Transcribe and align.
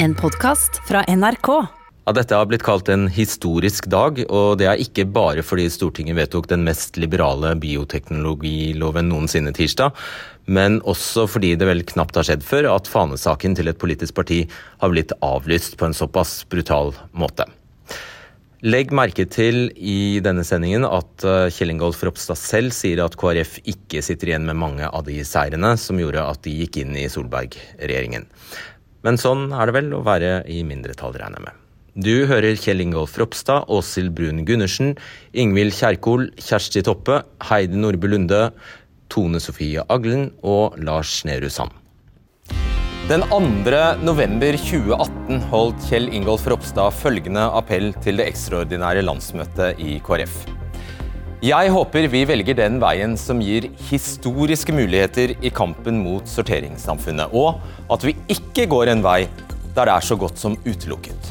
En 0.00 0.14
podkast 0.14 0.76
fra 0.86 1.00
NRK. 1.10 1.48
Ja, 2.06 2.12
dette 2.14 2.36
har 2.38 2.46
blitt 2.46 2.62
kalt 2.62 2.86
en 2.92 3.08
historisk 3.10 3.88
dag, 3.90 4.20
og 4.30 4.60
det 4.60 4.68
er 4.70 4.78
ikke 4.78 5.02
bare 5.10 5.42
fordi 5.42 5.64
Stortinget 5.74 6.14
vedtok 6.14 6.46
den 6.52 6.62
mest 6.68 6.94
liberale 7.02 7.50
bioteknologiloven 7.58 9.10
noensinne 9.10 9.50
tirsdag, 9.56 9.90
men 10.46 10.78
også 10.86 11.26
fordi 11.26 11.56
det 11.58 11.66
vel 11.66 11.82
knapt 11.82 12.14
har 12.14 12.28
skjedd 12.30 12.46
før 12.46 12.70
at 12.76 12.86
fanesaken 12.86 13.58
til 13.58 13.72
et 13.72 13.82
politisk 13.82 14.14
parti 14.20 14.44
har 14.78 14.94
blitt 14.94 15.16
avlyst 15.18 15.74
på 15.80 15.90
en 15.90 15.98
såpass 15.98 16.44
brutal 16.46 16.94
måte. 17.10 17.50
Legg 18.62 18.94
merke 18.94 19.26
til 19.26 19.68
i 19.74 20.22
denne 20.22 20.46
sendingen 20.46 20.86
at 20.86 21.26
eh, 21.26 21.50
Kjell 21.54 21.74
Ingolf 21.74 22.00
Ropstad 22.06 22.38
selv 22.38 22.74
sier 22.74 23.02
at 23.04 23.14
KrF 23.18 23.60
ikke 23.70 24.02
sitter 24.02 24.32
igjen 24.32 24.46
med 24.46 24.58
mange 24.62 24.86
av 24.86 25.06
de 25.06 25.20
seirene 25.26 25.76
som 25.78 25.98
gjorde 25.98 26.22
at 26.22 26.42
de 26.46 26.56
gikk 26.62 26.80
inn 26.82 26.96
i 26.98 27.06
Solberg-regjeringen. 27.10 28.26
Men 29.06 29.18
sånn 29.20 29.48
er 29.54 29.68
det 29.68 29.76
vel 29.78 29.94
å 29.94 30.04
være 30.06 30.42
i 30.50 30.62
mindretall, 30.66 31.14
regner 31.14 31.38
jeg 31.38 31.46
med. 31.46 31.64
Du 31.98 32.14
hører 32.30 32.54
Kjell 32.54 32.82
Ingolf 32.84 33.16
Ropstad, 33.18 33.66
Åshild 33.74 34.12
Brun 34.14 34.44
Gundersen, 34.46 34.92
Ingvild 35.34 35.74
Kjerkol, 35.74 36.28
Kjersti 36.38 36.84
Toppe, 36.86 37.22
Heidi 37.48 37.78
Nordby 37.78 38.12
Lunde, 38.12 38.42
Tone 39.10 39.40
Sofie 39.42 39.82
Aglen 39.90 40.28
og 40.46 40.78
Lars 40.78 41.24
Nehru 41.26 41.50
Sand. 41.50 41.74
Den 43.08 43.24
2. 43.32 43.40
november 44.04 44.58
2018 44.60 45.42
holdt 45.48 45.88
Kjell 45.88 46.10
Ingolf 46.12 46.44
Ropstad 46.50 46.92
følgende 47.00 47.46
appell 47.56 47.90
til 48.04 48.20
det 48.20 48.28
ekstraordinære 48.34 49.06
landsmøtet 49.06 49.80
i 49.80 49.96
KrF. 50.04 50.57
Jeg 51.38 51.70
håper 51.70 52.08
vi 52.10 52.24
velger 52.26 52.56
den 52.58 52.80
veien 52.82 53.12
som 53.14 53.38
gir 53.38 53.68
historiske 53.86 54.74
muligheter 54.74 55.36
i 55.38 55.52
kampen 55.54 56.00
mot 56.02 56.26
sorteringssamfunnet, 56.26 57.30
og 57.30 57.60
at 57.94 58.02
vi 58.02 58.16
ikke 58.34 58.64
går 58.66 58.90
en 58.90 59.04
vei 59.04 59.28
der 59.76 59.86
det 59.86 59.92
er 59.92 60.02
så 60.02 60.18
godt 60.18 60.42
som 60.42 60.56
utelukket. 60.66 61.30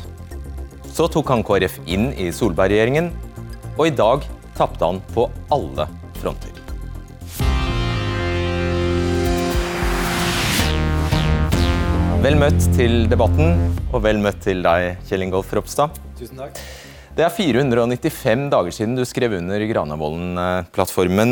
Så 0.87 1.09
tok 1.11 1.27
han 1.33 1.43
KrF 1.43 1.81
inn 1.91 2.13
i 2.15 2.29
Solberg-regjeringen, 2.31 3.11
og 3.75 3.83
i 3.89 3.91
dag 3.99 4.23
tapte 4.55 4.87
han 4.87 5.03
på 5.11 5.27
alle 5.51 5.89
fronter. 6.21 6.55
Vel 12.23 12.39
møtt 12.39 12.71
til 12.79 13.01
debatten, 13.11 13.59
og 13.91 14.07
vel 14.07 14.23
møtt 14.23 14.39
til 14.47 14.63
deg, 14.63 15.03
Kjell 15.11 15.27
Ingolf 15.27 15.51
Ropstad. 15.51 15.99
Tusen 16.15 16.47
takk. 16.47 16.86
Det 17.17 17.23
er 17.25 17.33
495 17.33 18.43
dager 18.53 18.73
siden 18.75 18.91
du 18.93 19.01
skrev 19.09 19.33
under 19.39 19.63
Granavolden-plattformen. 19.65 21.31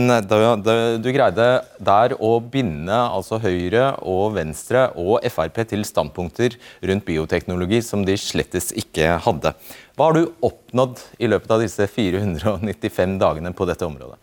Du 0.97 1.09
greide 1.14 1.45
der 1.78 2.16
å 2.17 2.31
binde 2.41 2.95
altså 2.95 3.38
Høyre 3.44 3.91
og 4.02 4.33
Venstre 4.33 4.88
og 4.97 5.22
Frp 5.30 5.59
til 5.69 5.86
standpunkter 5.86 6.58
rundt 6.89 7.06
bioteknologi 7.06 7.83
som 7.86 8.02
de 8.02 8.17
slettes 8.17 8.72
ikke 8.81 9.19
hadde. 9.28 9.53
Hva 9.94 10.09
har 10.09 10.17
du 10.17 10.33
oppnådd 10.50 11.06
i 11.22 11.30
løpet 11.30 11.53
av 11.53 11.61
disse 11.61 11.86
495 11.86 13.19
dagene 13.22 13.53
på 13.53 13.69
dette 13.69 13.86
området? 13.86 14.17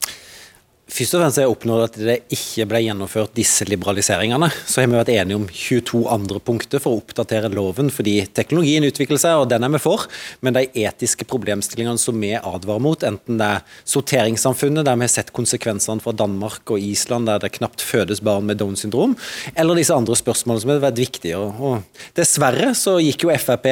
Først 0.90 1.14
og 1.14 1.22
fremst 1.22 1.38
har 1.38 1.46
jeg 1.46 1.52
oppnådd 1.52 1.82
at 1.84 1.96
det 2.02 2.14
ikke 2.34 2.64
ble 2.68 2.80
gjennomført 2.82 3.30
disse 3.38 3.64
liberaliseringene. 3.68 4.48
Så 4.66 4.82
har 4.82 4.88
vi 4.90 4.98
vært 4.98 5.12
enige 5.14 5.38
om 5.38 5.46
22 5.46 6.00
andre 6.10 6.40
punkter 6.42 6.82
for 6.82 6.92
å 6.92 7.00
oppdatere 7.00 7.48
loven, 7.54 7.88
fordi 7.94 8.16
teknologien 8.34 8.84
utvikler 8.88 9.20
seg, 9.22 9.38
og 9.38 9.46
den 9.52 9.62
er 9.62 9.72
vi 9.72 9.80
for. 9.80 10.04
Men 10.42 10.58
de 10.58 10.66
etiske 10.82 11.24
problemstillingene 11.30 12.02
som 12.02 12.18
vi 12.20 12.34
advarer 12.34 12.82
mot, 12.82 13.06
enten 13.08 13.38
det 13.40 13.48
er 13.54 13.80
sorteringssamfunnet, 13.94 14.84
der 14.84 14.98
vi 14.98 15.06
har 15.06 15.14
sett 15.14 15.32
konsekvensene 15.32 16.02
fra 16.02 16.16
Danmark 16.18 16.74
og 16.74 16.82
Island, 16.82 17.30
der 17.30 17.40
det 17.46 17.54
knapt 17.56 17.86
fødes 17.86 18.20
barn 18.20 18.50
med 18.50 18.60
Downs 18.60 18.82
syndrom, 18.84 19.14
eller 19.54 19.78
disse 19.78 19.96
andre 19.96 20.18
spørsmålene 20.18 20.66
som 20.66 20.74
har 20.74 20.86
vært 20.90 21.00
viktige. 21.06 21.38
Og 21.38 22.10
dessverre 22.18 22.74
så 22.76 22.98
gikk 23.00 23.28
jo 23.28 23.36
Frp 23.38 23.70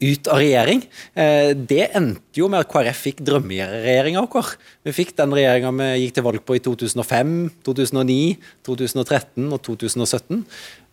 ut 0.00 0.30
av 0.32 0.40
regjering. 0.40 0.82
Eh, 1.14 1.52
det 1.54 1.90
endte 1.96 2.40
jo 2.40 2.48
med 2.52 2.64
at 2.64 2.70
KrF 2.72 3.04
fikk 3.06 3.22
drømmeregjeringa 3.26 4.24
vår. 4.24 4.52
Vi 4.88 4.96
fikk 4.96 5.14
den 5.20 5.36
regjeringa 5.36 5.72
vi 5.76 5.88
gikk 6.04 6.18
til 6.18 6.26
valg 6.26 6.44
på 6.46 6.56
i 6.56 6.64
2005, 6.64 7.34
2009, 7.68 8.20
2013 8.66 9.48
og 9.50 9.62
2017. 9.68 10.44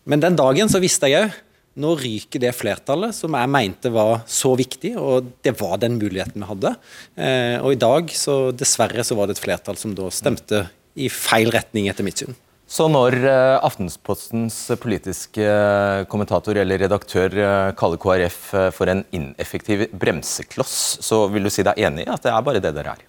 Men 0.07 0.23
den 0.23 0.40
dagen 0.40 0.72
så 0.72 0.84
visste 0.84 1.12
jeg 1.12 1.28
òg 1.28 1.44
nå 1.78 1.91
ryker 2.00 2.41
det 2.41 2.56
flertallet 2.57 3.13
som 3.13 3.35
jeg 3.38 3.53
mente 3.53 3.91
var 3.94 4.23
så 4.25 4.56
viktig, 4.57 4.95
og 4.97 5.28
det 5.45 5.53
var 5.59 5.78
den 5.81 6.00
muligheten 6.00 6.41
vi 6.41 6.50
hadde. 6.50 6.74
Eh, 7.13 7.57
og 7.62 7.75
i 7.75 7.79
dag, 7.81 8.09
så 8.18 8.50
dessverre, 8.50 9.06
så 9.06 9.18
var 9.18 9.29
det 9.29 9.38
et 9.38 9.44
flertall 9.44 9.78
som 9.78 9.94
da 9.97 10.09
stemte 10.13 10.66
i 10.97 11.12
feil 11.13 11.53
retning, 11.53 11.85
etter 11.91 12.07
mitt 12.07 12.24
syn. 12.24 12.34
Så 12.67 12.89
når 12.91 13.16
uh, 13.23 13.57
Aftenpostens 13.63 14.57
politiske 14.81 15.44
uh, 15.44 16.03
kommentator 16.11 16.59
eller 16.59 16.83
redaktør 16.83 17.31
kaller 17.79 18.01
KrF 18.03 18.39
for 18.75 18.91
en 18.91 19.05
ineffektiv 19.16 19.88
bremsekloss, 19.95 21.00
så 21.06 21.25
vil 21.31 21.47
du 21.47 21.53
si 21.53 21.63
deg 21.63 21.79
enig 21.79 22.06
i 22.06 22.11
at 22.11 22.27
det 22.27 22.33
er 22.33 22.44
bare 22.44 22.63
det 22.63 22.75
dere 22.75 22.97
er? 22.97 23.06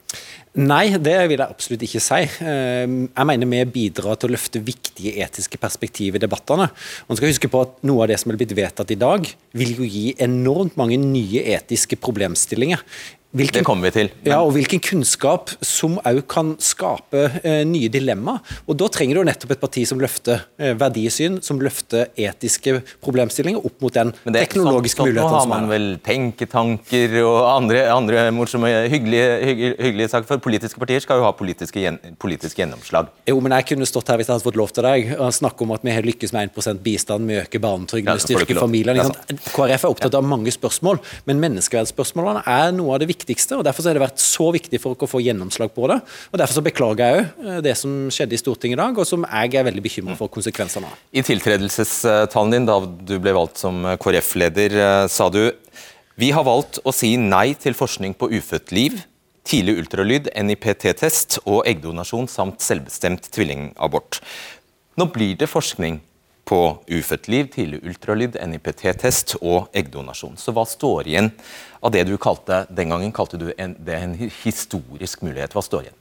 Nei, 0.58 0.96
det 0.96 1.14
vil 1.28 1.38
jeg 1.38 1.44
absolutt 1.44 1.82
ikke 1.84 2.00
si. 2.02 2.18
Jeg 2.40 3.26
mener 3.28 3.50
vi 3.50 3.60
bidrar 3.70 4.16
til 4.18 4.30
å 4.30 4.32
løfte 4.32 4.62
viktige 4.64 5.12
etiske 5.22 5.60
perspektiv 5.60 6.16
i 6.16 6.22
debattene. 6.22 6.70
Man 7.06 7.18
skal 7.18 7.30
huske 7.30 7.50
på 7.52 7.60
at 7.62 7.76
Noe 7.86 8.06
av 8.06 8.10
det 8.10 8.16
som 8.18 8.32
er 8.32 8.38
blitt 8.40 8.56
vedtatt 8.56 8.90
i 8.90 8.98
dag, 8.98 9.28
vil 9.54 9.74
jo 9.76 9.86
gi 9.86 10.16
enormt 10.24 10.78
mange 10.80 10.98
nye 10.98 11.44
etiske 11.54 12.00
problemstillinger. 12.00 12.82
Hvilken, 13.36 13.60
det 13.60 13.66
kommer 13.68 13.90
vi 13.90 13.92
til. 13.92 14.08
Men... 14.22 14.30
Ja, 14.30 14.38
og 14.40 14.54
Hvilken 14.56 14.80
kunnskap 14.80 15.50
som 15.60 15.98
òg 16.08 16.22
kan 16.32 16.54
skape 16.64 17.26
eh, 17.42 17.60
nye 17.68 17.90
dilemmaer. 17.92 18.40
Og 18.64 18.78
Da 18.80 18.86
trenger 18.88 19.18
du 19.18 19.28
nettopp 19.28 19.52
et 19.52 19.60
parti 19.60 19.82
som 19.88 20.00
løfter 20.00 20.46
eh, 20.56 20.72
verdisyn, 20.78 21.36
som 21.44 21.60
løfter 21.60 22.08
etiske 22.16 22.78
problemstillinger 23.04 23.60
opp 23.68 23.84
mot 23.84 23.92
den 23.92 24.14
teknologiske 24.24 25.04
muligheten 25.04 25.28
som 25.28 25.36
er. 25.36 25.44
Nå 25.44 25.44
har 25.44 25.50
man 25.52 25.68
vel 25.68 25.88
tenketanker 26.06 27.18
og 27.20 27.36
andre, 27.50 27.82
andre 27.92 28.22
morsomme, 28.32 28.70
hyggelige, 28.88 29.28
hyggelige, 29.44 29.76
hyggelige, 29.76 30.08
saker. 30.14 30.28
For 30.30 30.44
politiske 30.48 30.80
partier 30.80 31.04
skal 31.04 31.20
jo 31.20 31.28
ha 31.28 31.34
politiske, 31.36 31.84
gjen, 31.84 32.00
politiske, 32.16 32.62
gjennomslag. 32.62 33.12
Jo, 33.28 33.36
men 33.44 33.58
jeg 33.58 33.68
kunne 33.74 33.90
stått 33.92 34.08
her 34.08 34.22
hvis 34.22 34.32
jeg 34.32 34.38
hadde 34.38 34.48
fått 34.48 34.60
lov 34.62 34.72
til 34.72 34.88
deg 34.88 35.12
og 35.18 35.36
snakke 35.36 35.68
om 35.68 35.76
at 35.76 35.84
vi 35.84 35.98
har 35.98 36.08
lykkes 36.08 36.32
med 36.32 36.48
1% 36.54 36.80
bistand, 36.86 37.28
vi 37.28 37.36
øker 37.42 37.64
barnetrygden, 37.66 38.08
vi 38.08 38.24
ja, 38.24 38.24
styrker 38.24 38.62
familiene. 38.64 39.04
KrF 39.52 39.84
er 39.84 39.92
opptatt 39.92 40.16
av 40.16 40.24
mange 40.24 40.56
spørsmål, 40.56 41.02
men 41.28 41.44
menneskeverdsspørsmålene 41.44 42.46
er 42.48 42.72
noe 42.72 42.96
av 42.96 43.04
det 43.04 43.12
viktige 43.12 43.17
viktigste. 43.18 43.58
og 43.58 43.64
Derfor 43.66 43.86
har 43.86 43.98
det 43.98 44.04
vært 44.04 44.22
så 44.22 44.48
viktig 44.54 44.80
for 44.82 44.94
å 44.94 45.10
få 45.10 45.20
gjennomslag 45.24 45.72
på 45.74 45.88
det. 45.90 46.00
og 46.32 46.38
Derfor 46.38 46.58
så 46.58 46.64
beklager 46.64 47.04
jeg 47.04 47.18
òg 47.18 47.46
eh, 47.48 47.60
det 47.64 47.74
som 47.76 48.08
skjedde 48.14 48.34
i 48.36 48.40
Stortinget 48.40 48.78
i 48.78 48.82
dag, 48.82 48.98
og 48.98 49.06
som 49.08 49.26
jeg 49.26 49.54
er 49.58 49.68
veldig 49.68 49.84
bekymra 49.84 50.16
for 50.18 50.30
konsekvensene 50.32 50.88
av. 50.88 50.96
I 51.12 51.24
tiltredelsestalen 51.26 52.54
din 52.54 52.68
da 52.68 52.80
du 52.86 53.18
ble 53.18 53.34
valgt 53.36 53.58
som 53.58 53.82
KrF-leder, 54.00 54.78
eh, 54.78 55.06
sa 55.12 55.28
du 55.32 55.42
vi 56.18 56.32
har 56.34 56.42
valgt 56.42 56.80
å 56.82 56.90
si 56.90 57.12
nei 57.14 57.52
til 57.54 57.76
forskning 57.78 58.16
på 58.18 58.26
ufødt 58.34 58.72
liv, 58.74 58.96
tidlig 59.46 59.76
ultralyd, 59.84 60.26
NIPT-test 60.34 61.38
og 61.44 61.62
eggdonasjon 61.70 62.26
samt 62.26 62.64
selvbestemt 62.64 63.30
tvillingabort. 63.30 64.18
Nå 64.98 65.06
blir 65.14 65.36
det 65.38 65.46
forskning 65.46 66.00
på 66.48 66.60
ufødt 66.88 67.28
liv, 67.28 67.48
tidlig 67.52 67.82
ultralyd, 67.84 68.38
NIPT-test 68.40 69.36
og 69.42 69.68
eggdonasjon. 69.76 70.38
Så 70.40 70.54
hva 70.56 70.64
står 70.68 71.10
igjen 71.10 71.30
av 71.84 71.92
det 71.92 72.06
du 72.08 72.16
kalte 72.20 72.64
den 72.72 72.94
gangen 72.94 73.12
kalte 73.14 73.40
du 73.40 73.50
en, 73.56 73.76
det 73.84 73.98
en 74.00 74.14
historisk 74.16 75.24
mulighet? 75.26 75.56
Hva 75.56 75.64
står 75.64 75.88
igjen? 75.88 75.98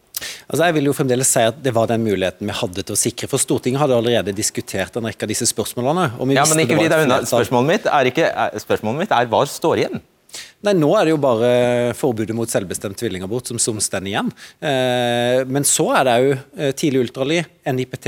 Altså 0.48 0.64
jeg 0.66 0.74
vil 0.78 0.88
jo 0.90 0.94
fremdeles 0.98 1.30
si 1.30 1.44
at 1.46 1.60
Det 1.62 1.70
var 1.76 1.90
den 1.92 2.02
muligheten 2.02 2.48
vi 2.50 2.56
hadde 2.56 2.82
til 2.82 2.96
å 2.96 2.98
sikre. 2.98 3.28
for 3.30 3.42
Stortinget 3.42 3.84
hadde 3.84 3.98
allerede 4.00 4.34
diskutert 4.34 4.96
en 4.98 5.06
rekke 5.06 5.28
av 5.28 5.34
disse 5.34 5.46
spørsmålene. 5.46 6.10
ja, 6.34 6.46
men 6.50 6.64
ikke 6.64 6.80
vri 6.80 6.88
deg 6.90 7.06
unna. 7.06 7.22
Spørsmålet 7.28 7.68
mitt 7.74 7.90
er, 7.92 8.12
ikke, 8.12 8.32
spørsmålet 8.64 9.04
mitt 9.04 9.14
er 9.14 9.30
hva 9.30 9.44
står 9.46 9.84
igjen? 9.84 10.02
Nei, 10.66 10.74
Nå 10.74 10.90
er 10.98 11.06
det 11.06 11.12
jo 11.14 11.20
bare 11.22 11.50
forbudet 11.98 12.34
mot 12.34 12.50
selvbestemt 12.50 12.98
tvillingabort 12.98 13.52
som, 13.52 13.60
som 13.62 13.78
står 13.82 14.08
igjen. 14.10 14.32
Eh, 14.58 15.44
men 15.46 15.66
så 15.68 15.86
er 15.94 16.08
det 16.08 16.16
òg 16.18 16.32
eh, 16.34 16.72
tidlig 16.74 17.04
ultralyd, 17.06 17.52
NIPT. 17.78 18.08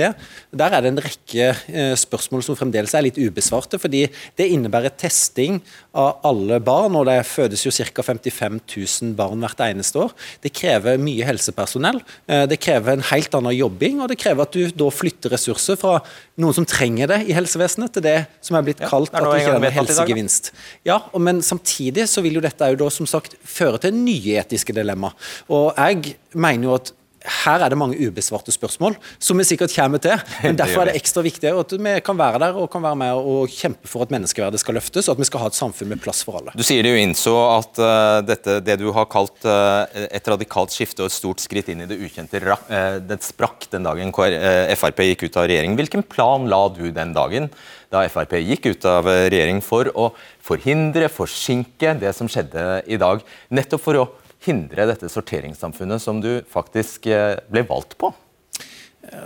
Der 0.58 0.74
er 0.74 0.82
det 0.82 0.90
en 0.90 1.02
rekke 1.04 1.52
eh, 1.54 1.94
spørsmål 2.00 2.42
som 2.46 2.58
fremdeles 2.58 2.96
er 2.98 3.06
litt 3.06 3.20
ubesvarte. 3.22 3.78
fordi 3.78 4.08
det 4.40 4.48
innebærer 4.50 4.96
testing 4.98 5.60
av 5.94 6.26
alle 6.26 6.58
barn, 6.64 6.98
og 6.98 7.06
det 7.10 7.20
fødes 7.30 7.68
jo 7.68 7.74
ca. 7.76 8.04
55 8.06 8.58
000 8.58 9.14
barn 9.20 9.46
hvert 9.46 9.62
eneste 9.68 10.02
år. 10.02 10.16
Det 10.42 10.54
krever 10.56 10.98
mye 11.02 11.30
helsepersonell. 11.30 12.02
Eh, 12.26 12.48
det 12.50 12.58
krever 12.66 12.98
en 12.98 13.08
helt 13.12 13.38
annen 13.38 13.56
jobbing, 13.60 14.02
og 14.02 14.10
det 14.10 14.18
krever 14.22 14.48
at 14.48 14.58
du 14.58 14.74
da 14.74 14.90
flytter 14.90 15.36
ressurser 15.36 15.78
fra 15.78 16.00
noen 16.40 16.56
som 16.56 16.66
trenger 16.66 17.14
det 17.14 17.22
i 17.30 17.38
helsevesenet, 17.38 17.94
til 17.94 18.06
det 18.06 18.18
som 18.42 18.58
er 18.58 18.66
blitt 18.66 18.82
kalt 18.82 19.14
ja, 19.14 19.20
er 19.20 19.28
at 19.28 19.30
du 19.30 19.44
ikke 19.44 19.56
har 19.70 19.78
helsegevinst. 19.80 20.52
Ja, 20.88 21.02
men 21.20 21.44
samtidig 21.46 22.08
så 22.10 22.24
vil 22.26 22.39
jo 22.39 22.39
dette 22.46 22.72
jo 22.72 22.80
da 22.84 22.90
som 22.94 23.10
sagt 23.10 23.36
føre 23.44 23.82
til 23.82 23.96
nye 23.96 24.40
etiske 24.42 24.76
dilemma. 24.76 25.12
Og 25.54 25.74
jeg 25.78 26.16
mener 26.34 26.70
jo 26.70 26.78
at 26.80 26.94
her 27.20 27.64
er 27.64 27.72
det 27.72 27.78
mange 27.80 27.98
ubesvarte 28.00 28.54
spørsmål, 28.54 28.96
som 29.20 29.40
vi 29.40 29.46
sikkert 29.48 29.74
kommer 29.76 30.02
til. 30.04 30.16
Men 30.44 30.58
derfor 30.62 30.84
er 30.84 30.92
det 30.92 31.00
ekstra 31.02 31.24
viktig 31.26 31.52
at 31.52 31.74
vi 31.76 31.96
kan 32.06 32.20
være 32.20 32.42
der 32.46 32.60
og 32.60 32.70
kan 32.72 32.84
være 32.84 33.00
med 33.02 33.20
og 33.32 33.52
kjempe 33.52 33.90
for 33.90 34.06
at 34.06 34.14
menneskeverdet 34.14 34.62
skal 34.62 34.78
løftes, 34.80 35.10
og 35.10 35.18
at 35.18 35.24
vi 35.24 35.28
skal 35.28 35.44
ha 35.44 35.50
et 35.52 35.58
samfunn 35.58 35.92
med 35.92 36.02
plass 36.04 36.24
for 36.28 36.40
alle. 36.40 36.54
Du 36.56 36.64
sier 36.66 36.86
det 36.86 36.94
jo 36.94 37.02
innså 37.02 37.36
at 37.58 37.82
uh, 37.82 38.20
dette, 38.26 38.60
det 38.66 38.78
du 38.80 38.88
har 38.96 39.10
kalt 39.12 39.48
uh, 39.48 39.84
et 40.08 40.32
radikalt 40.32 40.76
skifte 40.76 41.04
og 41.04 41.12
et 41.12 41.18
stort 41.18 41.44
skritt 41.44 41.72
inn 41.74 41.84
i 41.84 41.90
det 41.90 42.00
ukjente, 42.00 42.40
uh, 42.40 43.00
det 43.04 43.20
sprakk 43.26 43.68
den 43.74 43.88
dagen 43.88 44.16
Frp 44.16 45.04
gikk 45.12 45.28
ut 45.28 45.38
av 45.40 45.50
regjering. 45.50 45.76
Hvilken 45.80 46.06
plan 46.08 46.48
la 46.52 46.64
du 46.72 46.88
den 46.96 47.14
dagen? 47.16 47.52
da 47.90 48.04
Frp 48.06 48.36
gikk 48.46 48.68
ut 48.70 48.86
av 48.86 49.08
regjering 49.10 49.64
for 49.66 49.90
å 49.98 50.12
forhindre, 50.46 51.10
forsinke 51.10 51.96
det 51.98 52.12
som 52.14 52.30
skjedde 52.30 52.84
i 52.86 53.00
dag. 53.02 53.24
Nettopp 53.50 53.82
for 53.82 53.98
å 53.98 54.04
hindre 54.46 54.88
dette 54.90 55.10
sorteringssamfunnet 55.12 56.02
som 56.04 56.22
du 56.24 56.40
faktisk 56.50 57.10
eh, 57.12 57.38
ble 57.52 57.66
valgt 57.68 57.98
på? 58.00 58.14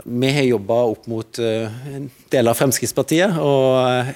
Vi 0.04 0.32
har 0.32 0.44
jobba 0.44 0.78
opp 0.94 1.08
mot 1.12 1.40
uh, 1.40 1.72
deler 2.32 2.52
av 2.52 2.58
Fremskrittspartiet. 2.58 3.38
og 3.40 4.14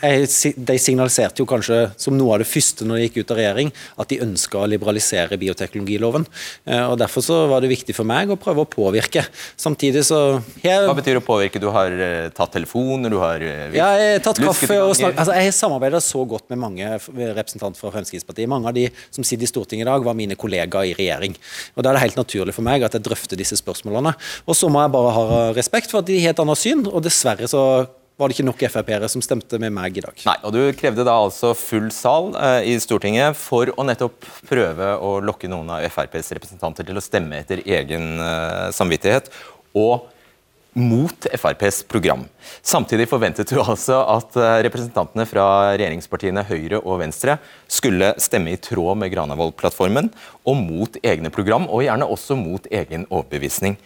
De 0.56 0.78
signaliserte 0.80 1.42
jo 1.44 1.48
kanskje 1.50 1.80
som 2.00 2.16
noe 2.18 2.36
av 2.36 2.44
det 2.44 2.50
første 2.50 2.88
når 2.88 3.00
de 3.00 3.08
gikk 3.08 3.20
ut 3.22 3.34
av 3.34 3.40
regjering, 3.42 3.72
at 4.00 4.12
de 4.12 4.20
ønska 4.24 4.62
å 4.62 4.70
liberalisere 4.70 5.40
bioteknologiloven. 5.40 6.28
Uh, 6.68 6.86
og 6.92 6.98
Derfor 7.02 7.26
så 7.26 7.40
var 7.52 7.64
det 7.64 7.72
viktig 7.72 7.96
for 7.98 8.08
meg 8.08 8.32
å 8.32 8.40
prøve 8.40 8.64
å 8.64 8.70
påvirke. 8.70 9.26
Samtidig 9.60 10.06
så 10.08 10.22
jeg, 10.64 10.88
Hva 10.88 10.96
betyr 10.98 11.20
å 11.20 11.26
påvirke? 11.26 11.62
Du 11.62 11.70
har 11.74 11.94
tatt 12.38 12.56
telefoner, 12.56 13.12
du 13.12 13.20
har 13.22 13.44
Ja, 13.44 13.92
jeg 14.00 14.18
har 14.18 14.24
tatt 14.24 14.40
kaffe 14.42 14.80
og 14.84 14.96
snakket 14.98 15.20
altså, 15.20 15.36
Jeg 15.36 15.50
har 15.50 15.58
samarbeida 15.58 16.02
så 16.04 16.24
godt 16.30 16.48
med 16.54 16.62
mange 16.62 16.90
representanter 16.96 17.80
fra 17.82 17.92
Fremskrittspartiet. 17.96 18.50
Mange 18.50 18.72
av 18.72 18.78
de 18.78 18.88
som 19.10 19.26
sitter 19.26 19.48
i 19.48 19.52
Stortinget 19.52 19.88
i 19.88 19.90
dag, 19.90 20.06
var 20.06 20.18
mine 20.18 20.38
kollegaer 20.40 20.92
i 20.92 20.96
regjering. 20.98 21.36
Og 21.76 21.84
Da 21.84 21.92
er 21.92 21.98
det 21.98 22.06
helt 22.08 22.20
naturlig 22.20 22.56
for 22.56 22.66
meg 22.66 22.86
at 22.86 22.96
jeg 22.96 23.06
drøfter 23.06 23.40
disse 23.40 23.58
spørsmålene. 23.60 24.14
Og 24.48 24.58
så 24.58 24.70
må 24.72 24.84
jeg 24.84 24.94
bare 24.96 25.14
ha 25.18 25.28
respekt 25.58 25.92
for 25.92 26.04
at 26.04 26.10
de 26.10 26.20
har 26.24 26.36
et 26.36 26.44
annet 26.44 26.62
syn, 26.62 26.86
og 26.88 27.04
dessverre 27.06 27.50
så 27.52 27.64
var 28.18 28.30
det 28.30 28.38
ikke 28.38 28.48
nok 28.48 28.64
Frp-ere 28.74 29.10
som 29.12 29.22
stemte 29.22 29.60
med 29.62 29.74
meg 29.76 30.00
i 30.00 30.04
dag. 30.04 30.18
Nei, 30.26 30.38
og 30.42 30.54
Du 30.56 30.62
krevde 30.78 31.06
da 31.06 31.14
altså 31.22 31.54
full 31.58 31.92
sal 31.94 32.32
eh, 32.34 32.72
i 32.74 32.76
Stortinget 32.82 33.38
for 33.38 33.70
å 33.70 33.86
nettopp 33.86 34.26
prøve 34.50 34.96
å 34.98 35.18
lokke 35.22 35.50
noen 35.52 35.70
av 35.76 35.86
FrPs 35.86 36.34
representanter 36.40 36.88
til 36.88 36.98
å 36.98 37.04
stemme 37.04 37.44
etter 37.44 37.62
egen 37.62 38.18
eh, 38.18 38.70
samvittighet, 38.74 39.30
og 39.78 40.08
mot 40.78 41.26
FrPs 41.34 41.84
program. 41.90 42.26
Samtidig 42.62 43.08
forventet 43.10 43.50
du 43.50 43.60
altså 43.62 44.02
at 44.14 44.38
eh, 44.38 44.58
representantene 44.66 45.26
fra 45.30 45.46
regjeringspartiene 45.76 46.46
Høyre 46.50 46.82
og 46.84 47.02
Venstre 47.02 47.38
skulle 47.70 48.16
stemme 48.22 48.54
i 48.54 48.60
tråd 48.62 48.98
med 49.02 49.14
Granavolden-plattformen, 49.14 50.10
og 50.48 50.60
mot 50.62 51.00
egne 51.06 51.34
program, 51.34 51.70
og 51.70 51.86
gjerne 51.86 52.10
også 52.18 52.38
mot 52.40 52.66
egen 52.74 53.06
overbevisning. 53.10 53.78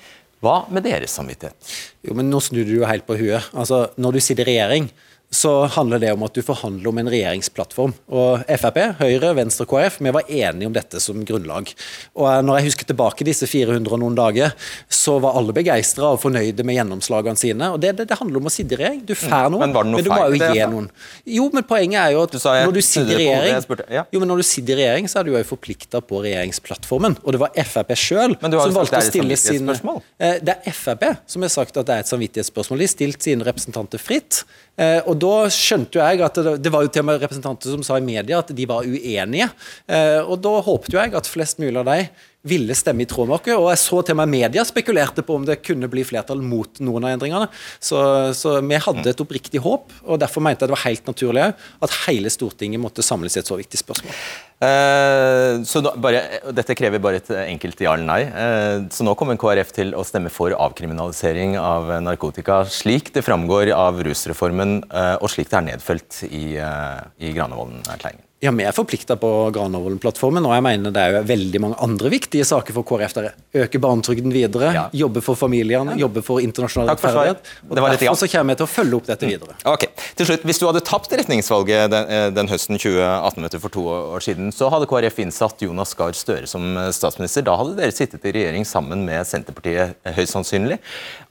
Hva 0.41 0.65
med 0.73 0.85
deres 0.87 1.13
samvittighet? 1.13 1.71
Jo, 2.07 2.15
men 2.17 2.31
Nå 2.31 2.39
snur 2.41 2.65
du 2.65 2.73
jo 2.79 2.87
helt 2.89 3.05
på 3.05 3.17
huet. 3.19 3.51
Altså, 3.53 3.91
Når 4.01 4.17
du 4.17 4.19
sitter 4.19 4.49
i 4.49 4.55
regjering, 4.55 4.89
så 5.33 5.65
handler 5.65 6.01
det 6.03 6.11
om 6.11 6.25
at 6.27 6.35
du 6.35 6.41
forhandler 6.43 6.91
om 6.91 6.97
en 6.99 7.09
regjeringsplattform. 7.09 7.93
Og 8.11 8.41
Frp, 8.59 8.79
Høyre, 8.99 9.29
Venstre 9.37 9.63
og 9.63 9.71
KrF 9.71 10.01
vi 10.03 10.11
var 10.11 10.27
enige 10.27 10.67
om 10.67 10.73
dette 10.75 10.99
som 10.99 11.21
grunnlag. 11.27 11.71
Og 12.19 12.25
eh, 12.27 12.41
Når 12.43 12.59
jeg 12.59 12.67
husker 12.67 12.89
tilbake 12.89 13.27
disse 13.27 13.47
400 13.47 13.95
og 13.95 14.01
noen 14.01 14.17
dager, 14.17 14.51
så 14.91 15.15
var 15.23 15.37
alle 15.39 15.55
begeistra 15.55 16.09
og 16.11 16.19
fornøyde 16.23 16.65
med 16.67 16.75
gjennomslagene 16.75 17.39
sine. 17.39 17.69
og 17.71 17.79
Det, 17.79 17.93
det, 18.01 18.09
det 18.11 18.17
handler 18.19 18.41
om 18.41 18.49
å 18.49 18.53
sitte 18.53 18.75
i 18.75 18.81
regjering. 18.81 19.05
Du 19.07 19.13
får 19.15 19.53
noe, 19.53 19.63
men, 19.63 19.75
noe 19.77 20.01
men 20.01 20.07
du 20.07 20.11
må 20.11 20.19
jo 20.33 20.41
gi 20.41 20.65
noen. 20.73 20.89
Jo, 21.37 21.47
men 21.55 21.67
poenget 21.69 22.01
er 22.01 22.17
jo 22.17 22.25
at 22.25 22.35
du 22.35 22.39
når 22.41 22.75
du 22.75 22.81
sitter 22.83 23.15
i 23.15 23.21
regjering 23.21 23.87
ja. 23.91 24.03
Jo, 24.11 24.19
men 24.19 24.31
når 24.33 24.43
du 24.43 24.47
sitter 24.49 24.75
i 24.75 24.81
regjering, 24.81 25.07
så 25.11 25.21
er 25.21 25.29
du 25.29 25.31
jo 25.31 25.43
forplikta 25.47 26.03
på 26.03 26.19
regjeringsplattformen. 26.25 27.21
Og 27.23 27.37
det 27.37 27.41
var 27.45 27.55
Frp 27.71 27.95
sjøl 27.95 28.35
som 28.35 28.75
valgte 28.75 28.99
å 28.99 29.07
stille 29.07 29.39
sine 29.39 29.77
eh, 30.19 30.41
Det 30.43 30.57
er 30.59 30.75
Frp 30.75 31.07
som 31.31 31.47
har 31.47 31.53
sagt 31.55 31.79
at 31.79 31.87
det 31.87 31.95
er 31.95 32.03
et 32.03 32.11
samvittighetsspørsmål. 32.11 32.83
De 32.83 32.89
har 32.89 32.93
stilt 32.97 33.23
sine 33.23 33.47
representanter 33.47 34.01
fritt. 34.01 34.43
Eh, 34.81 34.99
og 35.05 35.20
Da 35.21 35.35
skjønte 35.53 35.99
jo 35.99 36.03
jeg 36.03 36.23
at 36.25 36.39
det, 36.41 36.55
det, 36.65 36.73
var 36.73 36.85
jo 36.85 36.91
til 36.91 37.03
og 37.03 37.09
med 37.11 37.21
representanter 37.21 37.75
som 37.75 37.85
sa 37.85 37.99
i 37.99 38.05
media 38.05 38.41
at 38.41 38.51
de 38.55 38.67
var 38.69 38.87
uenige. 38.87 39.49
Eh, 39.87 40.19
og 40.21 40.41
Da 40.41 40.57
håpet 40.65 40.95
jo 40.95 41.01
jeg 41.01 41.15
at 41.17 41.29
flest 41.29 41.61
mulig 41.61 41.77
av 41.81 41.89
de 41.91 42.09
ville 42.47 42.75
stemme 42.75 43.05
i 43.05 43.09
tråd 43.09 43.29
med 43.29 43.37
oss. 43.37 43.49
Og 43.55 43.67
jeg 43.71 43.81
så 43.81 44.01
til 44.05 44.15
og 44.15 44.21
med 44.23 44.33
media 44.33 44.65
spekulerte 44.67 45.25
på 45.25 45.37
om 45.37 45.47
det 45.47 45.61
kunne 45.65 45.89
bli 45.91 46.05
flertall 46.07 46.41
mot 46.43 46.81
noen 46.83 47.05
av 47.05 47.15
endringene. 47.15 47.49
Så, 47.79 47.99
så 48.37 48.57
vi 48.65 48.79
hadde 48.81 49.11
et 49.13 49.23
oppriktig 49.23 49.61
håp, 49.63 49.93
og 50.05 50.21
derfor 50.21 50.43
mente 50.45 50.65
jeg 50.65 50.71
det 50.71 50.77
var 50.77 50.85
helt 50.87 51.11
naturlig 51.11 51.49
at 51.53 51.99
hele 52.05 52.31
Stortinget 52.33 52.81
måtte 52.81 53.05
samles 53.05 53.35
i 53.37 53.41
et 53.41 53.49
så 53.49 53.57
viktig 53.59 53.81
spørsmål. 53.81 54.15
Eh, 54.61 55.61
så 55.65 55.81
nå, 55.81 55.93
bare, 56.01 56.21
Dette 56.53 56.75
krever 56.77 57.01
bare 57.01 57.21
et 57.21 57.31
enkelt 57.47 57.81
ja 57.81 57.95
eller 57.97 58.09
nei. 58.09 58.21
Eh, 58.25 58.87
så 58.93 59.05
nå 59.05 59.15
kommer 59.19 59.39
KrF 59.41 59.73
til 59.77 59.95
å 59.97 60.05
stemme 60.07 60.33
for 60.33 60.55
avkriminalisering 60.57 61.57
av 61.61 61.93
narkotika, 62.05 62.63
slik 62.69 63.13
det 63.15 63.25
framgår 63.25 63.73
av 63.75 64.01
rusreformen, 64.05 64.81
eh, 64.89 65.15
og 65.19 65.33
slik 65.33 65.51
det 65.51 65.61
er 65.61 65.69
nedfelt 65.73 66.21
i, 66.29 66.45
i 66.57 67.33
Granavolden-erklæringen. 67.37 68.30
Ja, 68.41 68.49
Vi 68.51 68.63
er 68.65 68.73
forplikta 68.73 69.13
på 69.21 69.29
Granavolden-plattformen, 69.53 70.41
og 70.49 70.55
jeg 70.55 70.63
mener 70.65 70.93
det 70.93 71.01
er 71.01 71.11
jo 71.13 71.19
veldig 71.29 71.59
mange 71.61 71.75
andre 71.85 72.09
viktige 72.09 72.45
saker 72.49 72.73
for 72.73 72.87
KrF. 72.89 73.13
der 73.13 73.27
Øke 73.53 73.77
barnetrygden 73.77 74.33
videre, 74.33 74.71
ja. 74.73 74.85
jobbe 74.91 75.21
for 75.21 75.37
familiene, 75.37 75.93
ja. 75.93 76.07
jobbe 76.07 76.23
for 76.25 76.41
internasjonal 76.41 76.89
rettferdighet. 76.89 77.51
Og 77.69 77.77
Derfor 77.77 78.17
så 78.17 78.29
kommer 78.31 78.55
jeg 78.55 78.57
til 78.63 78.65
å 78.65 78.71
følge 78.71 78.97
opp 78.97 79.11
dette 79.11 79.29
videre. 79.29 79.53
Ok, 79.69 79.85
til 80.17 80.25
slutt, 80.25 80.41
Hvis 80.41 80.57
du 80.57 80.65
hadde 80.65 80.81
tapt 80.81 81.13
retningsvalget 81.13 81.91
den, 81.91 82.07
eh, 82.09 82.29
den 82.31 82.49
høsten 82.49 82.79
2018 82.81 83.59
for 83.59 83.69
to 83.69 83.85
år 83.85 84.25
siden, 84.25 84.49
så 84.49 84.71
hadde 84.73 84.89
KrF 84.89 85.21
innsatt 85.21 85.61
Jonas 85.61 85.93
Gahr 85.93 86.17
Støre 86.17 86.47
som 86.47 86.65
eh, 86.77 86.89
statsminister. 86.89 87.45
Da 87.45 87.55
hadde 87.61 87.77
dere 87.77 87.93
sittet 87.93 88.25
i 88.25 88.33
regjering 88.33 88.65
sammen 88.65 89.05
med 89.05 89.21
Senterpartiet, 89.21 89.93
eh, 90.03 90.13
høyst 90.17 90.33
sannsynlig. 90.33 90.79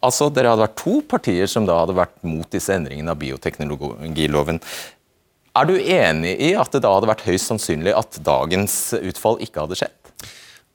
Altså, 0.00 0.30
Dere 0.30 0.54
hadde 0.54 0.62
vært 0.62 0.78
to 0.78 1.02
partier 1.02 1.50
som 1.50 1.66
da 1.66 1.80
hadde 1.82 1.98
vært 1.98 2.22
mot 2.22 2.46
disse 2.48 2.70
endringene 2.70 3.10
av 3.10 3.18
bioteknologiloven. 3.18 4.62
Er 5.58 5.66
du 5.66 5.74
enig 5.74 6.36
i 6.38 6.52
at 6.58 6.70
det 6.74 6.82
da 6.84 6.92
hadde 6.94 7.10
vært 7.10 7.26
høyst 7.26 7.50
sannsynlig 7.50 7.94
at 7.98 8.20
dagens 8.26 8.76
utfall 9.00 9.40
ikke 9.42 9.64
hadde 9.64 9.80
skjedd? 9.80 9.96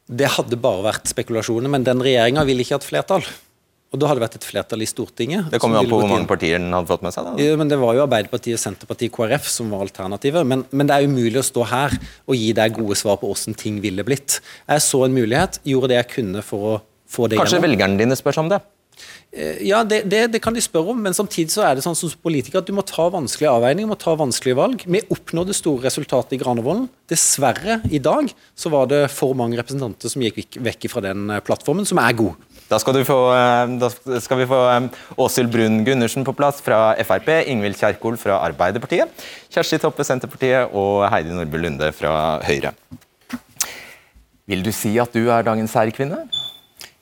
Det 0.06 0.27
hadde 0.36 0.60
bare 0.62 0.83
vært 0.92 1.10
spekulasjoner, 1.10 1.72
men 1.72 1.86
den 1.88 2.04
regjeringa 2.04 2.44
ville 2.45 2.66
ikke 2.66 2.77
hatt 2.77 2.88
flertall. 2.88 3.25
Og 3.95 4.01
da 4.01 4.10
hadde 4.10 4.19
det 4.19 4.25
vært 4.25 4.36
et 4.42 4.48
flertall 4.50 4.83
i 4.83 4.88
Stortinget. 4.89 5.48
Det 5.54 5.62
kommer 5.63 5.80
jo 5.80 5.86
an 5.86 5.92
på 5.94 6.00
hvor 6.01 6.12
mange 6.12 6.27
partier 6.27 6.60
den 6.60 6.74
hadde 6.75 6.89
fått 6.89 7.06
med 7.06 7.16
seg? 7.16 7.30
da. 7.30 7.36
Ja, 7.39 7.56
men 7.62 7.72
Det 7.72 7.77
var 7.80 7.95
jo 7.95 8.04
Arbeiderpartiet, 8.04 8.60
Senterpartiet, 8.60 9.13
KrF 9.16 9.48
som 9.48 9.72
var 9.72 9.86
alternativet. 9.86 10.44
Men, 10.44 10.66
men, 10.75 10.89
det 10.89 10.98
er 10.98 11.07
umulig 11.07 11.39
å 11.39 11.45
stå 11.48 11.63
her 11.71 11.95
og 12.25 12.36
gi 12.36 12.51
deg 12.57 12.75
gode 12.75 13.00
svar 13.00 13.21
på 13.21 13.31
hvordan 13.31 13.56
ting 13.56 13.80
ville 13.86 14.04
blitt. 14.04 14.42
Jeg 14.68 14.83
så 14.83 15.06
en 15.06 15.16
mulighet, 15.16 15.62
gjorde 15.63 15.94
det 15.94 16.01
jeg 16.01 16.12
kunne 16.18 16.44
for 16.44 16.74
å 16.74 16.78
få 17.07 17.30
det 17.31 17.39
Kanskje 17.39 17.56
gjennom. 17.56 17.63
Kanskje 17.63 17.63
velgerne 17.69 18.01
dine 18.04 18.19
spør 18.19 18.36
seg 18.36 18.48
om 18.48 18.51
det? 18.51 18.60
Eh, 19.36 19.68
ja, 19.68 19.81
det, 19.83 20.06
det, 20.07 20.21
det, 20.31 20.39
kan 20.44 20.56
de 20.56 20.63
spørre 20.63 20.94
om, 20.94 21.00
men 21.03 21.15
samtidig 21.15 21.51
så 21.51 21.65
er 21.68 21.75
det 21.75 21.83
sånn 21.83 21.97
som 21.97 22.12
politiker 22.24 22.62
at 22.62 22.69
du 22.69 22.74
må 22.75 22.86
ta 22.88 23.09
vanskelige 23.12 23.51
avveininger, 23.51 23.89
må 23.92 23.97
ta 24.00 24.13
vanskelige 24.15 24.56
valg. 24.56 24.86
Vi 24.88 25.03
oppnådde 25.12 25.56
store 25.57 25.89
resultater 25.89 26.38
i 26.38 26.39
Granavolden. 26.39 26.88
Dessverre, 27.12 27.81
i 27.92 28.00
dag 28.00 28.31
så 28.56 28.71
var 28.71 28.88
det 28.92 29.06
for 29.13 29.36
mange 29.38 29.59
representanter 29.59 30.12
som 30.12 30.24
gikk 30.24 30.59
vekk 30.63 30.88
fra 30.94 31.03
den 31.09 31.27
eh, 31.27 31.44
plattformen, 31.44 31.88
som 31.88 32.00
er 32.00 32.15
god. 32.15 32.39
Da 32.71 32.80
skal, 32.81 32.97
få, 33.06 33.19
eh, 33.36 33.75
da 33.81 33.92
skal 34.24 34.39
vi 34.39 34.47
få 34.50 34.62
Åshild 35.21 35.51
Brun 35.53 35.83
Gundersen 35.86 36.25
på 36.25 36.33
plass 36.38 36.63
fra 36.65 36.95
Frp, 37.03 37.27
Ingvild 37.51 37.77
Kjerkol 37.81 38.15
fra 38.21 38.39
Arbeiderpartiet, 38.47 39.27
Kjersti 39.51 39.83
Toppe 39.83 40.07
Senterpartiet 40.07 40.71
og 40.71 41.03
Heidi 41.12 41.36
Nordby 41.36 41.59
Lunde 41.59 41.92
fra 41.97 42.39
Høyre. 42.47 42.71
Vil 44.47 44.64
du 44.64 44.71
si 44.73 44.95
at 45.02 45.11
du 45.11 45.28
er 45.33 45.44
dagens 45.44 45.73
særkvinne? 45.75 46.23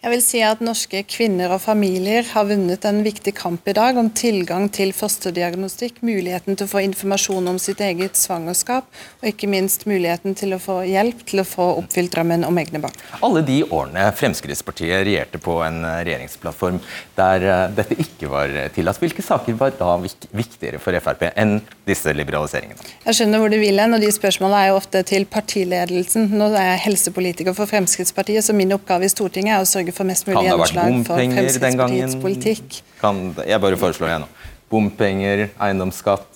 Jeg 0.03 0.12
vil 0.12 0.19
si 0.19 0.39
at 0.43 0.60
Norske 0.60 1.00
kvinner 1.07 1.53
og 1.55 1.62
familier 1.63 2.25
har 2.27 2.43
vunnet 2.50 2.83
en 2.83 2.98
viktig 3.05 3.31
kamp 3.38 3.69
i 3.72 3.74
dag 3.77 3.95
om 3.95 4.10
tilgang 4.12 4.65
til 4.75 4.89
fosterdiagnostikk, 4.91 6.01
muligheten 6.03 6.57
til 6.60 6.67
å 6.67 6.72
få 6.74 6.81
informasjon 6.83 7.45
om 7.48 7.55
sitt 7.55 7.79
eget 7.79 8.19
svangerskap, 8.19 8.89
og 9.22 9.29
ikke 9.29 9.48
minst 9.48 9.86
muligheten 9.88 10.36
til 10.36 10.57
å 10.57 10.60
få 10.60 10.81
hjelp 10.83 11.22
til 11.29 11.39
å 11.39 11.45
få 11.48 11.67
oppfylt 11.77 12.12
drømmen 12.17 12.43
om 12.43 12.60
egne 12.60 12.81
barn. 12.83 12.98
Alle 13.24 13.45
de 13.48 13.62
årene 13.63 14.10
Fremskrittspartiet 14.19 15.05
regjerte 15.07 15.39
på 15.39 15.55
en 15.63 15.79
eh, 15.88 16.01
regjeringsplattform 16.10 16.81
der 17.15 17.48
eh, 17.48 17.63
dette 17.79 17.95
ikke 18.03 18.33
var 18.33 18.51
tillatt, 18.75 19.00
hvilke 19.00 19.24
saker 19.24 19.55
var 19.55 19.72
da 19.79 19.93
viktigere 20.03 20.83
for 20.83 21.00
Frp 21.00 21.29
enn 21.31 21.62
disse 21.88 22.12
liberaliseringene? 22.12 22.91
Jeg 23.07 23.22
skjønner 23.22 23.39
hvor 23.39 23.55
du 23.55 23.60
vil 23.63 23.79
hen, 23.79 23.95
og 23.95 24.03
de 24.03 24.12
spørsmålene 24.12 24.65
er 24.65 24.74
jo 24.74 24.81
ofte 24.81 25.05
til 25.07 25.29
partiledelsen. 25.31 26.27
Nå 26.36 26.51
er 26.51 26.74
jeg 26.74 26.86
helsepolitiker 26.89 27.55
for 27.55 27.72
Fremskrittspartiet, 27.72 28.43
så 28.43 28.60
min 28.60 28.75
oppgave 28.75 29.07
i 29.07 29.15
Stortinget 29.15 29.55
er 29.55 29.63
å 29.63 29.72
sørge 29.72 29.92
for 29.93 30.09
mest 30.09 30.27
mulig 30.27 30.45
gjennomslag 30.50 30.97
for 31.07 31.21
Fremskrittspartiets 31.21 32.17
politikk. 32.23 32.79
Kan, 33.01 33.21
jeg 33.47 33.62
bare 33.63 33.79
foreslår 33.79 34.13
det 34.13 34.19
nå. 34.25 34.29
Bompenger, 34.73 35.47
eiendomsskatt, 35.62 36.27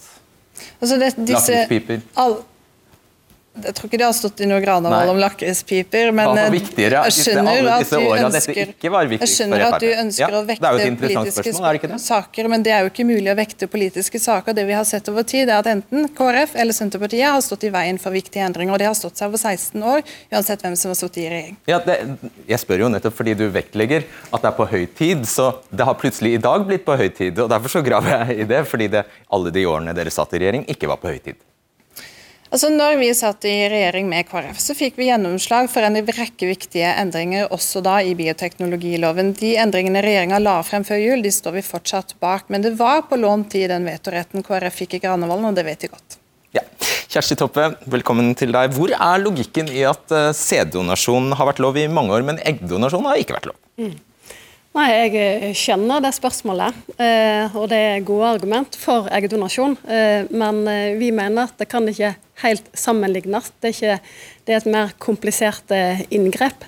altså 0.82 1.00
lakrispiper. 1.02 2.04
Jeg 3.64 3.76
tror 3.78 3.90
ikke 3.90 4.00
de 4.02 4.06
har 4.06 4.16
stått 4.16 4.42
i 4.44 4.48
noe 4.50 4.62
Granavolden 4.64 5.14
om 5.16 5.20
lakrispiper, 5.22 6.12
men 6.16 6.38
eh, 6.38 6.50
viktigere 6.54 7.04
jeg 7.08 7.16
skjønner 7.18 7.70
at 7.78 7.90
du 7.90 7.98
ønsker, 7.98 8.74
at 9.68 9.82
du 9.82 9.88
ønsker 9.92 10.24
Ja, 10.24 10.30
å 10.30 10.42
er 10.42 10.50
vekte 10.52 10.92
politiske 11.02 11.44
spørsmål, 11.44 11.68
er 11.70 11.80
det 11.80 11.92
det? 11.94 12.00
saker, 12.04 12.50
men 12.54 12.66
det 12.66 12.74
er 12.76 12.86
jo 12.86 12.92
ikke 12.92 13.08
mulig 13.08 13.32
å 13.34 13.38
vekte 13.38 13.70
politiske 13.72 14.22
saker. 14.22 14.58
Det 14.58 14.68
vi 14.70 14.76
har 14.78 14.86
sett 14.88 15.10
over 15.12 15.26
tid, 15.28 15.50
er 15.50 15.62
at 15.62 15.70
enten 15.72 16.10
KrF 16.18 16.56
eller 16.56 16.78
Senterpartiet 16.78 17.28
har 17.28 17.42
stått 17.46 17.66
i 17.68 17.74
veien 17.74 18.00
for 18.02 18.16
viktige 18.16 18.46
endringer, 18.46 18.76
og 18.76 18.84
det 18.84 18.90
har 18.90 18.98
stått 18.98 19.20
seg 19.20 19.32
over 19.32 19.42
16 19.42 19.84
år, 19.96 20.06
uansett 20.32 20.64
hvem 20.66 20.78
som 20.80 20.94
har 20.94 21.00
sittet 21.00 21.24
i 21.24 21.28
regjering. 21.34 21.58
Ja, 21.70 21.82
det, 21.84 22.00
jeg 22.50 22.64
spør 22.64 22.86
jo 22.86 22.92
nettopp 22.94 23.18
fordi 23.18 23.36
du 23.38 23.48
vektlegger 23.54 24.06
at 24.32 24.42
det 24.44 24.52
er 24.52 24.58
på 24.58 24.70
høy 24.70 24.86
tid, 24.98 25.26
så 25.30 25.52
det 25.72 25.88
har 25.88 25.98
plutselig 26.00 26.38
i 26.38 26.42
dag 26.42 26.66
blitt 26.68 26.86
på 26.88 26.98
høy 27.00 27.10
tid. 27.10 27.40
og 27.40 27.52
Derfor 27.52 27.78
så 27.78 27.84
graver 27.86 28.20
jeg 28.20 28.46
i 28.46 28.50
det, 28.50 28.64
fordi 28.70 28.90
det 28.98 29.06
alle 29.34 29.54
de 29.54 29.68
årene 29.68 29.96
dere 29.98 30.14
satt 30.14 30.34
i 30.36 30.42
regjering, 30.44 30.68
ikke 30.72 30.90
var 30.92 31.02
på 31.02 31.12
høy 31.12 31.20
tid. 31.30 31.40
Altså, 32.48 32.70
når 32.72 32.96
vi 33.02 33.10
satt 33.18 33.44
i 33.48 33.56
regjering 33.68 34.08
med 34.08 34.28
KrF, 34.30 34.60
så 34.64 34.76
fikk 34.78 34.96
vi 35.00 35.10
gjennomslag 35.10 35.68
for 35.72 35.84
en 35.84 36.00
rekke 36.00 36.48
viktige 36.48 36.94
endringer, 36.96 37.50
også 37.52 37.82
da 37.84 37.98
i 38.00 38.14
bioteknologiloven. 38.18 39.34
De 39.40 39.56
endringene 39.60 40.04
regjeringa 40.06 40.40
la 40.40 40.62
frem 40.64 40.86
før 40.88 41.02
jul, 41.02 41.26
de 41.26 41.34
står 41.34 41.58
vi 41.58 41.66
fortsatt 41.68 42.16
bak. 42.24 42.48
Men 42.54 42.64
det 42.64 42.78
var 42.80 43.04
på 43.10 43.20
lånt 43.20 43.52
tid 43.52 43.68
den 43.74 43.88
vetoretten 43.90 44.46
KrF 44.48 44.80
fikk 44.84 44.96
i 44.98 45.04
Granavolden, 45.04 45.52
og 45.52 45.60
det 45.60 45.68
vet 45.68 45.84
de 45.84 45.92
godt. 45.92 46.20
Ja. 46.56 46.64
Kjersti 47.12 47.36
Toppe, 47.40 47.70
velkommen 47.92 48.32
til 48.40 48.56
deg. 48.56 48.72
Hvor 48.76 48.92
er 48.96 49.22
logikken 49.22 49.68
i 49.72 49.84
at 49.88 50.12
eh, 50.16 50.34
sæddonasjon 50.36 51.34
har 51.36 51.52
vært 51.52 51.62
lov 51.64 51.80
i 51.80 51.88
mange 51.92 52.16
år, 52.16 52.24
men 52.28 52.40
eggdonasjon 52.48 53.08
har 53.12 53.20
ikke 53.20 53.36
vært 53.36 53.52
lov? 53.52 53.60
Nei, 54.78 54.92
Jeg 54.94 55.14
eh, 55.18 55.54
skjønner 55.58 56.04
det 56.06 56.12
spørsmålet, 56.14 56.76
eh, 57.02 57.56
og 57.58 57.66
det 57.72 57.78
er 57.82 58.04
gode 58.06 58.28
argument 58.36 58.76
for 58.78 59.08
eggdonasjon. 59.10 59.74
Eh, 59.90 60.28
men 60.30 60.60
vi 61.00 61.10
mener 61.10 61.48
at 61.48 61.58
det 61.58 61.66
kan 61.72 61.88
ikke 61.90 62.12
helt 62.44 62.68
sammenlignes. 62.78 63.50
Det 63.58 63.72
er, 63.72 63.74
ikke, 63.74 63.96
det 64.46 64.54
er 64.54 64.62
et 64.62 64.70
mer 64.76 64.94
komplisert 65.02 65.74
inngrep. 66.14 66.68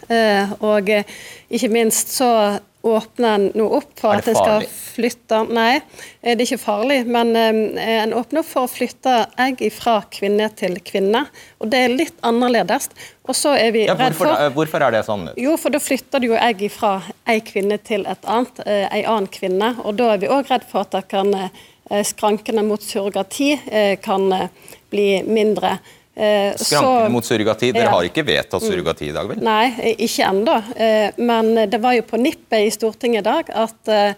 Og 0.66 0.89
ikke 0.89 1.70
minst 1.70 2.16
så 2.16 2.32
åpner 2.81 3.36
en 3.36 3.51
nå 3.59 3.65
opp 3.75 3.89
for 4.00 4.15
at 4.15 4.27
en 4.31 4.38
skal 4.38 4.63
flytte 4.71 5.39
Nei, 5.51 5.81
eh, 6.21 6.36
det 6.36 6.43
er 6.43 6.45
ikke 6.45 6.62
farlig, 6.62 7.00
men 7.12 7.33
eh, 7.36 8.03
en 8.03 8.13
åpner 8.15 8.41
opp 8.41 8.48
for 8.50 8.67
å 8.67 8.71
flytte 8.71 9.15
egg 9.39 9.62
fra 9.75 9.98
kvinne 10.12 10.48
til 10.59 10.77
kvinne. 10.86 11.25
Og 11.59 11.71
det 11.74 11.81
er 11.86 11.95
litt 11.95 12.24
annerledes. 12.25 12.89
Og 13.29 13.36
så 13.38 13.53
er 13.59 13.74
vi 13.75 13.83
Ja, 13.86 13.98
redd 14.00 14.15
hvorfor, 14.15 14.31
for 14.31 14.55
hvorfor 14.57 14.88
er 14.88 14.95
det 14.95 15.03
sånn? 15.05 15.27
jo, 15.38 15.57
for 15.59 15.75
da 15.75 15.81
flytter 15.83 16.24
du 16.24 16.31
jo 16.31 16.39
egg 16.39 16.63
fra 16.74 16.93
ei 17.29 17.39
kvinne 17.45 17.77
til 17.83 18.07
et 18.09 18.25
annet, 18.25 18.63
eh, 18.65 18.88
ei 18.89 19.03
annen 19.03 19.27
kvinne. 19.27 19.75
Og 19.83 20.00
da 20.00 20.13
er 20.13 20.24
vi 20.24 20.31
òg 20.31 20.50
redd 20.50 20.65
for 20.71 20.88
at 20.88 20.95
det 20.95 21.07
kan, 21.12 21.33
eh, 21.36 22.03
skrankene 22.05 22.63
mot 22.65 22.81
surrogati 22.81 23.53
eh, 23.67 23.95
kan 24.01 24.31
eh, 24.33 24.48
bli 24.89 25.24
mindre. 25.27 25.79
Eh, 26.20 26.52
Skrankene 26.60 27.06
så- 27.06 27.10
mot 27.12 27.24
surrogati. 27.24 27.72
Dere 27.72 27.84
Ja. 27.86 27.90
har 27.92 28.04
ikke 28.04 28.26
vedtatt 28.28 28.62
surrogati 28.62 29.08
i 29.08 29.12
dag, 29.16 29.28
vel? 29.30 29.38
Nei, 29.40 29.96
ikke 29.96 30.26
ennå. 30.28 30.58
Eh, 30.76 31.12
Men 31.18 31.56
det 31.70 31.80
var 31.80 31.94
jo 31.94 32.02
på 32.02 32.18
nippet 32.20 32.66
i 32.68 32.70
Stortinget 32.70 33.20
i 33.20 33.30
dag 33.30 33.50
at 33.56 33.88
eh, 33.88 34.14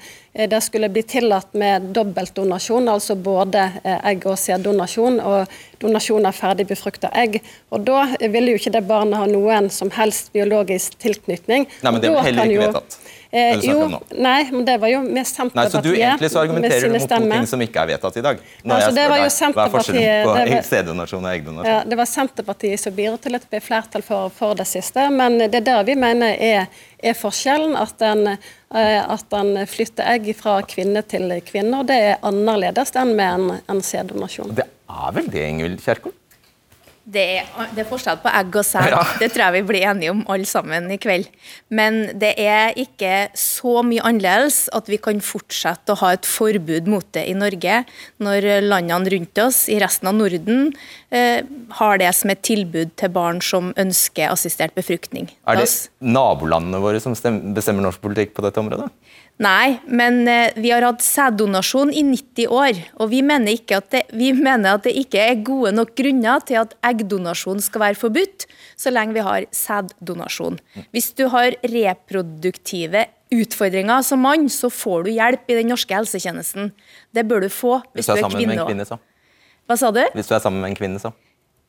det 0.48 0.64
skulle 0.64 0.90
bli 0.90 1.04
tillatt 1.04 1.54
med 1.54 1.94
dobbeltdonasjon, 1.94 2.88
altså 2.90 3.16
både 3.16 3.72
egg- 4.04 4.26
og 4.26 4.38
sæddonasjon 4.38 5.20
og 5.20 5.48
donasjon 5.82 6.26
av 6.30 6.38
ferdig 6.38 6.68
befrukta 6.70 7.12
egg. 7.14 7.40
Og 7.72 7.86
da 7.88 8.06
vil 8.22 8.52
jo 8.54 8.60
ikke 8.60 8.74
det 8.78 8.86
barnet 8.88 9.20
ha 9.20 9.26
noen 9.30 9.70
som 9.74 9.92
helst 9.98 10.32
biologisk 10.36 10.98
tilknytning. 11.02 11.68
Nei, 11.82 11.92
men 11.92 12.02
det 12.02 12.12
er 12.14 12.30
heller 12.30 12.54
ikke 12.54 12.68
vedtatt. 12.68 13.02
Eh, 13.32 13.62
jo, 13.64 13.86
nei, 14.20 14.40
men 14.52 14.66
det 14.68 14.74
var 14.82 14.90
jo 14.92 14.98
med 15.06 15.24
Senterpartiet. 15.24 15.56
Nei, 15.56 15.68
så 15.72 15.80
du 15.86 15.94
egentlig 15.94 16.30
så 16.34 16.42
argumenterer 16.42 16.82
du 16.84 16.98
mot 16.98 17.12
to 17.14 17.20
ting 17.32 17.46
som 17.48 17.62
ikke 17.64 17.80
er 17.86 17.88
vedtatt 17.94 18.18
i 18.20 18.24
dag? 18.26 18.42
Når 18.66 18.76
Altså, 18.76 18.90
det 18.98 19.06
var 19.08 19.22
jo 19.22 19.28
deg, 19.30 19.54
Hva 19.56 19.64
er 19.64 19.72
forskjellen 19.72 20.02
Senterpartiet- 20.02 20.26
på 20.26 20.34
det 20.36 20.52
var- 20.52 20.68
sæddonasjon 20.68 21.24
og 21.24 21.32
eggdonasjon? 21.32 21.70
Ja, 21.72 21.84
det 21.88 21.98
var 22.02 22.10
Senterpartiet 22.12 22.80
som 22.84 22.94
bidro 22.98 23.18
til 23.24 23.36
at 23.36 23.46
det 23.46 23.50
ble 23.54 23.62
flertall 23.62 24.04
for, 24.04 24.28
for 24.36 24.54
det 24.54 24.68
siste. 24.68 25.10
Men 25.10 25.38
det 25.38 25.56
er 25.56 25.62
der 25.70 25.84
vi 25.88 25.96
mener 25.96 26.36
er, 26.36 26.68
er 27.02 27.14
forskjellen. 27.14 27.78
At 27.80 28.02
en, 28.02 28.28
eh, 28.28 29.14
at 29.16 29.34
en 29.40 29.66
flytter 29.66 30.12
egg 30.12 30.36
fra 30.36 30.62
kvinne 30.68 31.02
til 31.08 31.32
kvinne. 31.48 31.80
Og 31.80 31.88
det 31.88 32.02
er 32.02 32.18
annerledes 32.22 32.92
enn 33.00 33.16
med 33.16 33.32
en, 33.40 33.62
en 33.70 33.82
sæddonasjon. 33.82 34.58
Er 34.92 35.16
vel 35.16 35.32
det, 35.32 35.46
Ingvild 35.48 35.80
Kjerkol? 35.84 36.16
Det 37.12 37.22
er, 37.42 37.48
det 37.74 37.82
er 37.82 37.88
forskjell 37.90 38.20
på 38.22 38.30
egg 38.30 38.56
og 38.62 38.66
sæd. 38.66 38.92
Ja. 38.94 39.00
Det 39.18 39.32
tror 39.34 39.48
jeg 39.48 39.56
vi 39.56 39.62
blir 39.72 39.86
enige 39.90 40.12
om 40.14 40.20
alle 40.30 40.46
sammen 40.46 40.86
i 40.94 41.00
kveld. 41.02 41.26
Men 41.74 42.04
det 42.22 42.36
er 42.40 42.78
ikke 42.78 43.32
så 43.38 43.82
mye 43.86 44.04
annerledes 44.06 44.68
at 44.78 44.90
vi 44.92 45.00
kan 45.02 45.18
fortsette 45.26 45.96
å 45.96 46.00
ha 46.04 46.12
et 46.14 46.30
forbud 46.30 46.88
mot 46.92 47.08
det 47.18 47.26
i 47.32 47.34
Norge, 47.36 47.82
når 48.22 48.48
landene 48.68 49.16
rundt 49.16 49.42
oss 49.42 49.64
i 49.74 49.80
resten 49.82 50.12
av 50.12 50.20
Norden 50.20 50.70
eh, 51.10 51.42
har 51.82 52.02
det 52.04 52.14
som 52.16 52.32
et 52.32 52.46
tilbud 52.46 52.94
til 53.02 53.14
barn 53.18 53.42
som 53.44 53.74
ønsker 53.82 54.30
assistert 54.30 54.78
befruktning. 54.78 55.32
Er 55.50 55.58
det 55.58 55.68
nabolandene 56.06 56.84
våre 56.86 57.02
som 57.02 57.18
bestemmer 57.18 57.90
norsk 57.90 58.04
politikk 58.06 58.38
på 58.38 58.46
dette 58.46 58.62
området? 58.62 58.92
Nei, 59.42 59.80
men 59.90 60.20
eh, 60.30 60.52
vi 60.62 60.70
har 60.70 60.84
hatt 60.86 61.02
sæddonasjon 61.02 61.90
i 61.94 62.04
90 62.06 62.52
år, 62.54 62.82
og 63.02 63.10
vi 63.10 63.24
mener, 63.26 63.56
ikke 63.58 63.80
at 63.80 63.88
det, 63.94 64.02
vi 64.14 64.30
mener 64.38 64.76
at 64.78 64.86
det 64.86 64.94
ikke 65.00 65.24
er 65.24 65.40
gode 65.46 65.72
nok 65.74 65.96
grunner 65.98 66.44
til 66.46 66.60
at 66.62 66.76
eggdonasjon 66.92 67.64
skal 67.64 67.86
være 67.88 67.98
forbudt, 67.98 68.46
så 68.78 68.94
lenge 68.94 69.18
vi 69.18 69.26
har 69.26 69.48
sæddonasjon. 69.56 70.60
Hvis 70.94 71.10
du 71.18 71.26
har 71.34 71.58
reproduktive 71.64 73.08
utfordringer 73.32 74.06
som 74.06 74.22
mann, 74.22 74.46
så 74.52 74.70
får 74.70 75.08
du 75.08 75.14
hjelp 75.16 75.50
i 75.50 75.58
den 75.62 75.72
norske 75.74 75.96
helsetjenesten. 75.96 76.70
Det 77.16 77.26
bør 77.26 77.48
du 77.48 77.50
få 77.50 77.80
Hvis 77.96 78.06
hvis 78.06 78.12
du 78.12 78.14
er 78.20 78.26
er 78.28 78.68
kvinne. 78.68 79.02
Hva 79.66 79.78
sa 79.80 79.90
du? 79.96 80.04
Hvis 80.14 80.30
du 80.30 80.36
er 80.36 80.44
sammen 80.44 80.62
med 80.62 80.74
en 80.74 80.78
kvinne, 80.78 81.02
så. 81.02 81.14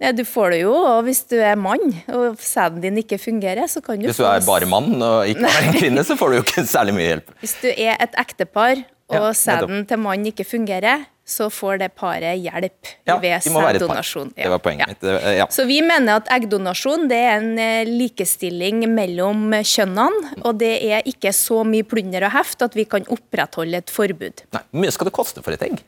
Ja, 0.02 0.11
du 0.12 0.25
får 0.26 0.50
det 0.56 0.61
jo, 0.64 0.73
og 0.75 1.04
hvis 1.06 1.21
du 1.30 1.37
er 1.38 1.54
mann 1.61 1.92
og 2.11 2.40
sæden 2.42 2.82
din 2.82 2.99
ikke 2.99 3.21
fungerer, 3.23 3.68
så 3.71 3.78
kan 3.85 4.00
du 4.00 4.09
Hvis 4.09 4.18
du 4.18 4.26
er 4.26 4.42
bare 4.47 4.66
mann 4.66 4.97
og 4.99 5.28
ikke 5.30 5.47
er 5.47 5.68
en 5.68 5.76
kvinne, 5.78 6.02
så 6.04 6.16
får 6.18 6.32
du 6.32 6.40
jo 6.40 6.42
ikke 6.47 6.64
særlig 6.66 6.97
mye 6.97 7.06
hjelp. 7.12 7.30
Hvis 7.44 7.54
du 7.62 7.68
er 7.71 7.94
et 8.02 8.18
ektepar 8.18 8.82
og 9.12 9.18
Ja, 9.28 9.32
sæden 9.37 9.87
til 9.87 10.00
mannen 10.02 10.26
ikke 10.32 10.44
fungerer, 10.49 11.04
så 11.23 11.47
får 11.54 11.78
det 11.78 11.92
paret 11.94 12.40
hjelp 12.42 12.88
Ja, 13.06 13.14
ved 13.23 13.44
de 13.44 13.50
må 13.54 13.61
være 13.62 13.78
et 13.78 13.87
par. 13.87 14.02
Det 14.35 14.49
var 14.50 14.59
poenget 14.59 14.88
Ja. 14.88 14.90
mitt. 14.90 15.37
Ja. 15.38 15.47
Så 15.54 15.66
vi 15.68 15.78
mener 15.87 16.16
at 16.18 16.26
eggdonasjon 16.35 17.06
det 17.09 17.18
er 17.18 17.37
en 17.38 17.59
eh, 17.62 17.85
likestilling 17.87 18.82
mellom 18.90 19.52
kjønnene, 19.62 20.32
og 20.42 20.59
det 20.59 20.73
er 20.82 21.02
ikke 21.06 21.30
så 21.32 21.62
mye 21.64 21.87
plunder 21.87 22.26
og 22.26 22.32
heft 22.35 22.62
at 22.66 22.75
vi 22.75 22.85
kan 22.85 23.06
opprettholde 23.06 23.78
et 23.85 23.90
forbud. 23.90 24.42
Nei, 24.52 24.62
Hvor 24.73 24.80
mye 24.82 24.90
skal 24.90 25.04
det 25.06 25.14
koste 25.14 25.42
for 25.44 25.52
et 25.54 25.62
egg? 25.62 25.78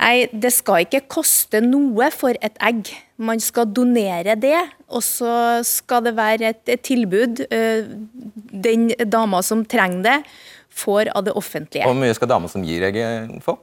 Nei, 0.00 0.28
det 0.32 0.52
skal 0.54 0.86
ikke 0.86 1.02
koste 1.10 1.60
noe 1.60 2.08
for 2.14 2.32
et 2.40 2.56
egg. 2.62 2.88
Man 3.18 3.40
skal 3.42 3.66
donere 3.74 4.36
det, 4.38 4.58
og 4.94 5.02
så 5.02 5.58
skal 5.66 6.04
det 6.06 6.14
være 6.14 6.52
et, 6.52 6.60
et 6.70 6.82
tilbud 6.86 7.42
eh, 7.50 7.88
den 8.68 8.92
dama 9.10 9.40
som 9.42 9.64
trenger 9.66 10.04
det, 10.06 10.18
får 10.78 11.10
av 11.16 11.26
det 11.26 11.34
offentlige. 11.38 11.86
Hvor 11.88 11.98
mye 11.98 12.14
skal 12.14 12.30
dama 12.30 12.50
som 12.50 12.62
gir 12.66 12.86
egget 12.86 13.32
få? 13.42 13.56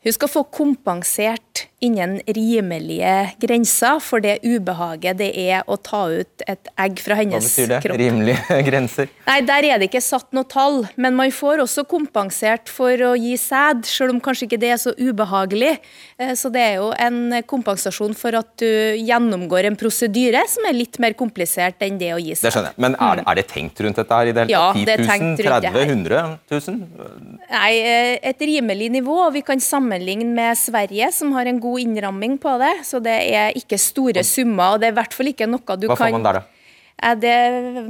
Hun 0.00 0.14
skal 0.16 0.30
få 0.32 0.44
kompensert 0.54 1.66
innen 1.80 2.18
rimelige 2.28 3.12
grenser 3.40 4.00
for 4.04 4.20
det 4.20 4.38
ubehaget 4.44 5.16
det 5.20 5.30
er 5.40 5.62
å 5.70 5.78
ta 5.80 6.02
ut 6.12 6.44
et 6.44 6.68
egg 6.80 6.98
fra 7.00 7.16
hennes 7.16 7.46
kropp. 7.46 7.56
Hva 7.56 7.56
betyr 7.56 7.70
det? 7.72 7.78
kropp. 7.86 8.00
Rimelige 8.02 8.58
grenser? 8.68 9.08
Nei, 9.26 9.38
Der 9.48 9.66
er 9.70 9.80
det 9.80 9.88
ikke 9.88 10.02
satt 10.04 10.28
noe 10.36 10.44
tall, 10.44 10.82
men 11.00 11.16
man 11.16 11.32
får 11.32 11.62
også 11.64 11.86
kompensert 11.88 12.68
for 12.68 12.92
å 13.08 13.14
gi 13.16 13.32
sæd, 13.40 13.86
selv 13.88 14.12
om 14.12 14.20
kanskje 14.20 14.44
ikke 14.48 14.58
det 14.60 14.74
er 14.74 14.80
så 14.82 14.92
ubehagelig. 14.98 15.72
Eh, 16.20 16.34
Så 16.36 16.50
det 16.52 16.60
er 16.66 16.74
jo 16.82 16.90
en 17.00 17.40
kompensasjon 17.48 18.12
for 18.18 18.36
at 18.36 18.52
du 18.60 18.68
gjennomgår 19.00 19.70
en 19.70 19.78
prosedyre 19.80 20.44
som 20.52 20.68
er 20.68 20.76
litt 20.76 20.98
mer 21.00 21.16
komplisert 21.16 21.80
enn 21.86 21.96
det 22.00 22.12
å 22.12 22.20
gi 22.20 22.34
sæd. 22.36 22.44
Det 22.50 22.52
skjønner 22.58 22.74
jeg. 22.74 22.80
Men 22.84 22.98
er 23.00 23.16
det, 23.22 23.26
er 23.32 23.40
det 23.40 23.46
tenkt 23.54 23.80
rundt 23.86 23.96
dette 24.02 24.20
her 24.20 24.30
i 24.30 24.36
det 24.36 24.44
hele 24.44 24.52
Ja, 24.52 24.66
tatt? 24.76 24.84
er 24.84 25.00
10 25.00 25.06
000? 25.06 25.10
tenkt 25.14 25.44
rundt 25.48 25.64
det 25.64 25.72
30 25.72 25.80
000? 25.80 25.88
100 25.96 26.20
000? 26.52 27.40
Nei, 27.56 27.72
eh, 27.80 28.12
et 28.34 28.46
rimelig 28.52 28.90
nivå. 29.00 29.16
og 29.30 29.32
Vi 29.38 29.42
kan 29.48 29.60
sammenligne 29.64 30.28
med 30.36 30.58
Sverige, 30.60 31.08
som 31.16 31.32
har 31.38 31.46
en 31.48 31.58
god 31.60 31.68
innramming 31.78 32.38
på 32.42 32.56
det. 32.62 32.72
Så 32.88 33.02
det 33.04 33.18
er 33.30 33.54
ikke 33.58 33.78
store 33.80 34.24
summer, 34.26 34.74
og 34.74 34.80
det 34.82 34.90
er 34.90 34.96
i 34.96 34.98
hvert 34.98 35.14
fall 35.14 35.30
ikke 35.32 35.48
noe 35.50 35.76
du 35.78 35.86
Hva 35.90 35.98
får 36.00 36.16
man 36.16 36.26
der, 36.26 36.40
da? 36.40 36.59
Ja, 37.00 37.14
det 37.16 37.34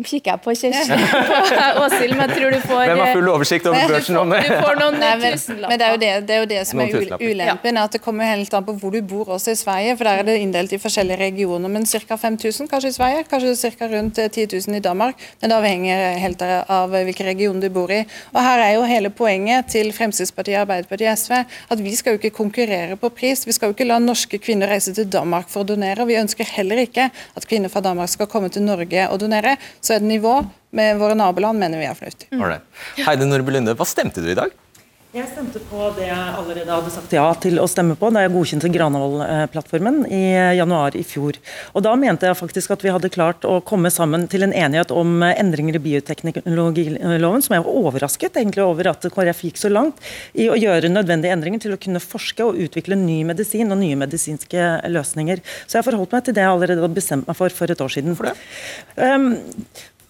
kikker 0.07 0.33
jeg 0.33 0.41
på, 0.45 0.55
Kjersti. 0.55 0.99
På 1.77 1.85
Åshild, 1.85 2.15
men 2.15 2.29
jeg 2.29 2.37
tror 2.37 2.55
du 2.55 2.61
får 2.63 2.83
Hvem 2.91 3.01
har 3.03 3.13
full 3.17 3.31
oversikt 3.33 3.67
over 3.67 3.89
børsen 3.93 4.19
om 4.21 4.31
det? 4.31 4.41
Du 4.47 4.55
får 4.55 4.79
noen 4.79 4.99
Nei, 5.01 5.11
men, 5.19 5.35
tusenlapper. 5.35 5.73
men 5.73 5.81
det 5.81 5.87
er 5.87 5.95
jo 5.95 6.01
det, 6.03 6.11
det, 6.29 6.35
er 6.37 6.45
jo 6.45 6.49
det 6.53 6.61
som 6.69 6.81
Noen 6.81 6.95
er 6.95 7.25
ulempen, 7.25 7.81
ja. 7.81 7.87
at 7.89 7.97
det 7.97 8.03
kommer 8.05 8.31
helt 8.31 8.55
an 8.55 8.67
på 8.69 8.77
hvor 8.79 8.95
du 8.95 9.01
bor 9.13 9.33
også 9.37 9.55
i 9.55 9.59
Sverige. 9.59 9.97
For 9.99 10.07
der 10.07 10.23
er 10.23 10.29
det 10.29 10.37
inndelt 10.45 10.75
i 10.77 10.81
forskjellige 10.83 11.19
regioner, 11.25 11.73
men 11.73 11.89
ca. 11.91 12.19
5000 12.23 12.71
kanskje 12.71 12.93
i 12.93 12.97
Sverige. 12.99 13.25
Kanskje 13.31 13.73
ca. 13.79 13.91
rundt 13.91 14.23
eh, 14.23 14.31
10 14.31 14.47
000 14.69 14.79
i 14.79 14.85
Danmark. 14.85 15.27
Men 15.41 15.53
det 15.53 15.59
avhenger 15.59 16.05
helt 16.23 16.47
av 16.47 16.95
hvilken 16.95 17.31
region 17.33 17.61
du 17.63 17.69
bor 17.75 17.91
i. 17.91 18.05
Og 18.35 18.41
her 18.45 18.65
er 18.67 18.75
jo 18.77 18.87
hele 18.89 19.11
poenget 19.11 19.73
til 19.75 19.91
Fremskrittspartiet, 19.97 20.63
Arbeiderpartiet 20.63 21.11
og 21.11 21.19
SV 21.19 21.41
at 21.71 21.83
vi 21.83 21.95
skal 21.97 22.15
jo 22.15 22.21
ikke 22.21 22.35
konkurrere 22.37 22.97
på 23.01 23.11
pris. 23.15 23.43
Vi 23.47 23.55
skal 23.57 23.71
jo 23.71 23.77
ikke 23.77 23.89
la 23.89 23.99
norske 24.03 24.41
kvinner 24.43 24.71
reise 24.71 24.95
til 24.97 25.09
Danmark 25.11 25.51
for 25.51 25.65
å 25.65 25.69
donere. 25.69 26.07
Vi 26.09 26.19
ønsker 26.21 26.49
heller 26.57 26.83
ikke 26.85 27.11
at 27.11 27.47
kvinner 27.51 27.73
fra 27.73 27.83
Danmark 27.85 28.11
skal 28.13 28.29
komme 28.31 28.51
til 28.53 28.65
Norge 28.67 29.00
og 29.09 29.21
donere. 29.23 29.57
Så 29.81 29.97
et 29.97 30.05
nivå 30.05 30.35
med 30.77 30.99
våre 31.01 31.17
naboland 31.19 31.59
mener 31.59 31.81
vi 31.81 31.87
er 31.89 31.97
fornuftig. 31.99 32.29
Heidi 33.07 33.27
Nordby 33.27 33.55
Lunde, 33.57 33.75
hva 33.79 33.87
stemte 33.89 34.23
du 34.23 34.29
i 34.31 34.37
dag? 34.39 34.53
Jeg 35.11 35.27
stemte 35.27 35.59
på 35.67 35.89
det 35.97 36.05
jeg 36.07 36.35
allerede 36.39 36.71
hadde 36.71 36.91
sagt 36.95 37.15
ja 37.17 37.25
til 37.43 37.59
å 37.59 37.65
stemme 37.67 37.97
på 37.99 38.13
da 38.15 38.21
jeg 38.23 38.31
godkjente 38.31 38.69
Granavolden-plattformen 38.71 40.05
i 40.07 40.21
januar 40.55 40.95
i 40.95 41.03
fjor. 41.03 41.35
Og 41.75 41.83
Da 41.83 41.97
mente 41.99 42.29
jeg 42.29 42.39
faktisk 42.39 42.71
at 42.71 42.85
vi 42.87 42.93
hadde 42.95 43.11
klart 43.11 43.43
å 43.43 43.57
komme 43.67 43.91
sammen 43.91 44.29
til 44.31 44.47
en 44.47 44.55
enighet 44.55 44.95
om 44.95 45.25
endringer 45.27 45.81
i 45.81 45.83
bioteknologiloven, 45.83 47.43
som 47.43 47.57
jeg 47.57 47.67
var 47.67 47.83
overrasket 47.83 48.39
egentlig 48.39 48.63
over 48.63 48.93
at 48.93 49.11
KrF 49.11 49.43
gikk 49.49 49.59
så 49.59 49.75
langt 49.75 49.99
i 50.39 50.47
å 50.47 50.55
gjøre 50.55 50.95
nødvendige 50.95 51.35
endringer 51.35 51.67
til 51.67 51.75
å 51.75 51.83
kunne 51.83 51.99
forske 51.99 52.47
og 52.47 52.63
utvikle 52.63 52.95
ny 52.95 53.25
medisin 53.27 53.75
og 53.75 53.83
nye 53.83 53.99
medisinske 53.99 54.73
løsninger. 54.95 55.43
Så 55.67 55.81
jeg 55.81 55.91
forholdt 55.91 56.15
meg 56.15 56.29
til 56.29 56.39
det 56.39 56.47
jeg 56.47 56.55
allerede 56.55 56.87
hadde 56.87 57.01
bestemt 57.03 57.27
meg 57.27 57.41
for 57.41 57.51
for 57.51 57.67
et 57.67 57.83
år 57.83 57.99
siden. 57.99 58.15
For 58.15 58.31
det? 58.31 58.39
Um, 58.95 59.33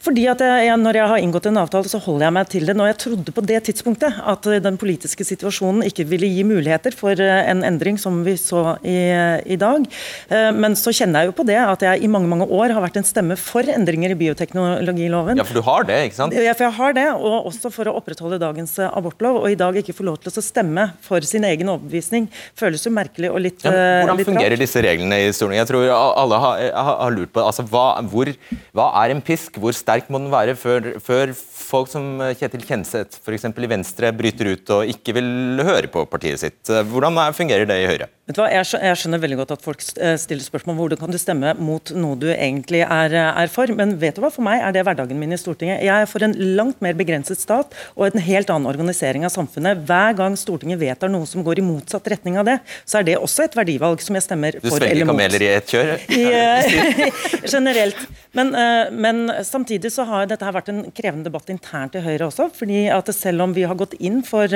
fordi 0.01 0.25
at 0.33 0.41
jeg, 0.41 0.77
Når 0.81 0.97
jeg 0.97 1.09
har 1.13 1.21
inngått 1.21 1.47
en 1.51 1.61
avtale, 1.61 1.89
så 1.91 2.01
holder 2.01 2.27
jeg 2.27 2.35
meg 2.37 2.49
til 2.49 2.69
det. 2.69 2.75
Når 2.79 2.89
jeg 2.91 2.99
trodde 3.03 3.35
på 3.37 3.43
det 3.45 3.59
tidspunktet 3.69 4.17
at 4.33 4.47
den 4.65 4.79
politiske 4.81 5.27
situasjonen 5.29 5.85
ikke 5.85 6.07
ville 6.09 6.29
gi 6.31 6.45
muligheter 6.47 6.95
for 6.97 7.21
eh, 7.21 7.51
en 7.51 7.61
endring 7.67 7.99
som 8.01 8.23
vi 8.25 8.37
så 8.41 8.79
i, 8.81 8.97
i 9.45 9.59
dag. 9.61 9.85
Eh, 10.33 10.49
men 10.57 10.77
så 10.79 10.95
kjenner 10.97 11.25
jeg 11.25 11.31
jo 11.31 11.37
på 11.37 11.45
det 11.49 11.59
at 11.61 11.85
jeg 11.85 12.01
i 12.01 12.11
mange 12.11 12.31
mange 12.31 12.49
år 12.49 12.73
har 12.73 12.85
vært 12.85 12.97
en 13.01 13.07
stemme 13.07 13.37
for 13.41 13.67
endringer 13.69 14.15
i 14.15 14.19
bioteknologiloven. 14.23 15.41
Ja, 15.41 15.47
for 15.49 15.61
du 15.61 15.65
har 15.67 15.85
det, 15.89 15.99
ikke 16.09 16.19
sant? 16.23 16.37
Ja, 16.37 16.57
for 16.57 16.69
jeg 16.71 16.77
har 16.79 16.97
det, 16.97 17.07
og 17.19 17.51
også 17.53 17.73
for 17.75 17.93
å 17.93 17.97
opprettholde 18.01 18.41
dagens 18.41 18.79
eh, 18.81 18.89
abortlov. 18.89 19.43
Og 19.43 19.53
i 19.53 19.59
dag 19.61 19.77
ikke 19.83 19.97
få 19.97 20.09
lov 20.09 20.21
til 20.25 20.33
å 20.33 20.45
stemme 20.45 20.89
for 21.05 21.21
sin 21.29 21.45
egen 21.49 21.69
overbevisning 21.75 22.31
føles 22.59 22.87
jo 22.87 22.95
merkelig 22.95 23.29
og 23.35 23.41
litt 23.45 23.69
ja, 23.69 23.75
Hvordan 23.75 24.17
litt 24.23 24.31
fungerer 24.33 24.57
rart. 24.57 24.65
disse 24.65 24.85
reglene 24.85 25.21
i 25.27 25.29
Stortinget? 25.29 25.67
Jeg 25.67 25.73
tror 25.75 25.93
alle 25.93 26.41
har, 26.41 26.67
har 27.05 27.15
lurt 27.15 27.37
på 27.37 27.45
altså, 27.45 27.67
hva, 27.69 27.87
hvor, 28.09 28.33
hva 28.77 28.91
er 29.05 29.13
en 29.13 29.25
pisk? 29.25 29.61
Hvor 29.61 29.77
sterk 29.77 29.90
sterk 29.91 30.11
må 30.13 30.21
den 30.23 30.31
være 30.31 30.55
før, 30.59 30.93
før 31.03 31.33
folk 31.35 31.91
som 31.91 32.21
Kjetil 32.39 32.63
Kjenseth 32.67 33.19
f.eks. 33.25 33.49
i 33.51 33.71
Venstre 33.71 34.13
bryter 34.15 34.53
ut 34.55 34.73
og 34.77 34.93
ikke 34.93 35.17
vil 35.19 35.63
høre 35.67 35.91
på 35.91 36.05
partiet 36.11 36.43
sitt? 36.43 36.71
Hvordan 36.71 37.19
fungerer 37.35 37.67
det 37.67 37.81
i 37.83 37.89
Høyre? 37.91 38.07
Vet 38.31 38.37
du 38.39 38.45
hva, 38.45 38.51
Jeg 38.55 38.99
skjønner 39.01 39.19
veldig 39.19 39.41
godt 39.41 39.53
at 39.57 39.63
folk 39.65 39.81
eh, 39.99 40.15
stiller 40.21 40.45
spørsmål 40.45 40.77
om 40.77 40.81
hvordan 40.85 40.99
kan 41.01 41.11
du 41.11 41.19
stemme 41.19 41.51
mot 41.59 41.91
noe 41.99 42.19
du 42.21 42.29
egentlig 42.31 42.85
er, 42.85 43.15
er, 43.19 43.51
for, 43.51 43.71
men 43.75 43.97
vet 43.99 44.15
du 44.15 44.23
hva, 44.23 44.31
for 44.31 44.47
meg 44.47 44.63
er 44.63 44.75
det 44.77 44.85
hverdagen 44.87 45.19
min 45.19 45.35
i 45.35 45.39
Stortinget. 45.41 45.81
Jeg 45.83 46.05
er 46.05 46.07
for 46.07 46.23
en 46.23 46.37
langt 46.55 46.79
mer 46.85 46.95
begrenset 46.95 47.43
stat 47.43 47.75
og 47.97 48.05
en 48.07 48.23
helt 48.23 48.53
annen 48.55 48.71
organisering 48.71 49.27
av 49.27 49.33
samfunnet. 49.35 49.83
Hver 49.89 50.15
gang 50.21 50.37
Stortinget 50.39 50.79
vedtar 50.79 51.11
noe 51.11 51.27
som 51.27 51.43
går 51.47 51.59
i 51.59 51.65
motsatt 51.67 52.07
retning 52.13 52.39
av 52.39 52.47
det, 52.47 52.61
så 52.87 53.01
er 53.01 53.09
det 53.09 53.17
også 53.19 53.49
et 53.49 53.57
verdivalg 53.59 54.05
som 54.05 54.15
jeg 54.15 54.27
stemmer 54.29 54.61
for 54.61 54.79
eller 54.79 54.79
mot. 54.79 54.79
Du 54.79 54.87
svelger 54.87 55.11
kameler 55.11 55.47
i 55.47 55.51
ett 55.57 55.75
kjør? 55.75 55.93
I, 56.21 56.23
eh, 56.31 57.51
generelt. 57.57 58.07
Men, 58.39 58.55
eh, 58.55 58.95
men, 58.95 59.25
samtidig 59.43 59.91
så 59.91 60.07
har 60.07 60.31
dette 60.31 60.55
vært 60.55 60.71
en 60.71 60.85
krevende 60.95 61.27
debatt 61.27 61.51
internt 61.51 61.99
i 61.99 62.05
Høyre 62.07 62.31
også. 62.31 62.47
fordi 62.55 62.87
at 62.95 63.11
selv 63.17 63.49
om 63.49 63.59
vi 63.59 63.67
har 63.67 63.75
gått 63.75 63.99
inn 63.99 64.23
for, 64.23 64.55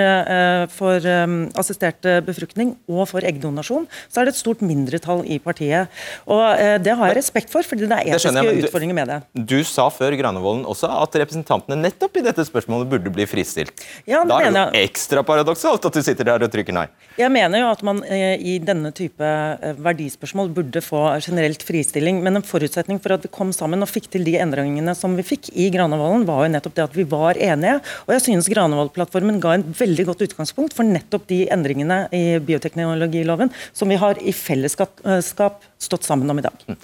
for 0.71 1.11
assistert 1.59 2.07
befruktning 2.27 2.77
og 2.87 3.09
for 3.11 3.27
eggdonasjon, 3.27 3.64
kombinasjon, 3.65 3.87
så 4.09 4.21
er 4.21 4.29
det 4.29 4.35
et 4.35 4.41
stort 4.41 4.63
mindretall 4.65 5.25
i 5.27 5.39
partiet. 5.39 5.89
Og 6.27 6.43
eh, 6.59 6.79
Det 6.79 6.95
har 6.95 7.11
jeg 7.11 7.19
respekt 7.19 7.51
for, 7.53 7.63
fordi 7.63 7.89
det 7.89 7.97
er 7.97 8.15
etiske 8.15 8.33
jeg, 8.35 8.65
utfordringer 8.65 8.95
med 8.95 9.09
det. 9.09 9.19
Du 9.35 9.63
sa 9.65 9.89
før 9.91 10.15
Granevolden 10.19 10.65
også 10.69 10.91
at 10.91 11.17
representantene 11.23 11.79
nettopp 11.81 12.17
i 12.21 12.25
dette 12.25 12.45
spørsmålet 12.45 12.91
burde 12.91 13.13
bli 13.13 13.27
fristilt. 13.29 13.73
Ja, 14.07 14.25
da 14.25 14.41
er 14.41 14.53
det 14.53 14.65
jo 14.65 14.85
ekstra 14.85 15.25
paradoksalt 15.27 15.85
at 15.85 15.95
du 15.95 16.03
sitter 16.05 16.29
der 16.29 16.45
og 16.45 16.53
trykker 16.53 16.75
nei. 16.75 16.87
Jeg 17.19 17.31
mener 17.33 17.63
jo 17.63 17.71
at 17.71 17.85
man 17.87 18.03
eh, 18.05 18.37
i 18.39 18.59
denne 18.63 18.93
type 18.95 19.25
eh, 19.25 19.75
verdispørsmål 19.85 20.53
burde 20.55 20.83
få 20.85 21.05
generelt 21.25 21.63
fristilling, 21.65 22.21
men 22.25 22.41
en 22.41 22.47
forutsetning 22.47 23.01
for 23.03 23.17
at 23.17 23.25
vi 23.25 23.33
kom 23.33 23.53
sammen 23.55 23.85
og 23.85 23.91
fikk 23.91 24.11
til 24.15 24.27
de 24.27 24.37
endringene 24.43 24.97
som 24.99 25.15
vi 25.19 25.27
fikk 25.27 25.51
i 25.55 25.71
Granavolden, 25.75 26.27
var 26.29 26.45
jo 26.45 26.53
nettopp 26.55 26.77
det 26.77 26.87
at 26.89 26.97
vi 26.99 27.07
var 27.09 27.39
enige. 27.39 27.79
Og 28.07 28.15
jeg 28.17 28.27
synes 28.27 28.51
Granavolden-plattformen 28.51 29.41
ga 29.43 29.57
en 29.57 29.67
veldig 29.75 30.09
godt 30.11 30.25
utgangspunkt 30.27 30.75
for 30.77 30.87
nettopp 30.87 31.29
de 31.31 31.45
endringene 31.55 32.05
i 32.15 32.39
bioteknologiloven 32.45 33.53
som 33.73 33.91
vi 33.91 33.99
har 34.01 34.21
i 34.23 34.35
fellesskap 34.35 35.65
stått 35.79 36.07
sammen 36.07 36.31
om 36.31 36.41
i 36.41 36.47
dag. 36.47 36.69
Mm. 36.69 36.79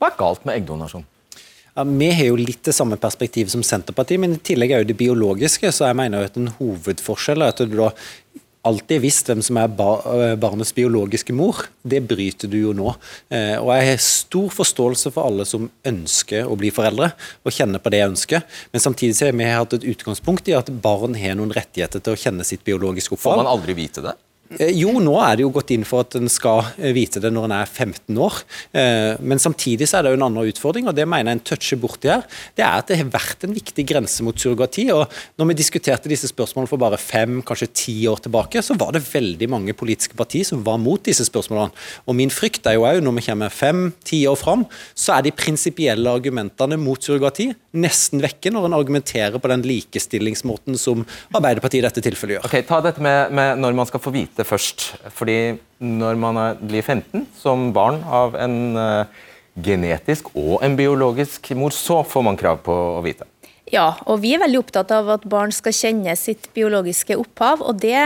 Hva 0.00 0.10
er 0.10 0.18
galt 0.18 0.46
med 0.48 0.58
eggdonasjon? 0.60 1.06
Ja, 1.74 1.82
vi 1.84 2.10
har 2.14 2.28
jo 2.28 2.38
litt 2.38 2.62
det 2.66 2.74
samme 2.76 2.96
perspektivet 3.00 3.50
som 3.50 3.64
Senterpartiet, 3.66 4.20
men 4.22 4.36
i 4.36 4.42
tillegg 4.46 4.70
er 4.70 4.84
jo 4.84 4.90
det 4.92 4.98
biologiske. 4.98 5.72
Så 5.74 5.88
jeg 5.88 5.98
mener 5.98 6.28
at 6.28 6.36
en 6.38 6.52
hovedforskjell 6.60 7.42
er 7.42 7.54
at 7.54 7.62
du 7.66 7.74
da 7.74 7.90
alltid 8.64 9.02
visst 9.02 9.28
hvem 9.28 9.42
som 9.44 9.58
er 9.60 9.68
eh, 9.68 10.34
barnets 10.40 10.72
biologiske 10.76 11.34
mor. 11.36 11.66
Det 11.82 12.00
bryter 12.08 12.48
du 12.48 12.56
jo 12.60 12.74
nå. 12.76 12.94
Eh, 13.28 13.56
og 13.58 13.72
jeg 13.74 13.88
har 13.90 14.04
stor 14.06 14.54
forståelse 14.54 15.12
for 15.14 15.28
alle 15.28 15.46
som 15.48 15.66
ønsker 15.86 16.48
å 16.48 16.56
bli 16.60 16.70
foreldre, 16.74 17.10
og 17.44 17.54
kjenner 17.54 17.82
på 17.82 17.92
det 17.92 18.00
jeg 18.00 18.12
ønsker. 18.14 18.46
Men 18.72 18.84
samtidig 18.86 19.18
så 19.18 19.28
har 19.28 19.36
vi 19.36 19.50
hatt 19.50 19.76
et 19.76 19.88
utgangspunkt 19.94 20.48
i 20.48 20.56
at 20.56 20.72
barn 20.84 21.18
har 21.18 21.36
noen 21.40 21.52
rettigheter 21.54 22.00
til 22.00 22.16
å 22.16 22.22
kjenne 22.26 22.46
sitt 22.46 22.64
biologiske 22.64 23.18
opphav. 23.18 23.34
Får 23.34 23.44
man 23.44 23.52
aldri 23.52 23.76
vite 23.76 24.04
det? 24.04 24.16
Eh, 24.58 24.70
jo, 24.76 24.92
nå 25.02 25.14
er 25.24 25.38
det 25.38 25.44
jo 25.44 25.52
gått 25.54 25.72
inn 25.74 25.86
for 25.88 26.04
at 26.04 26.14
en 26.18 26.30
skal 26.30 26.60
eh, 26.76 26.92
vite 26.94 27.20
det 27.22 27.30
når 27.32 27.48
en 27.48 27.54
er 27.56 27.70
15 27.70 28.18
år. 28.20 28.40
Eh, 28.76 29.22
men 29.24 29.40
samtidig 29.42 29.88
så 29.88 29.98
er 29.98 30.06
det 30.06 30.12
jo 30.12 30.18
en 30.18 30.26
annen 30.28 30.50
utfordring, 30.50 30.88
og 30.90 30.96
det 30.96 31.06
mener 31.08 31.32
jeg 31.32 31.40
en 31.40 31.44
toucher 31.50 31.80
borti 31.80 32.10
her. 32.12 32.26
Det 32.56 32.64
er 32.66 32.82
at 32.82 32.90
det 32.90 32.98
har 33.00 33.10
vært 33.14 33.46
en 33.46 33.56
viktig 33.56 33.86
grense 33.88 34.26
mot 34.26 34.38
surrogati. 34.38 34.90
og 34.94 35.10
når 35.40 35.50
vi 35.50 35.58
diskuterte 35.62 36.12
disse 36.12 36.30
spørsmålene 36.30 36.70
for 36.70 36.82
bare 36.82 37.00
fem, 37.00 37.40
kanskje 37.42 37.70
ti 37.72 37.96
år 38.10 38.22
tilbake, 38.26 38.62
så 38.62 38.76
var 38.78 38.94
det 38.94 39.04
veldig 39.06 39.50
mange 39.50 39.76
politiske 39.76 40.16
partier 40.18 40.46
som 40.46 40.62
var 40.66 40.78
mot 40.82 41.02
disse 41.02 41.26
spørsmålene. 41.26 41.72
Og 42.06 42.18
min 42.18 42.32
frykt 42.32 42.66
er 42.68 42.78
jo 42.78 42.86
òg, 42.86 43.00
når 43.04 43.18
vi 43.18 43.26
kommer 43.30 43.54
fem-ti 43.54 44.24
år 44.30 44.38
fram, 44.38 44.66
så 44.94 45.18
er 45.18 45.26
de 45.26 45.34
prinsipielle 45.34 46.10
argumentene 46.10 46.78
mot 46.80 47.00
surrogati 47.00 47.50
nesten 47.74 48.22
vekke 48.22 48.52
når 48.54 48.68
en 48.68 48.76
argumenterer 48.76 49.40
på 49.40 49.50
den 49.50 49.64
likestillingsmåten 49.66 50.78
som 50.78 51.02
Arbeiderpartiet 51.34 51.82
i 51.82 51.86
dette 51.86 52.04
tilfellet 52.04 52.38
gjør. 52.38 52.46
Ok, 52.46 52.56
Ta 52.68 52.80
dette 52.84 53.02
med, 53.02 53.32
med 53.34 53.60
når 53.62 53.76
man 53.76 53.88
skal 53.88 54.02
få 54.02 54.12
vite 54.14 54.33
det 54.38 54.46
først. 54.48 54.94
Fordi 55.14 55.56
når 55.84 56.18
man 56.20 56.40
blir 56.62 56.82
15 56.82 57.26
som 57.38 57.70
barn 57.76 58.00
av 58.04 58.36
en 58.40 58.56
uh, 58.78 59.22
genetisk 59.54 60.32
og 60.34 60.58
en 60.64 60.76
biologisk 60.78 61.52
mor, 61.58 61.74
så 61.74 62.02
får 62.06 62.26
man 62.26 62.40
krav 62.40 62.62
på 62.66 62.74
å 62.96 63.04
vite. 63.04 63.28
Ja, 63.72 63.94
og 64.04 64.20
vi 64.20 64.34
er 64.34 64.42
veldig 64.42 64.60
opptatt 64.60 64.90
av 64.92 65.08
at 65.14 65.22
barn 65.30 65.52
skal 65.54 65.72
kjenne 65.72 66.12
sitt 66.20 66.50
biologiske 66.56 67.16
opphav. 67.16 67.62
og 67.64 67.80
Det, 67.80 67.96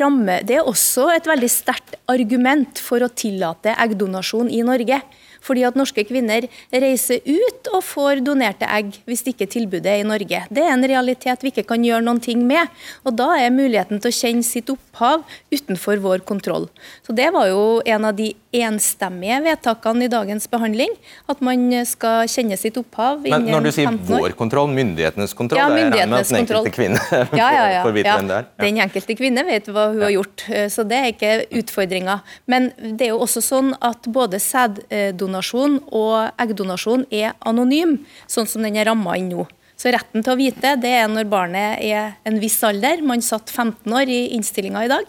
rammer, 0.00 0.44
det 0.44 0.58
er 0.58 0.68
også 0.68 1.08
et 1.14 1.26
veldig 1.26 1.48
sterkt 1.50 1.96
argument 2.12 2.78
for 2.82 3.00
å 3.00 3.08
tillate 3.08 3.74
eggdonasjon 3.80 4.52
i 4.52 4.60
Norge. 4.66 5.00
Fordi 5.44 5.64
at 5.68 5.76
norske 5.78 6.04
kvinner 6.08 6.46
reiser 6.72 7.22
ut 7.26 7.70
og 7.72 7.82
får 7.84 8.22
donerte 8.26 8.68
egg 8.70 8.96
hvis 9.08 9.24
ikke 9.30 9.48
tilbudet 9.50 9.90
er 9.92 10.02
i 10.02 10.06
Norge. 10.06 10.42
Det 10.50 10.62
er 10.62 10.72
en 10.72 10.86
realitet 10.86 11.44
vi 11.44 11.52
ikke 11.52 11.66
kan 11.68 11.84
gjøre 11.84 12.04
noen 12.04 12.20
ting 12.22 12.42
med. 12.46 12.72
Og 13.06 13.16
da 13.18 13.32
er 13.38 13.54
muligheten 13.54 14.00
til 14.02 14.12
å 14.12 14.16
kjenne 14.16 14.46
sitt 14.46 14.70
opphav 14.72 15.24
utenfor 15.52 16.02
vår 16.04 16.24
kontroll. 16.28 16.68
Så 17.06 17.14
Det 17.16 17.30
var 17.32 17.48
jo 17.48 17.80
en 17.84 18.04
av 18.04 18.16
de 18.16 18.34
enstemmige 18.56 19.40
vedtakene 19.44 20.06
i 20.06 20.10
dagens 20.12 20.48
behandling. 20.50 20.92
At 21.30 21.40
man 21.44 21.70
skal 21.88 22.28
kjenne 22.30 22.58
sitt 22.60 22.76
opphav 22.80 23.24
innen 23.26 23.46
15 23.46 23.46
år. 23.46 23.46
Men 23.46 23.52
når 23.52 23.66
du 23.66 23.72
sier 23.74 23.98
vår 24.10 24.36
kontroll, 24.38 24.70
myndighetenes 24.72 25.34
kontroll, 25.36 25.60
ja, 25.60 25.68
myndighetenes 25.72 26.28
det 26.28 26.36
er 26.36 26.38
den 26.38 26.42
enkelte 26.44 26.74
kvinne 26.74 27.00
ja, 27.40 27.48
ja, 27.52 27.66
ja, 27.76 27.82
får 27.84 27.96
vite 27.96 28.10
ja. 28.10 28.16
hvem 28.18 28.30
det 28.30 28.38
er? 28.38 28.48
Ja. 28.48 28.64
Den 28.64 28.80
enkelte 28.86 29.18
kvinne 29.18 29.46
vet 29.46 29.70
hva 29.72 29.88
hun 29.92 30.04
har 30.06 30.14
gjort, 30.14 30.46
så 30.72 30.86
det 30.88 31.00
er 31.00 31.12
ikke 31.12 31.32
utfordringa. 31.62 32.20
Men 32.50 32.70
det 32.78 33.08
er 33.08 33.14
jo 33.14 33.20
også 33.26 33.42
sånn 33.44 33.72
at 33.84 34.08
både 34.12 34.40
sæddonasjon 34.42 35.35
sæddonasjon 35.36 35.80
og 35.92 36.32
eggdonasjon 36.40 37.06
er 37.10 37.34
anonym, 37.44 38.04
sånn 38.26 38.46
som 38.46 38.62
den 38.62 38.76
er 38.76 38.88
ramma 38.88 39.16
inn 39.16 39.30
nå. 39.30 39.46
Så 39.76 39.92
retten 39.92 40.24
til 40.24 40.32
å 40.32 40.38
vite 40.38 40.76
det 40.80 40.92
er 41.02 41.08
når 41.08 41.28
barnet 41.28 41.82
er 41.84 42.16
en 42.24 42.40
viss 42.40 42.62
alder. 42.64 43.02
Man 43.02 43.20
satt 43.20 43.50
15 43.50 43.92
år 43.92 44.08
i 44.08 44.34
innstillinga 44.36 44.84
i 44.84 44.88
dag. 44.88 45.04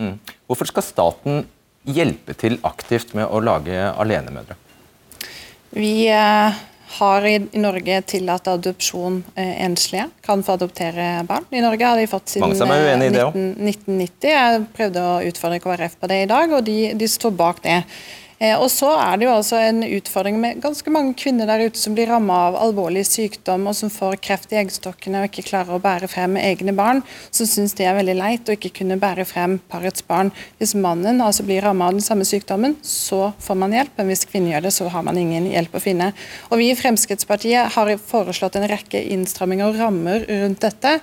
Mm. 0.00 0.18
Hvorfor 0.48 0.70
skal 0.70 0.82
staten 0.82 1.44
hjelpe 1.84 2.34
til 2.34 2.58
aktivt 2.64 3.12
med 3.14 3.28
å 3.28 3.42
lage 3.42 3.76
alenemødre? 3.76 4.56
Vi 5.76 6.08
eh, 6.08 6.62
har 6.96 7.26
i, 7.28 7.36
Norge 7.60 8.00
tillatt 8.08 8.48
adopsjon 8.48 9.20
eh, 9.34 9.60
enslige. 9.66 10.08
Kan 10.24 10.40
få 10.44 10.56
adoptere 10.56 11.26
barn. 11.28 11.44
I 11.52 11.60
Norge 11.64 11.92
har 11.92 12.00
de 12.00 12.08
fått 12.08 12.32
siden 12.32 12.56
eh, 12.64 12.96
19, 12.96 13.54
1990. 13.68 14.32
Jeg 14.32 14.64
prøvde 14.72 15.04
å 15.04 15.14
utfordre 15.28 15.60
KrF 15.60 16.00
på 16.00 16.12
det 16.12 16.22
i 16.24 16.32
dag, 16.32 16.52
og 16.52 16.64
de, 16.64 16.78
de 16.96 17.12
står 17.12 17.36
bak 17.36 17.60
det. 17.64 17.82
Eh, 18.42 18.58
og 18.58 18.66
så 18.74 18.88
er 18.98 19.18
det 19.18 19.28
jo 19.28 19.34
altså 19.36 19.58
en 19.62 19.84
utfordring 19.86 20.38
med 20.42 20.58
ganske 20.62 20.90
mange 20.90 21.14
kvinner 21.18 21.46
der 21.46 21.68
ute 21.68 21.78
som 21.78 21.94
blir 21.94 22.10
rammet 22.10 22.34
av 22.34 22.58
alvorlig 22.64 23.04
sykdom, 23.06 23.68
og 23.70 23.76
som 23.78 23.92
får 23.92 24.18
kreft 24.24 24.54
i 24.54 24.58
eggstokkene 24.58 25.20
og 25.20 25.28
ikke 25.28 25.46
klarer 25.52 25.76
å 25.76 25.82
bære 25.82 26.10
frem 26.10 26.34
egne 26.40 26.74
barn. 26.74 27.04
Som 27.30 27.46
syns 27.46 27.76
det 27.78 27.86
er 27.86 27.94
veldig 28.00 28.16
leit 28.18 28.50
å 28.50 28.56
ikke 28.56 28.72
kunne 28.80 28.98
bære 29.02 29.26
frem 29.28 29.60
parets 29.70 30.02
barn. 30.08 30.32
Hvis 30.58 30.74
mannen 30.74 31.22
altså 31.22 31.46
blir 31.46 31.62
rammet 31.62 31.86
av 31.86 32.00
den 32.00 32.06
samme 32.06 32.26
sykdommen, 32.26 32.74
så 32.82 33.30
får 33.42 33.60
man 33.62 33.76
hjelp, 33.76 33.94
men 34.00 34.10
hvis 34.10 34.26
kvinnen 34.26 34.56
gjør 34.56 34.66
det, 34.66 34.74
så 34.74 34.90
har 34.90 35.06
man 35.06 35.20
ingen 35.20 35.46
hjelp 35.52 35.78
å 35.78 35.84
finne. 35.84 36.10
Og 36.50 36.58
Vi 36.62 36.72
i 36.72 36.78
Fremskrittspartiet 36.78 37.76
har 37.76 37.94
foreslått 37.98 38.58
en 38.58 38.70
rekke 38.70 39.06
innstramminger 39.14 39.70
og 39.70 39.78
rammer 39.78 40.26
rundt 40.30 40.62
dette. 40.66 40.98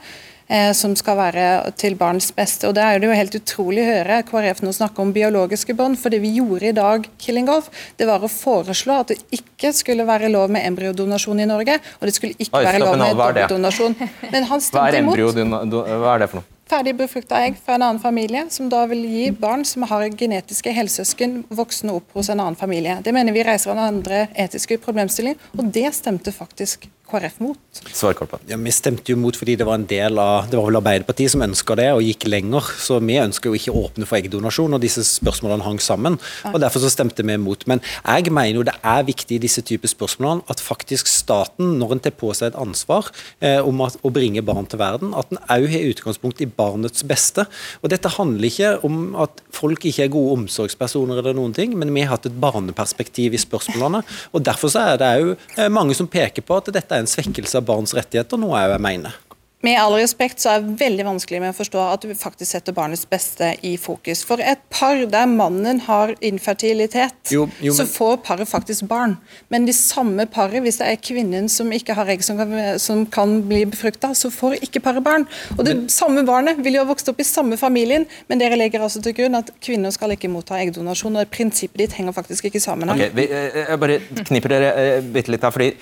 Eh, 0.49 0.71
som 0.73 0.95
skal 0.97 1.13
være 1.13 1.45
til 1.77 1.93
barns 1.97 2.31
beste. 2.33 2.65
Og 2.67 2.73
Det 2.73 2.81
er 2.81 2.97
det 2.99 3.05
jo 3.05 3.13
helt 3.13 3.35
utrolig 3.37 3.83
å 3.83 3.89
høre 3.91 4.23
KrF 4.25 4.63
nå 4.65 4.73
snakke 4.73 5.03
om 5.03 5.13
biologiske 5.13 5.75
bånd. 5.77 5.99
For 6.01 6.09
det 6.09 6.23
vi 6.23 6.33
gjorde 6.39 6.71
i 6.71 6.73
dag, 6.73 7.05
Killingolf, 7.21 7.69
det 7.97 8.07
var 8.09 8.25
å 8.25 8.31
foreslå 8.33 8.99
at 9.03 9.13
det 9.13 9.19
ikke 9.29 9.69
skulle 9.77 10.07
være 10.09 10.31
lov 10.33 10.49
med 10.49 10.65
embryodonasjon 10.65 11.43
i 11.45 11.45
Norge. 11.45 11.77
Og 12.01 12.09
det 12.09 12.15
skulle 12.17 12.33
ikke 12.33 12.57
Oi, 12.57 12.65
være 12.65 12.81
lov 12.81 12.97
med 12.97 13.13
dobbeltdonasjon. 13.13 13.95
Men 14.33 14.49
han 14.49 14.61
stemte 14.61 15.03
imot. 15.03 15.21
Hva 15.21 16.15
er, 16.15 16.25
det 16.25 16.31
for 16.33 16.41
noe? 16.41 16.55
ferdig 16.69 16.93
befrukta 16.99 17.39
egg 17.47 17.55
fra 17.65 17.79
en 17.79 17.85
annen 17.85 18.01
familie, 18.01 18.43
som 18.53 18.67
da 18.69 18.83
vil 18.89 19.01
gi 19.09 19.29
barn 19.33 19.63
som 19.65 19.87
har 19.89 20.05
genetiske 20.13 20.73
helsesøsken 20.75 21.43
voksne 21.49 21.95
opp 21.97 22.13
hos 22.13 22.29
en 22.29 22.41
annen 22.43 22.57
familie. 22.59 22.99
Det 23.01 23.13
mener 23.15 23.33
vi 23.33 23.45
reiser 23.45 23.73
en 23.73 23.81
andre 23.87 24.27
etiske 24.37 24.77
problemstillinger, 24.83 25.41
og 25.57 25.71
det 25.73 25.89
stemte 25.97 26.33
faktisk 26.35 26.85
KrF 27.09 27.39
mot. 27.41 27.57
Svarkolpa. 27.93 28.39
Ja, 28.47 28.57
Vi 28.57 28.71
stemte 28.71 29.11
jo 29.11 29.17
mot 29.17 29.35
fordi 29.35 29.55
det 29.57 29.65
var 29.65 29.79
en 29.79 29.87
del 29.89 30.19
av 30.19 30.49
Det 30.49 30.57
var 30.57 30.67
vel 30.67 30.79
Arbeiderpartiet 30.79 31.31
som 31.33 31.41
ønska 31.41 31.75
det, 31.75 31.87
og 31.93 32.03
gikk 32.05 32.27
lenger. 32.29 32.61
Så 32.77 32.99
vi 33.01 33.17
ønsker 33.17 33.49
jo 33.49 33.57
ikke 33.57 33.73
å 33.73 33.83
åpne 33.87 34.07
for 34.09 34.19
eggdonasjon, 34.19 34.75
og 34.75 34.81
disse 34.83 35.03
spørsmålene 35.07 35.65
hang 35.65 35.79
sammen. 35.81 36.19
og 36.45 36.59
Derfor 36.61 36.83
så 36.83 36.91
stemte 36.93 37.25
vi 37.25 37.37
mot. 37.37 37.65
Men 37.67 37.81
jeg 38.05 38.31
mener 38.31 38.59
jo 38.59 38.67
det 38.67 38.75
er 38.83 39.03
viktig 39.07 39.37
i 39.37 39.41
disse 39.41 39.61
typer 39.65 39.89
spørsmålene 39.89 40.45
at 40.49 40.61
faktisk 40.61 41.07
staten, 41.07 41.77
når 41.79 41.95
en 41.95 42.03
tar 42.05 42.15
på 42.19 42.33
seg 42.33 42.51
et 42.51 42.59
ansvar 42.59 43.09
eh, 43.41 43.59
om 43.59 43.81
at, 43.81 43.97
å 44.03 44.13
bringe 44.13 44.43
barn 44.45 44.67
til 44.69 44.79
verden, 44.79 45.13
at 45.17 45.31
en 45.33 45.41
òg 45.49 45.67
har 45.71 45.89
utgangspunkt 45.89 46.41
i 46.41 46.49
barnets 46.49 47.05
beste. 47.07 47.47
Og 47.81 47.89
Dette 47.89 48.11
handler 48.19 48.49
ikke 48.49 48.75
om 48.85 49.15
at 49.19 49.41
folk 49.55 49.85
ikke 49.85 50.05
er 50.05 50.13
gode 50.13 50.37
omsorgspersoner, 50.37 51.21
eller 51.21 51.37
noen 51.37 51.55
ting, 51.55 51.75
men 51.79 51.93
vi 51.93 52.05
har 52.05 52.15
hatt 52.17 52.29
et 52.29 52.39
barneperspektiv 52.39 53.33
i 53.33 53.41
spørsmålene. 53.41 54.03
og 54.33 54.45
Derfor 54.45 54.71
så 54.73 54.85
er 54.93 55.01
det 55.01 55.11
òg 55.19 55.69
mange 55.73 55.95
som 55.97 56.07
peker 56.09 56.45
på 56.45 56.57
at 56.59 56.69
dette 56.73 56.95
er 56.95 56.98
en 56.99 57.09
svekkelse 57.09 57.61
av 57.61 57.67
barns 57.67 57.95
rettigheter, 57.97 58.39
noe 58.41 58.61
jeg 58.61 58.83
mener. 58.83 59.15
Med 59.59 59.75
all 59.75 59.91
respekt 59.99 60.39
så 60.39 60.53
er 60.53 60.61
det 60.63 60.77
veldig 60.79 61.03
vanskelig 61.03 61.41
med 61.43 61.51
å 61.51 61.55
forstå 61.57 61.81
at 61.83 62.05
du 62.07 62.13
faktisk 62.15 62.53
setter 62.53 62.75
barnets 62.75 63.01
beste 63.11 63.49
i 63.67 63.73
fokus. 63.81 64.21
For 64.23 64.39
et 64.39 64.61
par 64.71 65.01
der 65.11 65.27
mannen 65.27 65.81
har 65.83 66.13
infertilitet, 66.23 67.17
jo, 67.27 67.43
jo, 67.59 67.73
men... 67.73 67.75
så 67.75 67.83
får 67.91 68.21
paret 68.23 68.47
faktisk 68.47 68.87
barn. 68.87 69.17
Men 69.51 69.67
de 69.67 69.75
samme 69.75 70.23
paret, 70.31 70.63
hvis 70.63 70.79
det 70.79 70.87
er 70.87 71.03
kvinnen 71.03 71.51
som 71.51 71.75
ikke 71.75 71.97
har 71.97 72.07
egg 72.13 72.23
som 72.23 72.39
kan, 72.39 72.55
som 72.79 73.03
kan 73.11 73.35
bli 73.51 73.65
befrukta, 73.67 74.13
så 74.15 74.31
får 74.31 74.61
ikke 74.63 74.85
paret 74.87 75.03
barn. 75.03 75.27
Og 75.57 75.65
det 75.67 75.75
men... 75.75 75.85
samme 75.91 76.23
barnet 76.23 76.63
vil 76.63 76.79
jo 76.79 76.87
ha 76.87 76.91
vokst 76.93 77.11
opp 77.11 77.19
i 77.19 77.27
samme 77.27 77.59
familien, 77.59 78.07
men 78.31 78.39
dere 78.39 78.55
legger 78.55 78.87
altså 78.87 79.03
til 79.03 79.17
grunn 79.19 79.35
at 79.43 79.51
kvinner 79.59 79.91
skal 79.91 80.15
ikke 80.15 80.31
motta 80.31 80.55
eggdonasjon. 80.63 81.19
og 81.19 81.35
Prinsippet 81.35 81.83
ditt 81.83 81.99
henger 81.99 82.15
faktisk 82.15 82.47
ikke 82.47 82.63
sammen. 82.63 82.95
Okay, 82.95 83.11
vi, 83.11 83.27
eh, 83.27 83.65
jeg 83.65 83.83
bare 83.83 83.99
kniper 84.23 84.55
dere 84.55 84.75
eh, 84.79 84.99
bitte 85.03 85.35
litt 85.35 85.43
her, 85.43 85.51
fordi 85.51 85.73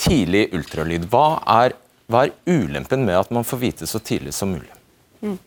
tidlig 0.00 0.50
ultralyd, 0.56 1.08
hva 1.08 1.38
er, 1.62 1.80
hva 2.10 2.26
er 2.26 2.34
ulempen 2.50 3.06
med 3.06 3.18
at 3.20 3.30
man 3.34 3.46
får 3.46 3.62
vite 3.62 3.86
så 3.86 4.00
tidlig 4.02 4.34
som 4.34 4.52
mulig? 4.52 4.72
Mm. 5.22 5.38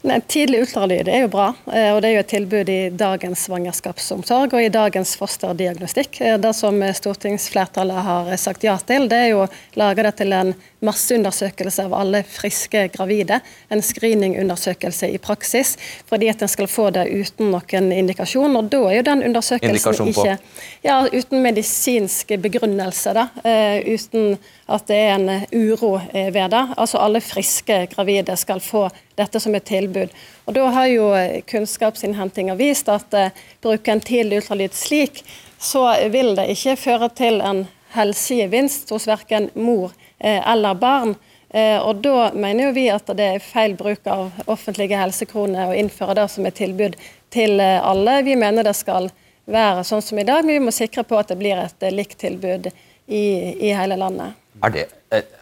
Nei, 0.00 0.16
tidlig 0.24 0.62
ultralyd 0.64 1.08
er 1.12 1.26
jo 1.26 1.28
bra, 1.28 1.50
eh, 1.74 1.90
og 1.92 1.98
det 2.00 2.08
er 2.08 2.14
jo 2.14 2.20
et 2.22 2.30
tilbud 2.32 2.70
i 2.72 2.78
dagens 2.88 3.42
svangerskapsomsorg 3.44 4.54
og 4.56 4.62
i 4.64 4.70
dagens 4.72 5.12
fosterdiagnostikk. 5.20 6.22
Eh, 6.24 6.38
det 6.40 6.54
som 6.56 6.78
stortingsflertallet 6.80 8.00
har 8.06 8.30
sagt 8.40 8.64
ja 8.64 8.78
til, 8.80 9.10
det 9.12 9.18
er 9.26 9.28
jo 9.34 9.42
å 9.44 9.50
lage 9.76 10.06
det 10.06 10.14
til 10.22 10.32
en 10.32 10.54
masseundersøkelse 10.80 11.84
av 11.84 11.96
alle 11.98 12.22
friske 12.24 12.86
gravide. 12.94 13.42
En 13.68 13.84
screeningundersøkelse 13.84 15.10
i 15.12 15.20
praksis, 15.20 15.74
fordi 16.08 16.30
at 16.32 16.40
en 16.40 16.48
skal 16.48 16.70
få 16.72 16.88
det 16.96 17.04
uten 17.10 17.52
noen 17.52 17.92
indikasjon. 17.92 18.56
Og 18.56 18.72
da 18.72 18.80
er 18.88 18.96
jo 19.02 19.04
den 19.10 19.26
undersøkelsen 19.28 20.08
ikke 20.14 20.38
ja, 20.86 21.02
uten 21.12 21.44
medisinsk 21.44 22.32
begrunnelse, 22.40 23.12
da. 23.16 23.28
Uh, 23.44 23.84
uten 23.84 24.38
at 24.70 24.88
det 24.88 24.96
er 24.96 25.14
en 25.18 25.44
uro 25.52 25.98
ved 26.08 26.52
det. 26.54 26.64
Altså 26.80 27.04
alle 27.04 27.20
friske 27.20 27.82
gravide 27.92 28.36
skal 28.40 28.64
få 28.64 28.86
dette 29.20 29.40
som 29.40 29.54
et 29.54 29.66
tilbud. 29.68 30.12
Og 30.46 30.54
Da 30.56 30.66
har 30.74 30.88
jo 30.90 31.08
kunnskapsinnhentinga 31.50 32.56
vist 32.58 32.88
at 32.88 33.14
eh, 33.14 33.34
bruker 33.62 33.92
en 33.92 34.04
tidlig 34.04 34.42
ultralyd 34.42 34.76
slik, 34.76 35.24
så 35.60 35.84
vil 36.10 36.34
det 36.38 36.48
ikke 36.54 36.76
føre 36.80 37.10
til 37.16 37.40
en 37.44 37.66
helsegevinst 37.94 38.90
hos 38.94 39.08
verken 39.10 39.50
mor 39.54 39.92
eh, 40.18 40.40
eller 40.40 40.74
barn. 40.74 41.14
Eh, 41.50 41.78
og 41.78 42.02
Da 42.04 42.30
mener 42.34 42.68
jo 42.68 42.76
vi 42.76 42.88
at 42.92 43.10
det 43.16 43.30
er 43.36 43.44
feil 43.44 43.76
bruk 43.78 44.06
av 44.10 44.44
offentlige 44.46 44.98
helsekroner 44.98 45.70
å 45.70 45.76
innføre 45.76 46.18
det 46.22 46.28
som 46.32 46.46
et 46.46 46.58
tilbud 46.58 46.96
til 47.30 47.60
alle. 47.60 48.22
Vi 48.26 48.34
mener 48.38 48.66
det 48.66 48.74
skal 48.78 49.10
være 49.50 49.84
sånn 49.86 50.02
som 50.02 50.18
i 50.18 50.26
dag, 50.26 50.44
men 50.44 50.56
vi 50.56 50.66
må 50.66 50.74
sikre 50.74 51.04
på 51.06 51.18
at 51.18 51.30
det 51.30 51.38
blir 51.38 51.58
et 51.58 51.90
likt 51.94 52.18
tilbud 52.22 52.70
i, 53.10 53.24
i 53.68 53.72
hele 53.74 53.98
landet. 53.98 54.38
Er 54.62 54.74
det, 54.74 54.84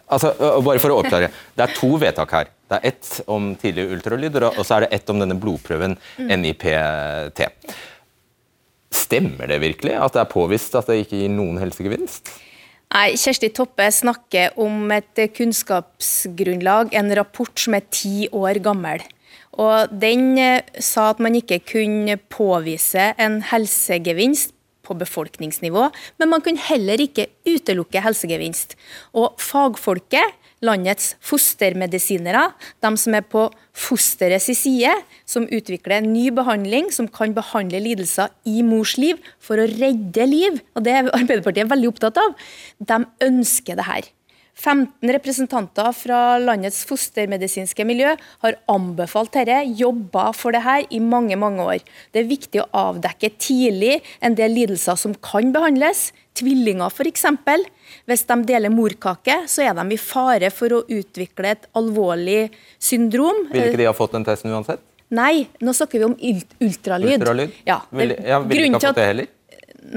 altså, 0.07 0.33
bare 0.63 0.81
for 0.81 0.93
å 0.93 1.01
oppklare, 1.01 1.29
det 1.55 1.65
er 1.65 1.75
to 1.77 1.91
vedtak 2.01 2.33
her. 2.37 2.51
Det 2.69 2.77
er 2.77 2.91
ett 2.91 3.13
om 3.25 3.53
tidlig 3.57 3.87
ultralyd, 3.95 4.35
og 4.43 4.61
så 4.61 4.77
er 4.77 4.85
det 4.85 4.91
ett 4.99 5.09
om 5.09 5.21
denne 5.21 5.37
blodprøven 5.41 5.97
NIPT. 6.17 7.41
Stemmer 8.93 9.49
det 9.49 9.61
virkelig 9.63 9.95
at 9.97 10.13
det 10.13 10.21
er 10.21 10.29
påvist 10.29 10.77
at 10.77 10.89
det 10.89 11.01
ikke 11.03 11.23
gir 11.23 11.33
noen 11.33 11.57
helsegevinst? 11.61 12.29
Nei, 12.89 13.13
Kjersti 13.21 13.51
Toppe 13.53 13.85
snakker 13.93 14.55
om 14.61 14.89
et 14.95 15.19
kunnskapsgrunnlag, 15.37 16.95
en 16.97 17.13
rapport 17.17 17.53
som 17.61 17.77
er 17.77 17.85
ti 17.93 18.25
år 18.33 18.61
gammel. 18.65 19.03
Og 19.61 19.91
Den 20.01 20.37
eh, 20.41 20.65
sa 20.81 21.11
at 21.13 21.21
man 21.21 21.37
ikke 21.37 21.59
kunne 21.73 22.17
påvise 22.31 23.11
en 23.21 23.41
helsegevinst 23.49 24.55
på 24.89 24.97
befolkningsnivå, 24.97 25.85
men 26.17 26.31
man 26.31 26.41
kunne 26.41 26.65
heller 26.65 27.01
ikke 27.01 27.27
utelukke 27.45 28.01
helsegevinst. 28.01 28.73
Og 29.13 29.37
Fagfolket 29.37 30.38
landets 30.65 31.13
fostermedisinere, 31.23 32.49
de 32.83 32.91
som 32.99 33.15
er 33.17 33.25
på 33.25 33.45
fosterets 33.75 34.49
side, 34.59 34.91
som 35.29 35.47
utvikler 35.47 35.99
en 35.99 36.11
ny 36.13 36.27
behandling 36.35 36.91
som 36.93 37.07
kan 37.07 37.33
behandle 37.35 37.81
lidelser 37.83 38.33
i 38.49 38.61
mors 38.65 38.97
liv 38.99 39.19
for 39.43 39.61
å 39.61 39.67
redde 39.69 40.29
liv, 40.29 40.61
og 40.75 40.85
det 40.85 40.95
er 40.95 41.11
Arbeiderpartiet 41.15 41.71
veldig 41.71 41.91
opptatt 41.93 42.19
av, 42.21 42.35
de 42.79 43.03
ønsker 43.29 43.79
det 43.79 43.87
her. 43.87 44.09
15 44.59 45.11
representanter 45.15 45.91
fra 45.95 46.37
landets 46.41 46.81
fostermedisinske 46.87 47.85
miljø 47.87 48.11
har 48.43 48.57
anbefalt 48.71 49.31
dette, 49.37 49.61
jobba 49.79 50.29
for 50.35 50.55
dette 50.55 50.81
i 50.95 50.99
mange 50.99 51.37
mange 51.39 51.63
år. 51.63 51.85
Det 52.11 52.23
er 52.23 52.27
viktig 52.27 52.63
å 52.63 52.67
avdekke 52.91 53.31
tidlig 53.39 53.99
en 54.19 54.35
del 54.35 54.57
lidelser 54.57 54.99
som 54.99 55.15
kan 55.23 55.53
behandles. 55.55 56.09
Tvillinger 56.39 56.91
f.eks. 56.91 57.25
Hvis 58.07 58.25
de 58.27 58.37
deler 58.47 58.71
morkake, 58.71 59.41
så 59.47 59.63
er 59.65 59.79
de 59.79 59.95
i 59.95 59.99
fare 59.99 60.51
for 60.53 60.75
å 60.75 60.83
utvikle 60.83 61.55
et 61.55 61.65
alvorlig 61.79 62.49
syndrom. 62.79 63.47
Vil 63.53 63.71
ikke 63.71 63.81
de 63.81 63.87
ha 63.89 63.95
fått 63.95 64.15
den 64.17 64.27
testen 64.27 64.51
uansett? 64.51 64.83
Nei, 65.15 65.47
nå 65.65 65.73
snakker 65.73 66.03
vi 66.03 66.05
om 66.05 66.17
ultralyd. 66.61 67.15
Ultralyd? 67.17 67.55
Ja, 67.65 67.79
vil, 67.95 68.13
ja, 68.27 68.43
vil 68.45 68.67
ikke 68.67 68.77
ha 68.77 68.83
fått 68.91 68.99
det 68.99 69.07
heller? 69.09 69.31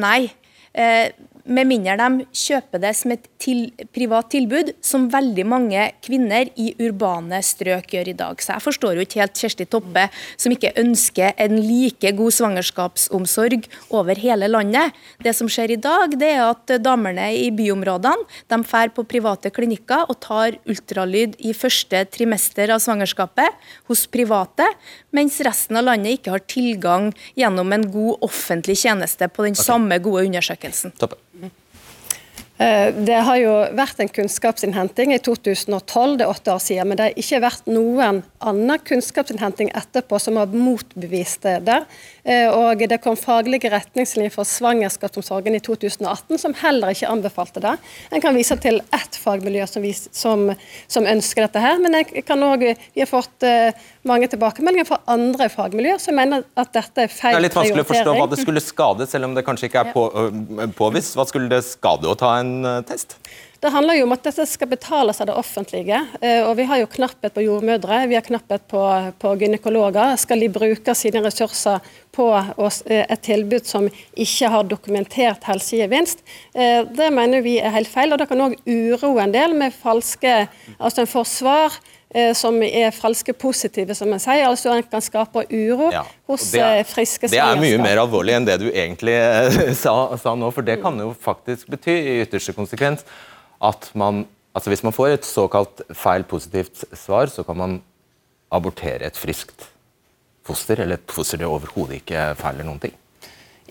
Nei. 0.06 0.30
Eh, 0.72 1.10
med 1.44 1.68
mindre 1.68 1.96
de 1.98 2.26
kjøper 2.36 2.82
det 2.82 2.92
som 2.96 3.14
et 3.14 3.24
til, 3.42 3.64
privat 3.94 4.30
tilbud, 4.32 4.72
som 4.84 5.08
veldig 5.12 5.44
mange 5.48 5.86
kvinner 6.04 6.50
i 6.60 6.72
urbane 6.82 7.40
strøk 7.44 7.94
gjør 7.96 8.12
i 8.12 8.16
dag. 8.18 8.42
Så 8.42 8.54
jeg 8.54 8.64
forstår 8.64 8.96
jo 8.96 9.06
ikke 9.06 9.22
helt 9.22 9.42
Kjersti 9.42 9.66
Toppe, 9.70 10.06
som 10.40 10.54
ikke 10.54 10.74
ønsker 10.80 11.34
en 11.42 11.58
like 11.58 12.12
god 12.18 12.36
svangerskapsomsorg 12.38 13.66
over 13.90 14.20
hele 14.22 14.50
landet. 14.50 14.94
Det 15.22 15.34
som 15.36 15.50
skjer 15.50 15.74
i 15.74 15.80
dag, 15.82 16.14
det 16.18 16.30
er 16.36 16.44
at 16.46 16.76
damene 16.82 17.30
i 17.34 17.50
byområdene 17.54 18.28
de 18.52 18.60
drar 18.62 18.92
på 18.94 19.04
private 19.08 19.50
klinikker 19.54 20.08
og 20.10 20.18
tar 20.22 20.56
ultralyd 20.68 21.36
i 21.42 21.54
første 21.56 22.04
trimester 22.12 22.72
av 22.72 22.80
svangerskapet 22.82 23.58
hos 23.90 24.06
private, 24.12 24.66
mens 25.14 25.40
resten 25.44 25.78
av 25.80 25.86
landet 25.90 26.18
ikke 26.18 26.34
har 26.36 26.46
tilgang 26.46 27.10
gjennom 27.38 27.74
en 27.74 27.88
god 27.92 28.26
offentlig 28.28 28.78
tjeneste 28.84 29.28
på 29.28 29.46
den 29.46 29.58
okay. 29.58 29.66
samme 29.68 30.00
gode 30.02 30.26
undersøkelsen. 30.28 30.94
Toppe. 31.00 31.20
Eh, 32.58 32.94
det 32.94 33.16
har 33.24 33.38
jo 33.40 33.52
vært 33.72 34.00
en 34.02 34.10
kunnskapsinnhenting 34.12 35.14
i 35.14 35.20
2012, 35.24 36.18
det 36.18 36.26
er 36.26 36.32
åtte 36.32 36.52
år 36.52 36.60
siden, 36.60 36.90
men 36.90 36.98
det 36.98 37.06
har 37.06 37.22
ikke 37.22 37.40
vært 37.46 37.70
noen 37.70 38.20
annen 38.44 38.82
kunnskapsinnhenting 38.84 39.70
etterpå 39.72 40.20
som 40.20 40.36
har 40.36 40.52
motbevist 40.52 41.48
det. 41.64 41.78
Eh, 42.22 42.52
og 42.52 42.84
det 42.86 43.00
kom 43.02 43.16
faglige 43.18 43.70
retningslinjer 43.72 44.34
for 44.34 44.46
svangerskapsomsorgen 44.46 45.56
i 45.56 45.62
2018 45.64 46.38
som 46.38 46.54
heller 46.60 46.92
ikke 46.92 47.08
anbefalte 47.10 47.62
det. 47.64 47.72
En 48.12 48.22
kan 48.22 48.36
vise 48.36 48.58
til 48.62 48.82
ett 48.94 49.18
fagmiljø 49.18 49.66
som, 49.70 49.82
vis, 49.82 50.04
som, 50.14 50.52
som 50.86 51.08
ønsker 51.08 51.48
dette 51.48 51.62
her, 51.62 51.80
men 51.82 51.96
også, 52.02 52.76
vi 52.92 53.02
har 53.02 53.08
fått 53.10 53.46
uh, 53.46 53.72
mange 54.06 54.28
tilbakemeldinger 54.30 54.86
fra 54.86 55.00
andre 55.10 55.48
fagmiljøer 55.50 56.00
som 56.02 56.16
mener 56.18 56.44
at 56.58 56.72
dette 56.74 57.06
er 57.06 57.10
feil 57.10 57.36
prioritering. 57.38 57.38
Det 57.38 57.40
er 57.40 57.46
litt 57.46 57.58
vanskelig 57.58 57.84
å 57.84 57.90
forstå 57.90 58.14
hva 58.18 58.28
det 58.30 58.40
skulle 58.42 58.62
skade, 58.62 59.08
selv 59.10 59.28
om 59.28 59.36
det 59.36 59.44
kanskje 59.46 59.70
ikke 59.70 59.84
er 59.86 59.92
på, 59.94 60.06
påvist. 60.78 61.16
Hva 61.18 61.26
skulle 61.28 61.50
det 61.50 61.62
skade 61.66 62.10
å 62.10 62.16
ta 62.18 62.34
en 62.38 62.41
test? 62.88 63.18
Det 63.62 63.70
handler 63.70 63.94
jo 63.94 64.08
om 64.08 64.12
at 64.16 64.24
dette 64.26 64.42
skal 64.50 64.70
betales 64.72 65.20
av 65.22 65.28
det 65.28 65.34
offentlige. 65.38 66.00
Eh, 66.18 66.40
og 66.42 66.56
Vi 66.58 66.64
har 66.66 66.80
jo 66.80 66.88
knapphet 66.90 67.34
på 67.36 67.44
jordmødre, 67.44 68.00
vi 68.10 68.16
har 68.18 68.24
knapphet 68.26 68.64
på, 68.66 68.80
på 69.22 69.34
gynekologer. 69.38 70.16
Skal 70.18 70.42
de 70.42 70.48
bruke 70.50 70.94
sine 70.98 71.22
ressurser 71.22 71.78
på 72.10 72.26
eh, 72.34 73.04
et 73.04 73.22
tilbud 73.22 73.68
som 73.70 73.86
ikke 74.18 74.50
har 74.50 74.66
dokumentert 74.66 75.46
helsegevinst? 75.46 76.24
Eh, 76.58 76.82
det 76.90 77.12
mener 77.14 77.46
vi 77.46 77.60
er 77.62 77.70
helt 77.76 77.92
feil. 77.92 78.10
og 78.10 78.18
Det 78.18 78.26
kan 78.32 78.42
òg 78.48 78.58
uroe 78.66 79.22
en 79.22 79.36
del 79.36 79.54
med 79.54 79.78
falske 79.78 80.34
altså 80.80 81.04
en 81.04 81.14
forsvar 81.14 81.78
som 82.36 82.58
er 82.64 82.90
falske 82.92 83.32
positive, 83.32 83.94
som 83.96 84.10
en 84.12 84.20
sier. 84.20 84.44
altså 84.44 84.74
En 84.74 84.84
kan 84.84 85.04
skape 85.04 85.46
uro 85.48 85.88
ja, 85.94 86.02
hos 86.28 86.50
er, 86.54 86.82
friske 86.84 87.30
Det 87.32 87.40
er 87.40 87.60
mye 87.60 87.78
mer 87.80 88.02
alvorlig 88.02 88.36
enn 88.36 88.48
det 88.48 88.58
du 88.60 88.68
egentlig 88.68 89.16
sa, 89.82 89.94
sa 90.20 90.34
nå, 90.36 90.50
for 90.52 90.66
det 90.66 90.80
kan 90.82 90.98
jo 91.00 91.12
faktisk 91.16 91.70
bety 91.72 91.94
i 91.96 92.18
ytterste 92.26 92.54
konsekvens 92.56 93.06
at 93.62 93.90
man 93.94 94.26
altså 94.52 94.68
Hvis 94.68 94.82
man 94.84 94.92
får 94.92 95.14
et 95.14 95.24
såkalt 95.24 95.80
feil 95.96 96.26
positivt 96.28 96.84
svar, 96.92 97.30
så 97.32 97.40
kan 97.42 97.56
man 97.56 97.78
abortere 98.52 99.06
et 99.08 99.16
friskt 99.16 99.70
foster, 100.44 100.82
eller 100.82 101.00
et 101.00 101.14
foster 101.14 101.40
det 101.40 101.48
overhodet 101.48 102.02
ikke 102.02 102.26
feiler 102.36 102.66
noen 102.66 102.82
ting? 102.82 102.92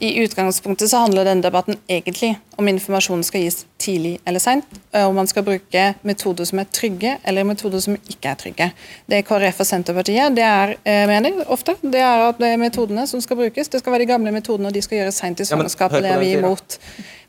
I 0.01 0.23
utgangspunktet 0.23 0.89
så 0.89 0.97
handler 0.97 1.27
denne 1.29 1.45
debatten 1.45 1.75
egentlig 1.85 2.31
om 2.57 2.65
informasjonen 2.67 3.21
skal 3.23 3.43
gis 3.43 3.59
tidlig 3.81 4.15
eller 4.25 4.41
seint, 4.41 4.65
om 4.97 5.13
man 5.15 5.29
skal 5.29 5.45
bruke 5.45 5.83
metoder 6.01 6.47
som 6.49 6.61
er 6.61 6.69
trygge 6.73 7.11
eller 7.21 7.45
metoder 7.45 7.83
som 7.85 7.99
ikke 7.99 8.31
er 8.31 8.39
trygge. 8.41 8.67
Det 9.05 9.21
KrF 9.27 9.61
og 9.61 9.69
Senterpartiet 9.69 10.33
det 10.37 10.45
er, 10.47 10.73
eh, 10.89 11.05
mener 11.05 11.43
ofte, 11.53 11.75
det 11.85 12.01
er 12.01 12.25
at 12.31 12.41
det 12.41 12.49
er 12.49 12.57
metodene 12.57 13.05
som 13.07 13.21
skal 13.21 13.37
brukes. 13.43 13.69
Det 13.69 13.83
skal 13.83 13.93
være 13.93 14.07
de 14.07 14.11
gamle 14.15 14.33
metodene, 14.33 14.67
og 14.67 14.73
de 14.73 14.81
skal 14.81 15.03
gjøres 15.03 15.21
seint 15.21 15.39
i 15.39 15.45
svangerskapet. 15.45 16.01
Ja, 16.01 16.07
det 16.07 16.11
er 16.15 16.25
vi 16.25 16.33
imot. 16.39 16.79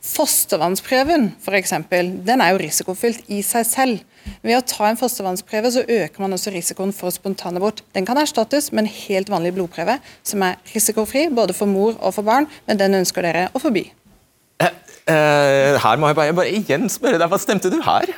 Fostervannsprøven 0.02 1.28
f.eks., 1.38 1.74
den 2.26 2.40
er 2.42 2.50
jo 2.50 2.58
risikofylt 2.58 3.28
i 3.30 3.38
seg 3.46 3.66
selv. 3.68 4.00
Ved 4.42 4.56
å 4.56 4.64
ta 4.66 4.88
en 4.88 4.98
fostervannsprøve 4.98 5.70
så 5.70 5.84
øker 5.86 6.24
man 6.24 6.34
også 6.34 6.50
risikoen 6.54 6.90
for 6.96 7.14
spontanabort. 7.14 7.84
Den 7.94 8.06
kan 8.06 8.18
erstattes 8.18 8.72
med 8.72 8.84
en 8.84 8.94
helt 8.96 9.30
vanlig 9.30 9.54
blodprøve 9.54 10.00
som 10.26 10.42
er 10.42 10.58
risikofri 10.74 11.28
både 11.30 11.54
for 11.54 11.70
mor 11.70 11.94
og 12.00 12.16
for 12.18 12.26
barn, 12.26 12.50
men 12.66 12.82
den 12.82 12.98
ønsker 12.98 13.22
dere 13.22 13.48
å 13.54 13.62
forby. 13.62 13.86
Uh, 15.02 15.74
her 15.82 15.98
må 15.98 16.12
jeg 16.12 16.14
bare, 16.14 16.34
bare, 16.38 16.50
igjen 16.54 16.84
spørre 16.86 17.18
deg, 17.18 17.26
Hva 17.26 17.38
stemte 17.42 17.66
du 17.72 17.80
her? 17.82 18.12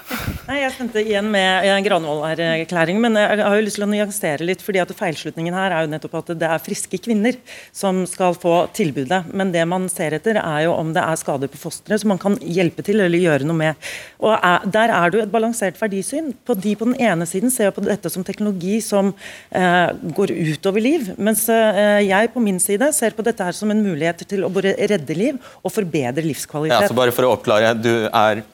Nei, 0.45 0.59
Jeg 0.59 0.75
stemte 0.75 1.01
igjen 1.01 1.31
med 1.33 1.65
Granavolden-erklæringen, 1.87 3.01
men 3.01 3.17
jeg 3.17 3.41
har 3.41 3.57
jo 3.57 3.63
lyst 3.65 3.79
til 3.79 3.87
å 3.87 3.89
nyansere 3.89 4.45
litt. 4.45 4.61
fordi 4.61 4.83
at 4.83 4.93
Feilslutningen 4.93 5.57
her 5.57 5.73
er 5.73 5.87
jo 5.87 5.91
nettopp 5.95 6.19
at 6.21 6.33
det 6.43 6.51
er 6.51 6.61
friske 6.61 7.01
kvinner 7.01 7.39
som 7.73 8.03
skal 8.05 8.37
få 8.37 8.67
tilbudet. 8.77 9.23
Men 9.33 9.55
det 9.55 9.63
man 9.71 9.89
ser 9.89 10.19
etter, 10.19 10.37
er 10.37 10.67
jo 10.67 10.75
om 10.77 10.93
det 10.93 11.01
er 11.01 11.17
skader 11.17 11.49
på 11.49 11.63
fosteret 11.63 12.03
som 12.03 12.13
man 12.13 12.21
kan 12.21 12.37
hjelpe 12.45 12.85
til 12.85 13.01
eller 13.01 13.23
gjøre 13.23 13.49
noe 13.49 13.57
med. 13.63 13.89
Og 14.21 14.37
er, 14.37 14.69
Der 14.77 14.93
er 14.93 15.09
det 15.09 15.19
jo 15.19 15.25
et 15.25 15.33
balansert 15.33 15.81
verdisyn. 15.81 16.35
På 16.45 16.53
De 16.53 16.77
på 16.77 16.91
den 16.91 17.01
ene 17.01 17.25
siden 17.25 17.49
ser 17.49 17.73
på 17.73 17.81
dette 17.87 18.13
som 18.13 18.25
teknologi 18.29 18.83
som 18.85 19.15
uh, 19.57 19.89
går 20.21 20.37
utover 20.53 20.85
liv, 20.85 21.15
mens 21.17 21.49
uh, 21.49 22.05
jeg 22.05 22.33
på 22.37 22.45
min 22.45 22.61
side 22.61 22.93
ser 22.93 23.17
på 23.17 23.25
dette 23.25 23.41
her 23.41 23.57
som 23.57 23.73
en 23.73 23.81
mulighet 23.81 24.27
til 24.29 24.45
å 24.45 24.53
både 24.53 24.77
redde 24.77 25.17
liv 25.17 25.41
og 25.65 25.73
forbedre 25.73 26.29
livskvalitet. 26.29 26.74
Ja, 26.75 26.91
så 26.91 26.97
bare 26.97 27.15
for 27.15 27.29
å 27.29 27.37
oppklare, 27.39 27.73
du 27.79 28.09
er 28.11 28.45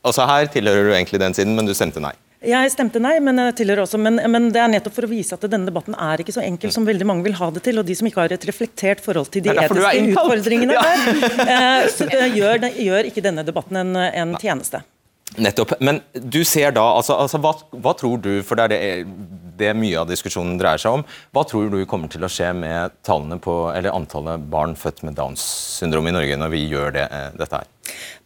Altså 0.00 0.24
Her 0.24 0.48
tilhører 0.48 0.86
du 0.88 0.94
egentlig 0.94 1.18
den 1.20 1.34
siden, 1.36 1.52
men 1.58 1.66
du 1.68 1.74
stemte 1.76 2.00
nei. 2.00 2.14
Jeg 2.40 2.70
stemte 2.72 2.96
nei, 3.04 3.18
men 3.20 3.36
jeg 3.36 3.52
tilhører 3.58 3.82
også, 3.82 3.98
men, 4.00 4.16
men, 4.32 4.46
det 4.48 4.62
er 4.62 4.70
nettopp 4.72 4.94
for 4.96 5.04
å 5.04 5.10
vise 5.10 5.36
at 5.36 5.42
denne 5.44 5.68
debatten 5.68 5.92
er 5.92 6.22
ikke 6.22 6.32
så 6.32 6.40
enkel 6.40 6.72
som 6.72 6.86
veldig 6.88 7.04
mange 7.04 7.26
vil 7.26 7.34
ha 7.36 7.50
det 7.52 7.60
til. 7.66 7.76
Og 7.82 7.84
de 7.84 7.96
som 7.98 8.08
ikke 8.08 8.22
har 8.22 8.32
et 8.32 8.46
reflektert 8.48 9.02
forhold 9.04 9.28
til 9.34 9.44
de 9.44 9.52
etiske 9.52 10.06
utfordringene 10.14 10.78
ja. 10.78 10.86
der, 11.44 11.90
så 11.92 12.08
så 12.08 12.30
gjør, 12.32 12.64
gjør, 12.80 13.10
ikke 13.12 13.24
denne 13.28 13.44
debatten 13.44 13.82
en, 13.82 13.92
en 13.92 14.32
tjeneste. 14.40 14.80
Nettopp. 15.36 15.72
Men 15.80 16.00
du 16.12 16.44
ser 16.44 16.72
da, 16.74 16.82
altså, 16.96 17.14
altså 17.14 17.38
hva, 17.42 17.52
hva, 17.70 17.94
tror 17.98 18.18
du, 18.22 18.32
for 18.46 18.58
det 18.58 18.66
er 18.66 18.72
det, 18.72 19.12
det, 19.60 19.74
mye 19.78 20.00
av 20.00 20.08
diskusjonen 20.10 20.56
dreier 20.58 20.80
seg 20.82 20.98
om, 20.98 21.04
hva 21.36 21.44
tror 21.46 21.68
du 21.70 21.78
kommer 21.88 22.10
til 22.10 22.24
å 22.26 22.30
skje 22.30 22.50
med 22.56 22.96
tallene 23.06 23.38
på, 23.42 23.54
eller 23.70 23.94
antallet 23.94 24.42
barn 24.50 24.74
født 24.78 25.04
med 25.06 25.14
Downs 25.18 25.44
syndrom 25.76 26.08
i 26.10 26.14
Norge 26.16 26.38
når 26.40 26.50
vi 26.54 26.64
gjør 26.72 26.96
det, 26.98 27.06
eh, 27.14 27.28
dette 27.38 27.60
her? 27.60 27.70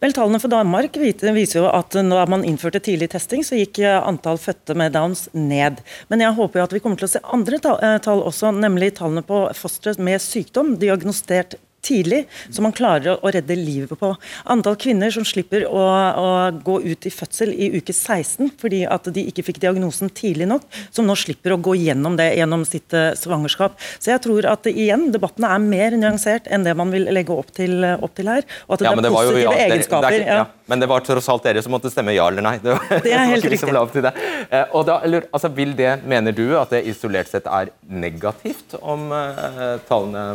Vel, 0.01 0.13
Tallene 0.13 0.41
for 0.41 0.51
Danmark 0.51 0.97
viser 0.97 1.61
jo 1.61 1.69
at 1.69 1.95
når 1.97 2.29
man 2.29 2.45
innførte 2.45 2.81
tidlig 2.83 3.09
testing, 3.13 3.45
så 3.45 3.57
gikk 3.59 3.79
eh, 3.83 3.97
antall 3.97 4.41
fødte 4.41 4.75
med 4.77 4.93
Downs 4.97 5.27
ned. 5.33 5.81
Men 6.09 6.25
jeg 6.25 6.37
håper 6.37 6.61
jo 6.61 6.65
at 6.67 6.75
vi 6.75 6.81
kommer 6.83 7.01
til 7.01 7.09
å 7.09 7.13
se 7.15 7.23
andre 7.37 7.61
eh, 7.75 7.99
tall 8.05 8.25
også, 8.25 8.53
nemlig 8.57 8.95
tallene 8.99 9.25
på 9.25 9.45
fostre 9.57 9.95
med 10.01 10.21
sykdom 10.23 10.75
diagnostert 10.81 11.57
tidlig, 11.85 12.23
så 12.49 12.63
man 12.65 12.73
klarer 12.75 13.15
å, 13.15 13.31
redde 13.35 13.57
livet 13.57 13.99
på. 13.99 14.11
Antall 14.51 14.77
kvinner 14.79 15.13
som 15.13 15.25
slipper 15.27 15.65
å, 15.69 15.81
å, 15.81 16.27
gå 16.65 16.79
ut 16.85 17.07
i 17.07 17.11
fødsel 17.13 17.53
i 17.53 17.71
uke 17.75 17.93
16 17.93 18.53
fordi 18.61 18.83
at 18.89 19.09
de 19.13 19.25
ikke 19.29 19.45
fikk 19.45 19.61
diagnosen 19.63 20.11
tidlig 20.15 20.47
nok, 20.49 20.65
som 20.93 21.07
nå 21.07 21.15
slipper 21.19 21.55
å 21.55 21.59
gå 21.61 21.75
gjennom 21.79 22.17
det 22.19 22.31
gjennom 22.39 22.65
sitt 22.67 22.95
uh, 22.95 23.11
svangerskap. 23.17 23.77
Så 23.99 24.13
jeg 24.13 24.23
tror 24.25 24.47
at 24.49 24.67
igjen, 24.71 25.09
debattene 25.13 25.51
er 25.55 25.63
mer 25.63 25.97
nyansert 25.99 26.49
enn 26.51 26.65
det 26.65 26.75
man 26.77 26.93
vil 26.93 27.07
legge 27.13 27.35
opp 27.35 27.51
til, 27.55 27.83
opp 27.95 28.15
til 28.17 28.31
her. 28.31 28.47
Og 28.67 28.77
at 28.77 28.85
ja, 28.87 28.95
det 28.95 29.09
er 29.09 29.17
positive 29.17 29.43
jo, 29.43 29.51
ja, 29.51 29.67
egenskaper. 29.67 30.09
Det, 30.09 30.21
det 30.23 30.29
er, 30.31 30.41
ja. 30.41 30.65
Men 30.71 30.81
det 30.81 30.89
var 30.89 31.05
tross 31.05 31.29
alt 31.31 31.45
dere 31.45 31.61
som 31.65 31.75
måtte 31.75 31.91
stemme 31.93 32.15
ja 32.15 32.27
eller 32.31 32.45
nei. 32.45 32.57
Det 32.65 32.73
var, 32.73 33.01
det 33.03 33.11
er 33.13 33.27
helt 33.29 33.45
riktig. 33.51 34.01
Det. 34.01 34.11
Uh, 34.49 34.75
og 34.77 34.87
da, 34.87 34.97
eller, 35.05 35.27
altså, 35.35 35.51
vil 35.53 35.75
det, 35.77 35.91
Mener 36.09 36.33
du 36.35 36.45
at 36.57 36.73
det 36.73 36.81
isolert 36.89 37.29
sett 37.29 37.45
er 37.49 37.69
negativt 37.85 38.77
om 38.81 39.09
uh, 39.13 39.77
tallene 39.89 40.25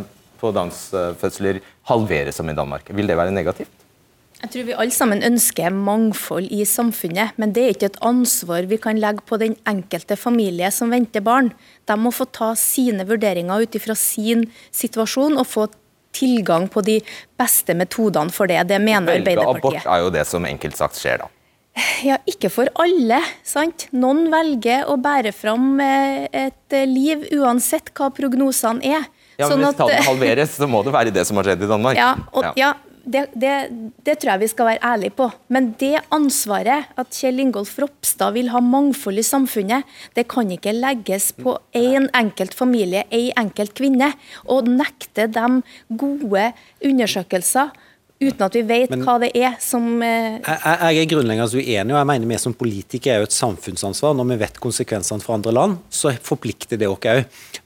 på 0.40 0.52
dansfødsler 0.56 1.60
halveres 1.90 2.40
som 2.40 2.48
i 2.50 2.56
Danmark. 2.56 2.90
Vil 2.96 3.10
det 3.10 3.18
være 3.18 3.34
negativt? 3.34 3.76
Jeg 4.40 4.52
tror 4.54 4.68
vi 4.70 4.76
alle 4.82 4.94
sammen 4.94 5.20
ønsker 5.26 5.74
mangfold 5.76 6.46
i 6.48 6.62
samfunnet, 6.64 7.36
men 7.36 7.52
det 7.52 7.64
er 7.64 7.74
ikke 7.74 7.90
et 7.90 7.98
ansvar 8.08 8.64
vi 8.70 8.78
kan 8.80 8.96
legge 9.00 9.20
på 9.28 9.36
den 9.40 9.52
enkelte 9.68 10.16
familie 10.16 10.70
som 10.72 10.94
venter 10.94 11.20
barn. 11.20 11.50
De 11.84 11.96
må 12.00 12.12
få 12.14 12.24
ta 12.32 12.54
sine 12.56 13.04
vurderinger 13.08 13.60
ut 13.60 13.76
ifra 13.76 13.96
sin 13.98 14.46
situasjon 14.72 15.36
og 15.36 15.44
få 15.48 15.66
tilgang 16.16 16.70
på 16.72 16.80
de 16.86 16.96
beste 17.38 17.76
metodene 17.76 18.32
for 18.32 18.48
det. 18.50 18.62
Det 18.72 18.80
mener 18.80 19.12
Velge 19.12 19.36
Arbeiderpartiet. 19.36 19.84
Abort 19.84 19.92
er 19.92 20.06
jo 20.06 20.14
det 20.16 20.24
som 20.32 20.48
enkelt 20.48 20.80
sagt 20.80 20.98
skjer, 20.98 21.26
da. 21.26 21.30
Ja, 22.02 22.16
ikke 22.28 22.50
for 22.50 22.68
alle, 22.82 23.20
sant. 23.46 23.86
Noen 23.94 24.26
velger 24.32 24.88
å 24.90 24.96
bære 25.00 25.30
fram 25.36 25.78
eh, 25.84 26.26
et 26.48 26.76
liv 26.88 27.28
uansett 27.36 27.92
hva 27.94 28.08
prognosene 28.16 28.96
er. 28.96 29.06
Ja, 29.40 29.48
men 29.48 29.56
sånn 29.56 29.66
Hvis 29.66 29.80
tallene 29.80 30.06
halveres, 30.06 30.54
så 30.60 30.68
må 30.70 30.84
det 30.86 30.94
være 30.94 31.16
det 31.16 31.26
som 31.28 31.40
har 31.40 31.50
skjedd 31.50 31.66
i 31.66 31.70
Danmark. 31.70 31.98
Ja, 31.98 32.14
og, 32.30 32.52
ja. 32.60 32.76
Det, 33.10 33.22
det, 33.32 33.52
det, 34.04 34.18
tror 34.20 34.34
jeg 34.34 34.40
vi 34.42 34.48
skal 34.52 34.66
være 34.68 34.82
ærlige 34.84 35.14
på. 35.16 35.30
Men 35.50 35.70
det 35.80 36.02
ansvaret 36.12 36.90
at 37.00 37.16
Kjell 37.16 37.40
Ingolf 37.42 37.72
Ropstad 37.80 38.36
vil 38.36 38.50
ha 38.52 38.60
mangfold 38.62 39.18
i 39.18 39.24
samfunnet, 39.24 39.88
det 40.14 40.26
kan 40.30 40.52
ikke 40.52 40.74
legges 40.76 41.30
på 41.34 41.56
én 41.74 42.10
enkelt 42.14 42.54
familie, 42.54 43.06
en 43.08 43.46
enkelt 43.46 43.72
kvinne. 43.78 44.12
Og 44.52 44.68
nekte 44.68 45.26
dem 45.32 45.62
gode 45.88 46.50
undersøkelser 46.84 47.72
uten 48.20 48.44
at 48.44 48.56
vi 48.56 48.62
vet 48.68 48.90
Men, 48.92 49.02
hva 49.06 49.14
det 49.22 49.30
er 49.38 49.54
som 49.64 50.02
eh... 50.04 50.36
jeg, 50.44 50.58
jeg, 50.60 50.98
er 51.00 51.08
grunnleggende 51.08 51.56
uenig, 51.56 51.94
og 51.94 51.96
jeg 51.96 52.08
mener 52.10 52.28
vi 52.28 52.38
som 52.42 52.54
politikere 52.56 53.16
er 53.16 53.22
jo 53.22 53.28
et 53.30 53.36
samfunnsansvar. 53.36 54.12
Når 54.18 54.28
vi 54.28 54.38
vet 54.42 54.60
konsekvensene 54.60 55.24
for 55.24 55.38
andre 55.38 55.54
land, 55.56 55.78
så 55.88 56.12
forplikter 56.26 56.80
det 56.80 56.88
oss 56.90 57.00
òg. 57.00 57.22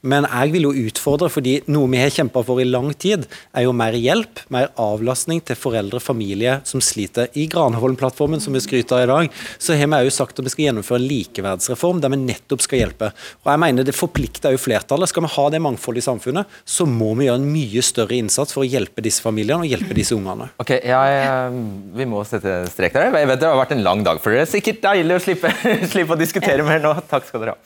Men 0.06 0.28
jeg 0.28 0.52
vil 0.54 0.68
jo 0.68 0.74
utfordre, 0.84 1.30
fordi 1.32 1.56
noe 1.74 1.90
vi 1.90 1.98
har 1.98 2.12
kjempa 2.14 2.44
for 2.46 2.62
i 2.62 2.68
lang 2.68 2.92
tid, 2.94 3.26
er 3.56 3.66
jo 3.66 3.72
mer 3.74 3.96
hjelp, 3.98 4.44
mer 4.54 4.70
avlastning 4.78 5.42
til 5.42 5.58
foreldre 5.58 5.98
og 5.98 6.06
familie 6.06 6.60
som 6.68 6.82
sliter. 6.84 7.32
I 7.34 7.48
Granavolden-plattformen, 7.50 8.42
som 8.44 8.54
vi 8.54 8.62
skryter 8.62 9.00
av 9.00 9.02
i 9.02 9.10
dag, 9.10 9.42
så 9.58 9.74
har 9.74 9.90
vi 9.90 10.02
òg 10.04 10.12
sagt 10.14 10.38
at 10.38 10.46
vi 10.46 10.54
skal 10.54 10.68
gjennomføre 10.68 11.02
en 11.02 11.08
likeverdsreform 11.10 12.04
der 12.04 12.14
vi 12.14 12.20
nettopp 12.28 12.62
skal 12.62 12.84
hjelpe. 12.84 13.10
Og 13.42 13.50
jeg 13.50 13.64
mener 13.64 13.88
det 13.88 13.96
forplikter 13.96 14.54
jo 14.54 14.62
flertallet. 14.62 15.10
Skal 15.10 15.26
vi 15.26 15.34
ha 15.34 15.50
det 15.50 15.64
mangfoldet 15.66 16.04
i 16.04 16.08
samfunnet, 16.12 16.58
så 16.62 16.86
må 16.86 17.10
vi 17.18 17.26
gjøre 17.26 17.42
en 17.42 17.50
mye 17.50 17.82
større 17.82 18.20
innsats 18.20 18.54
for 18.54 18.62
å 18.62 18.70
hjelpe 18.70 19.02
disse 19.02 19.24
familiene 19.24 19.64
og 19.64 19.72
hjelpe 19.74 19.98
disse 19.98 20.14
ungene 20.14 20.43
spørsmålet. 20.44 20.50
Ok, 20.58 20.70
jeg, 20.84 21.24
eh, 21.24 21.96
Vi 21.96 22.04
må 22.04 22.24
sette 22.24 22.66
strek 22.68 22.92
der. 22.92 23.12
Jeg 23.14 23.28
vet 23.28 23.40
Det 23.40 23.48
har 23.48 23.56
vært 23.56 23.72
en 23.72 23.82
lang 23.82 24.04
dag 24.04 24.20
for 24.20 24.30
dere. 24.30 24.46
Sikkert 24.46 24.80
deilig 24.82 25.16
å 25.16 25.22
slippe, 25.22 25.50
slippe 25.92 26.14
å 26.14 26.18
diskutere 26.18 26.64
mer 26.64 26.80
nå. 26.80 26.94
Takk 27.08 27.24
skal 27.28 27.40
dere 27.40 27.54
ha. 27.54 27.58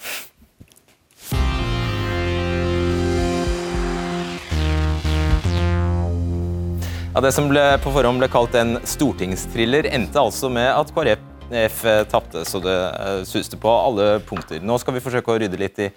Ja, 7.15 7.23
det 7.25 7.33
som 7.35 7.49
ble, 7.49 7.79
på 7.83 7.91
forhånd 7.91 8.21
ble 8.21 8.29
kalt 8.31 8.55
en 8.55 8.79
stortingstriller, 8.87 9.89
endte 9.91 10.21
altså 10.21 10.49
med 10.53 10.69
at 10.71 10.93
KrF 10.95 11.81
tapte 12.13 12.45
så 12.47 12.61
det 12.63 12.77
eh, 12.77 13.25
suste 13.27 13.57
på 13.59 13.69
alle 13.69 14.21
punkter. 14.21 14.61
Nå 14.63 14.79
skal 14.79 14.95
vi 14.95 15.03
forsøke 15.03 15.33
å 15.33 15.39
rydde 15.41 15.59
litt 15.59 15.81
i 15.83 15.89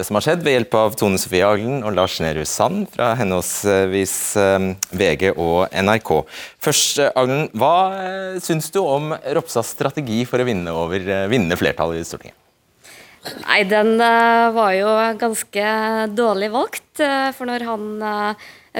det 0.00 0.06
som 0.08 0.16
har 0.16 0.24
skjedd, 0.24 0.44
ved 0.44 0.54
hjelp 0.56 0.74
av 0.80 0.94
Tone 0.96 1.20
Sofie 1.20 1.44
Aglen 1.44 1.82
og 1.84 1.92
Lars 1.96 2.16
Nehru 2.24 2.42
Sand 2.48 2.86
fra 2.94 3.12
henholdsvis 3.18 4.14
eh, 4.40 4.68
VG 4.96 5.32
og 5.34 5.68
NRK. 5.76 6.12
Først, 6.64 7.02
eh, 7.04 7.10
Aglen, 7.20 7.48
hva 7.60 7.74
eh, 7.98 8.38
syns 8.42 8.70
du 8.72 8.80
om 8.80 9.12
Ropstads 9.36 9.74
strategi 9.76 10.22
for 10.28 10.40
å 10.40 10.46
vinne, 10.48 10.72
over, 10.72 11.04
vinne 11.30 11.58
flertallet 11.60 12.00
i 12.00 12.06
Stortinget? 12.08 12.38
Nei, 13.42 13.60
den 13.68 14.00
var 14.00 14.72
jo 14.72 14.94
ganske 15.20 15.64
dårlig 16.16 16.48
valgt. 16.54 17.02
For 17.36 17.44
når 17.44 17.66
han 17.68 17.84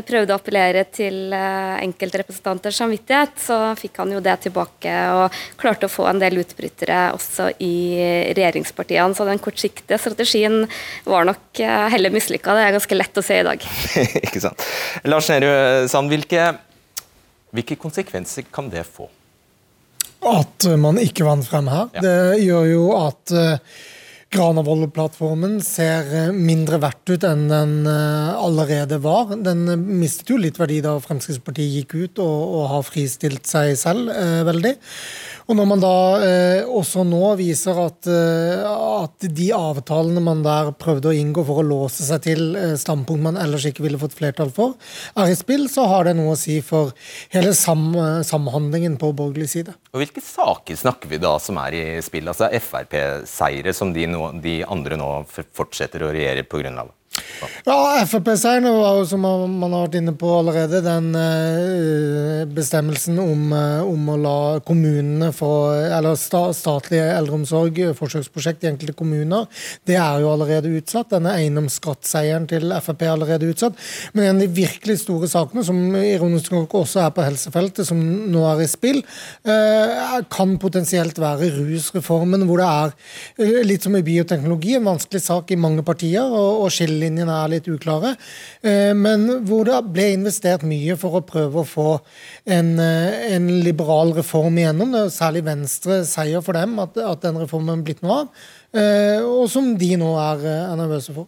prøvde 0.07 0.35
å 0.35 0.39
appellere 0.39 0.85
til 0.95 1.33
eh, 1.35 1.81
enkeltrepresentanters 1.83 2.79
samvittighet, 2.79 3.35
så 3.43 3.59
fikk 3.79 3.99
han 4.03 4.15
jo 4.15 4.23
det 4.23 4.37
tilbake 4.47 4.95
og 5.17 5.37
klarte 5.61 5.89
å 5.89 5.93
få 5.93 6.07
en 6.11 6.23
del 6.23 6.41
utbrytere 6.43 7.11
også 7.17 7.51
i 7.67 7.75
regjeringspartiene. 8.37 9.17
Så 9.19 9.27
den 9.29 9.43
kortsiktige 9.43 9.99
strategien 10.01 10.63
var 11.09 11.27
nok 11.29 11.63
eh, 11.63 11.87
heller 11.95 12.15
mislykka. 12.15 12.55
Det 12.57 12.67
er 12.67 12.77
ganske 12.79 13.01
lett 13.01 13.23
å 13.23 13.27
se 13.27 13.41
i 13.43 13.47
dag. 13.47 13.71
Ikke 14.25 14.45
sant. 14.47 14.67
Lars 15.11 15.31
Nehru 15.33 15.89
Sand, 15.91 16.13
hvilke, 16.13 16.53
hvilke 17.57 17.79
konsekvenser 17.81 18.47
kan 18.53 18.71
det 18.73 18.87
få? 18.87 19.11
At 20.21 20.67
man 20.77 21.01
ikke 21.01 21.25
vant 21.25 21.47
frem 21.49 21.71
her. 21.73 21.89
Ja. 21.97 22.03
Det 22.05 22.43
gjør 22.45 22.67
jo 22.69 22.83
at 22.99 23.33
uh, 23.33 23.79
Granavolden-plattformen 24.31 25.57
ser 25.67 26.07
eh, 26.15 26.29
mindre 26.31 26.79
verdt 26.79 27.11
ut 27.11 27.25
enn 27.27 27.49
den 27.51 27.73
eh, 27.91 28.29
allerede 28.39 29.01
var. 29.03 29.33
Den 29.35 29.65
eh, 29.73 29.81
mistet 29.81 30.31
jo 30.31 30.37
litt 30.39 30.61
verdi 30.61 30.77
da 30.85 30.93
Fremskrittspartiet 31.03 31.81
gikk 31.81 31.97
ut 31.97 32.21
og, 32.23 32.37
og 32.61 32.69
har 32.71 32.85
fristilt 32.87 33.51
seg 33.51 33.75
selv 33.81 34.13
eh, 34.15 34.45
veldig. 34.47 34.77
Og 35.51 35.57
når 35.59 35.67
man 35.67 35.81
da 35.83 35.95
eh, 36.23 36.61
også 36.63 37.03
nå 37.03 37.33
viser 37.41 37.79
at, 37.83 38.07
eh, 38.07 38.61
at, 38.63 39.25
de 39.35 39.49
avtalene 39.57 40.23
man 40.23 40.45
der 40.45 40.71
prøvde 40.79 41.11
å 41.11 41.17
inngå 41.17 41.43
for 41.49 41.59
å 41.59 41.65
låse 41.67 42.07
seg 42.07 42.23
til 42.29 42.55
eh, 42.55 42.77
standpunkt 42.79 43.25
man 43.25 43.39
ellers 43.41 43.67
ikke 43.67 43.83
ville 43.83 43.99
fått 43.99 44.15
flertall 44.21 44.53
for, 44.55 44.77
er 45.19 45.33
i 45.33 45.35
spill, 45.35 45.67
så 45.73 45.89
har 45.91 46.07
det 46.07 46.15
noe 46.21 46.37
å 46.37 46.39
si 46.39 46.61
for 46.63 46.95
hele 47.35 47.51
sam, 47.59 47.91
samhandlingen 48.27 48.95
på 49.01 49.11
borgerlig 49.19 49.51
side. 49.51 49.75
Og 49.91 50.05
Hvilke 50.05 50.23
saker 50.23 50.79
snakker 50.79 51.11
vi 51.11 51.19
da 51.19 51.35
som 51.43 51.59
er 51.65 51.81
i 51.81 51.85
spill? 52.07 52.31
Altså 52.31 52.47
Frp-seire 52.63 53.75
som 53.75 53.91
de, 53.97 54.07
no, 54.07 54.31
de 54.39 54.61
andre 54.71 55.03
nå 55.03 55.11
fortsetter 55.35 56.07
å 56.07 56.15
regjere 56.15 56.47
på 56.47 56.63
grunn 56.63 56.79
av? 56.85 56.95
Ja, 57.65 57.77
Frp-seieren 58.09 58.67
var 58.73 58.99
jo, 58.99 59.05
som 59.09 59.23
man 59.23 59.73
har 59.73 59.87
vært 59.87 59.97
inne 60.01 60.15
på 60.17 60.29
allerede, 60.33 60.81
den 60.85 61.11
uh, 61.17 62.47
bestemmelsen 62.51 63.19
om, 63.21 63.51
uh, 63.53 63.83
om, 63.85 64.09
å 64.13 64.17
la 64.21 64.37
kommunene 64.65 65.31
få 65.37 65.51
Eller 65.91 66.17
sta, 66.21 66.43
statlig 66.57 67.01
eldreomsorg, 67.05 67.81
forsøksprosjekt 67.99 68.65
i 68.65 68.71
enkelte 68.71 68.97
kommuner, 68.97 69.47
det 69.89 69.99
er 70.01 70.23
jo 70.23 70.33
allerede 70.33 70.73
utsatt. 70.79 71.11
Denne 71.13 71.35
eiendomsskattseieren 71.39 72.49
til 72.51 72.73
Frp 72.81 73.05
er 73.05 73.13
allerede 73.15 73.51
utsatt. 73.51 73.79
Men 74.15 74.27
en 74.27 74.41
av 74.41 74.45
de 74.47 74.61
virkelig 74.61 75.01
store 75.05 75.29
sakene, 75.31 75.65
som 75.67 75.79
ironisk 75.97 76.55
nok 76.57 76.79
også 76.83 77.05
er 77.05 77.15
på 77.17 77.25
helsefeltet, 77.27 77.89
som 77.89 78.01
nå 78.01 78.45
er 78.51 78.65
i 78.65 78.71
spill, 78.71 79.03
kan 80.31 80.57
potensielt 80.63 81.19
være 81.21 81.51
rusreformen, 81.59 82.45
hvor 82.49 82.61
det 82.61 82.71
er 82.71 83.65
litt 83.67 83.85
som 83.87 83.97
i 83.97 84.05
bioteknologi, 84.07 84.77
en 84.79 84.89
vanskelig 84.91 85.23
sak 85.25 85.53
i 85.53 85.61
mange 85.61 85.85
partier. 85.87 86.25
og 86.31 86.69
skille 86.73 87.10
skillelinjene 87.11 87.37
er 87.45 87.51
litt 87.51 87.69
uklare. 87.69 88.15
Eh, 88.63 88.93
men 88.95 89.45
hvor 89.47 89.67
det 89.67 89.79
ble 89.93 90.13
investert 90.15 90.63
mye 90.63 90.97
for 90.99 91.19
å 91.19 91.25
prøve 91.27 91.63
å 91.63 91.67
få 91.67 92.01
en, 92.47 92.79
eh, 92.79 93.35
en 93.35 93.49
liberal 93.63 94.13
reform 94.15 94.57
igjennom. 94.57 94.93
Det 94.93 95.01
er 95.07 95.11
særlig 95.11 95.45
Venstre 95.45 96.05
seier 96.05 96.43
for 96.43 96.53
dem 96.53 96.79
at, 96.79 96.97
at 96.97 97.21
den 97.23 97.37
reformen 97.37 97.85
blitt 97.85 98.03
noe 98.03 98.23
av. 98.23 98.29
Eh, 98.73 99.21
og 99.21 99.49
som 99.51 99.77
de 99.77 99.97
nå 99.97 100.15
er, 100.17 100.47
er 100.71 100.77
nervøse 100.77 101.15
for. 101.15 101.27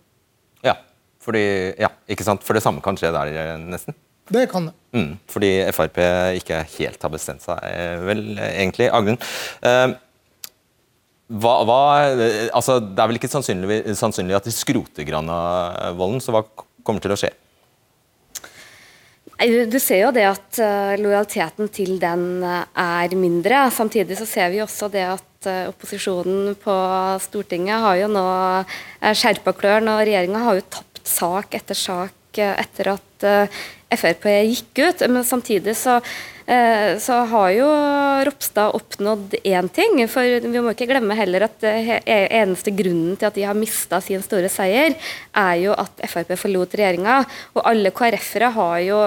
Ja, 0.63 0.77
fordi, 1.21 1.75
ja, 1.79 1.91
ikke 2.09 2.25
sant? 2.25 2.43
For 2.43 2.55
det 2.55 2.63
samme 2.63 2.83
kan 2.83 2.97
skje 2.97 3.13
der, 3.13 3.59
nesten? 3.59 3.95
Det 4.33 4.49
kan 4.49 4.69
det. 4.69 4.75
Mm, 4.95 5.19
fordi 5.29 5.51
Frp 5.75 5.99
ikke 6.39 6.63
helt 6.79 7.03
har 7.03 7.11
bestemt 7.11 7.43
seg, 7.43 7.59
vel, 8.07 8.39
egentlig. 8.39 8.87
Aglen. 8.95 9.19
Uh, 9.65 9.99
hva, 11.33 11.53
hva, 11.65 11.81
altså, 12.53 12.77
det 12.83 13.01
er 13.01 13.09
vel 13.09 13.19
ikke 13.21 13.31
sannsynlig, 13.33 13.79
sannsynlig 13.97 14.37
at 14.37 14.49
de 14.49 14.53
skroter 14.53 15.07
Granavolden, 15.09 16.21
så 16.21 16.35
hva 16.35 16.45
kommer 16.85 17.03
til 17.05 17.15
å 17.15 17.19
skje? 17.21 17.33
Du 19.43 19.79
ser 19.83 20.05
jo 20.05 20.11
det 20.15 20.27
at 20.29 20.59
uh, 20.63 20.93
lojaliteten 21.01 21.71
til 21.75 21.97
den 22.03 22.45
uh, 22.45 22.63
er 22.79 23.15
mindre. 23.19 23.65
Samtidig 23.75 24.19
så 24.21 24.27
ser 24.29 24.53
vi 24.53 24.61
også 24.63 24.87
det 24.93 25.03
at 25.09 25.49
uh, 25.49 25.71
opposisjonen 25.73 26.53
på 26.63 26.77
Stortinget 27.25 27.83
har 27.83 27.99
jo 28.05 28.11
nå 28.13 28.27
skjerpa 29.19 29.57
klørne, 29.59 29.97
og 29.97 30.05
regjeringa 30.07 30.45
har 30.47 30.61
jo 30.61 30.69
tapt 30.77 31.03
sak 31.09 31.57
etter 31.59 31.79
sak 31.79 32.39
etter 32.39 32.95
at 32.95 33.27
Frp 33.93 34.23
gikk 34.47 34.79
ut. 34.87 35.03
Men 35.11 35.27
samtidig 35.27 35.75
så 35.77 35.99
Eh, 36.42 36.42
så 37.03 37.17
har 37.31 37.51
jo 37.55 37.69
Ropstad 38.27 38.75
oppnådd 38.77 39.35
én 39.43 39.69
ting. 39.73 40.03
For 40.11 40.23
vi 40.45 40.63
må 40.63 40.75
ikke 40.75 40.89
glemme 40.91 41.17
heller 41.17 41.47
at 41.47 41.65
e-, 41.67 42.01
eneste 42.05 42.73
grunnen 42.77 43.17
til 43.19 43.29
at 43.29 43.39
de 43.39 43.47
har 43.47 43.59
mista 43.59 44.01
sin 44.05 44.23
store 44.25 44.51
seier, 44.53 44.97
er 45.33 45.55
jo 45.63 45.77
at 45.79 46.03
Frp 46.11 46.35
forlot 46.39 46.77
regjeringa. 46.79 47.23
Og 47.57 47.65
alle 47.69 47.93
KrF-ere 47.95 48.53
har 48.57 48.77
jo 48.85 49.01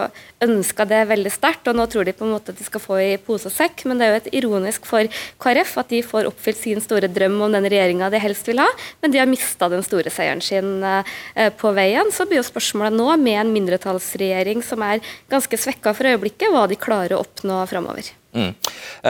ønska 0.46 0.86
det 0.90 1.04
veldig 1.10 1.32
sterkt, 1.34 1.70
og 1.70 1.78
nå 1.78 1.86
tror 1.92 2.08
de 2.08 2.16
på 2.16 2.26
en 2.28 2.34
måte 2.36 2.54
at 2.54 2.60
de 2.60 2.68
skal 2.68 2.84
få 2.84 3.00
i 3.04 3.12
pose 3.22 3.50
og 3.50 3.56
sekk. 3.56 3.86
Men 3.88 4.02
det 4.02 4.08
er 4.08 4.14
jo 4.14 4.22
et 4.24 4.32
ironisk 4.42 4.90
for 4.90 5.22
KrF 5.44 5.78
at 5.82 5.94
de 5.94 6.02
får 6.06 6.30
oppfylt 6.32 6.62
sin 6.62 6.84
store 6.84 7.12
drøm 7.12 7.38
om 7.46 7.56
den 7.56 7.70
regjeringa 7.70 8.10
de 8.14 8.22
helst 8.24 8.50
vil 8.50 8.64
ha, 8.64 8.68
men 9.04 9.14
de 9.14 9.22
har 9.22 9.30
mista 9.30 9.70
den 9.72 9.86
store 9.86 10.12
seieren 10.14 10.44
sin 10.44 10.84
eh, 10.84 11.52
på 11.56 11.72
veien. 11.78 12.12
Så 12.16 12.28
blir 12.28 12.42
jo 12.42 12.48
spørsmålet 12.48 12.98
nå, 12.98 13.08
med 13.22 13.40
en 13.46 13.54
mindretallsregjering 13.56 14.64
som 14.66 14.84
er 14.86 15.04
ganske 15.32 15.60
svekka 15.60 15.96
for 15.96 16.10
øyeblikket, 16.10 16.52
hva 16.54 16.66
de 16.70 16.80
klarer 16.80 17.16
å 17.16 17.24
oppnå 17.24 17.35
framover. 17.44 18.12
Mm. 18.36 18.52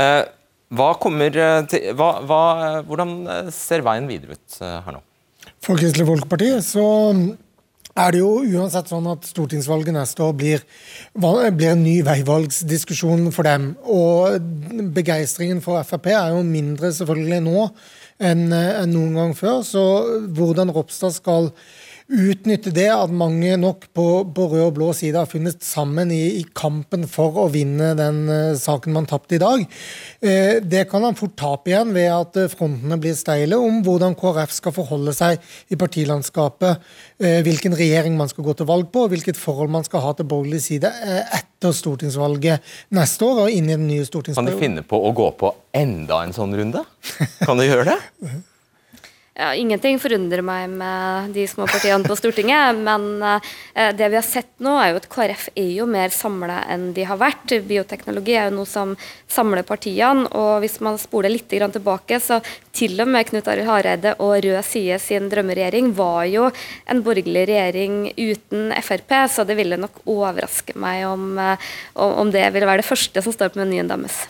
Eh, 0.01 0.21
hva 0.75 0.91
kommer 1.01 1.37
eh, 1.37 1.61
til, 1.69 1.91
hva, 1.97 2.11
hva, 2.25 2.43
hvordan 2.87 3.17
ser 3.53 3.85
veien 3.85 4.09
videre 4.09 4.37
ut 4.37 4.59
her 4.61 4.95
nå? 4.95 5.03
For 5.61 5.77
Kristelig 5.77 6.07
Folkeparti 6.07 6.51
så 6.65 6.85
er 7.95 8.11
det 8.11 8.19
jo 8.19 8.31
uansett 8.43 8.89
sånn 8.91 9.05
at 9.07 9.27
stortingsvalget 9.29 9.95
neste 9.95 10.23
år 10.25 10.33
blir, 10.35 10.63
blir 11.15 11.69
en 11.71 11.83
ny 11.85 12.01
veivalgsdiskusjon 12.03 13.29
for 13.31 13.47
dem. 13.47 13.69
Og 13.87 14.35
begeistringen 14.95 15.61
for 15.63 15.79
Frp 15.87 16.09
er 16.11 16.33
jo 16.35 16.41
mindre 16.43 16.91
selvfølgelig 16.97 17.39
nå 17.45 17.63
enn, 18.19 18.49
enn 18.51 18.91
noen 18.91 19.15
gang 19.15 19.35
før. 19.37 19.61
Så 19.63 19.83
hvordan 20.35 20.73
Ropstad 20.75 21.15
skal 21.15 21.53
utnytte 22.05 22.69
det 22.69 22.85
at 22.93 23.13
mange 23.13 23.55
nok 23.57 23.87
på, 23.95 24.05
på 24.35 24.45
rød 24.51 24.63
og 24.67 24.75
blå 24.77 24.91
side 24.93 25.17
har 25.17 25.29
funnet 25.29 25.63
sammen 25.65 26.11
i, 26.13 26.37
i 26.37 26.43
kampen 26.53 27.07
for 27.09 27.39
å 27.41 27.47
vinne 27.49 27.93
den 27.97 28.19
uh, 28.29 28.57
saken 28.59 28.93
man 28.93 29.09
tapte 29.09 29.39
i 29.39 29.41
dag. 29.41 29.65
Uh, 30.21 30.61
det 30.61 30.85
kan 30.91 31.05
han 31.05 31.17
fort 31.17 31.33
tape 31.39 31.73
igjen 31.73 31.95
ved 31.97 32.11
at 32.13 32.37
uh, 32.37 32.47
frontene 32.51 32.99
blir 33.01 33.17
steile 33.17 33.57
om 33.57 33.81
hvordan 33.85 34.17
KrF 34.19 34.53
skal 34.53 34.75
forholde 34.75 35.15
seg 35.17 35.41
i 35.73 35.79
partilandskapet, 35.79 36.81
hvilken 37.45 37.73
regjering 37.77 38.17
man 38.19 38.29
skal 38.29 38.45
gå 38.45 38.53
til 38.59 38.67
valg 38.69 38.89
på, 38.93 39.05
og 39.05 39.13
hvilket 39.13 39.39
forhold 39.39 39.71
man 39.73 39.85
skal 39.87 40.03
ha 40.03 40.11
til 40.17 40.27
borgerlig 40.29 40.61
side 40.65 40.91
etter 40.91 41.73
stortingsvalget 41.75 42.75
neste 42.95 43.25
år 43.27 43.45
og 43.45 43.53
inn 43.53 43.69
i 43.69 43.77
den 43.77 43.87
nye 43.89 44.05
stortingsperioden. 44.07 44.51
Kan 44.51 44.59
de 44.59 44.65
finne 44.65 44.83
på 44.85 44.99
å 44.99 45.13
gå 45.15 45.29
på 45.39 45.53
enda 45.75 46.25
en 46.25 46.35
sånn 46.35 46.53
runde? 46.59 46.83
Kan 47.41 47.61
de 47.61 47.69
gjøre 47.69 47.95
det? 47.95 48.01
Ja, 49.35 49.49
ingenting 49.51 49.97
forundrer 49.99 50.39
meg 50.47 50.69
med 50.71 51.33
de 51.35 51.43
små 51.51 51.65
partiene 51.67 52.07
på 52.07 52.15
Stortinget. 52.15 52.77
Men 52.79 53.19
eh, 53.19 53.89
det 53.91 54.07
vi 54.07 54.15
har 54.15 54.23
sett 54.23 54.53
nå, 54.63 54.77
er 54.79 54.93
jo 54.93 55.01
at 55.01 55.09
KrF 55.11 55.49
er 55.59 55.73
jo 55.75 55.87
mer 55.91 56.13
samla 56.15 56.61
enn 56.71 56.93
de 56.95 57.03
har 57.03 57.19
vært. 57.19 57.51
Bioteknologi 57.67 58.37
er 58.39 58.47
jo 58.47 58.61
noe 58.61 58.69
som 58.69 58.93
samler 59.27 59.67
partiene. 59.67 60.23
Og 60.31 60.63
hvis 60.63 60.79
man 60.79 60.95
spoler 61.01 61.33
litt 61.33 61.51
tilbake, 61.51 62.21
så 62.23 62.39
til 62.71 62.95
og 63.03 63.11
med 63.11 63.27
Knut 63.27 63.49
Arild 63.51 63.67
Hareide 63.67 64.15
og 64.23 64.37
Rød 64.45 64.61
Side 64.69 65.01
sin 65.03 65.27
drømmeregjering 65.31 65.91
var 65.99 66.23
jo 66.31 66.47
en 66.87 67.03
borgerlig 67.03 67.43
regjering 67.51 67.99
uten 68.15 68.71
Frp, 68.87 69.17
så 69.35 69.43
det 69.43 69.59
ville 69.59 69.75
nok 69.81 69.99
overraske 70.15 70.79
meg 70.79 71.03
om, 71.09 71.35
eh, 71.43 71.67
om 71.99 72.31
det 72.31 72.47
ville 72.55 72.71
være 72.71 72.85
det 72.85 72.87
første 72.87 73.27
som 73.27 73.35
står 73.35 73.51
på 73.51 73.59
menyen 73.65 73.91
deres. 73.91 74.23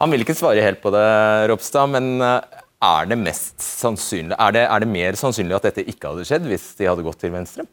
Han 0.00 0.10
vil 0.10 0.24
ikke 0.24 0.34
svare 0.34 0.64
helt 0.64 0.80
på 0.82 0.90
det, 0.94 1.06
Ropstad, 1.50 1.90
men 1.92 2.18
eh, 2.24 2.59
er 2.80 3.10
det, 3.10 3.18
er 3.20 4.54
det, 4.56 4.64
er 4.64 4.80
det 4.80 4.88
mer 4.88 5.18
sannsynlig 5.20 5.58
at 5.58 5.68
dette 5.68 5.84
ikke 5.84 6.14
hadde 6.14 6.24
skjedd 6.28 6.48
hvis 6.48 6.72
de 6.78 6.88
hadde 6.88 7.04
gått 7.04 7.20
til 7.20 7.34
Venstre? 7.34 7.68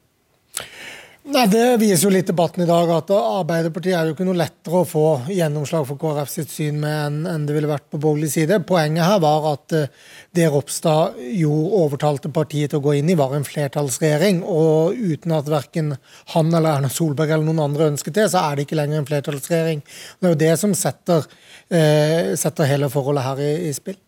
Nei, 1.28 1.44
Det 1.52 1.64
viser 1.82 2.08
jo 2.08 2.12
litt 2.14 2.30
debatten 2.30 2.64
i 2.64 2.68
dag 2.70 2.88
at 2.96 3.10
Arbeiderpartiet 3.12 3.98
er 3.98 4.08
jo 4.08 4.14
ikke 4.14 4.28
noe 4.30 4.40
lettere 4.40 4.80
å 4.80 4.88
få 4.88 5.04
gjennomslag 5.28 5.84
for 5.90 6.00
KrF 6.00 6.30
sitt 6.32 6.54
syn 6.54 6.78
med 6.80 7.28
enn 7.28 7.44
det 7.48 7.56
ville 7.58 7.68
vært 7.68 7.90
på 7.92 8.00
borgerlig 8.00 8.30
side. 8.32 8.62
Poenget 8.70 9.04
her 9.04 9.20
var 9.20 9.50
at 9.50 9.76
eh, 9.76 9.92
det 10.38 10.48
Ropstad 10.54 11.20
jo 11.36 11.52
overtalte 11.82 12.32
partiet 12.32 12.72
til 12.72 12.80
å 12.80 12.86
gå 12.86 12.96
inn 13.02 13.12
i, 13.12 13.18
var 13.20 13.36
en 13.36 13.48
flertallsregjering. 13.48 14.40
Og 14.48 14.96
uten 14.96 15.36
at 15.36 15.52
verken 15.52 15.98
han 16.32 16.48
eller 16.54 16.78
Erna 16.78 16.94
Solberg 16.96 17.36
eller 17.36 17.50
noen 17.50 17.66
andre 17.66 17.92
ønsket 17.92 18.22
det, 18.22 18.30
så 18.32 18.46
er 18.46 18.56
det 18.56 18.68
ikke 18.70 18.80
lenger 18.80 19.02
en 19.02 19.12
flertallsregjering. 19.12 19.84
Det 19.84 20.32
er 20.32 20.36
jo 20.38 20.44
det 20.48 20.56
som 20.64 20.80
setter, 20.80 21.28
eh, 21.68 22.36
setter 22.40 22.72
hele 22.72 22.88
forholdet 22.94 23.28
her 23.28 23.48
i, 23.50 23.54
i 23.68 23.76
spill. 23.76 24.00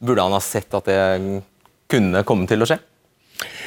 Burde 0.00 0.24
han 0.24 0.36
ha 0.36 0.40
sett 0.44 0.72
at 0.76 0.88
det 0.88 1.00
kunne 1.90 2.24
komme 2.26 2.48
til 2.48 2.64
å 2.64 2.68
skje? 2.68 2.80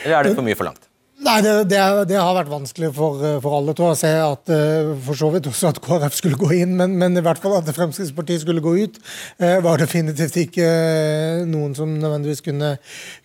Eller 0.04 0.18
er 0.18 0.28
det 0.28 0.36
for 0.38 0.46
mye 0.46 0.58
forlangt? 0.58 0.90
Nei, 1.24 1.38
det, 1.40 1.52
det, 1.72 1.80
det, 2.10 2.18
har 2.20 2.34
vært 2.36 2.52
vanskelig 2.52 2.90
for, 2.98 3.22
for 3.44 3.56
alle 3.56 3.76
tror 3.78 3.92
jeg, 3.92 3.96
å 3.96 4.00
se 4.02 4.10
at 4.26 4.52
uh, 4.52 4.90
for 5.06 5.20
så 5.20 5.30
vidt 5.32 5.48
også 5.48 5.70
at 5.70 5.80
KrF 5.84 6.18
skulle 6.18 6.40
gå 6.42 6.50
inn, 6.58 6.74
men, 6.80 6.98
men, 7.00 7.16
i 7.16 7.24
hvert 7.24 7.40
fall 7.40 7.56
at 7.60 7.70
Fremskrittspartiet 7.76 8.44
skulle 8.44 8.64
gå 8.66 8.74
ut, 8.82 9.00
uh, 9.40 9.60
var 9.64 9.80
definitivt 9.80 10.36
ikke 10.42 10.68
uh, 10.68 11.46
noen 11.48 11.78
som 11.78 11.94
nødvendigvis 11.96 12.44
kunne, 12.44 12.74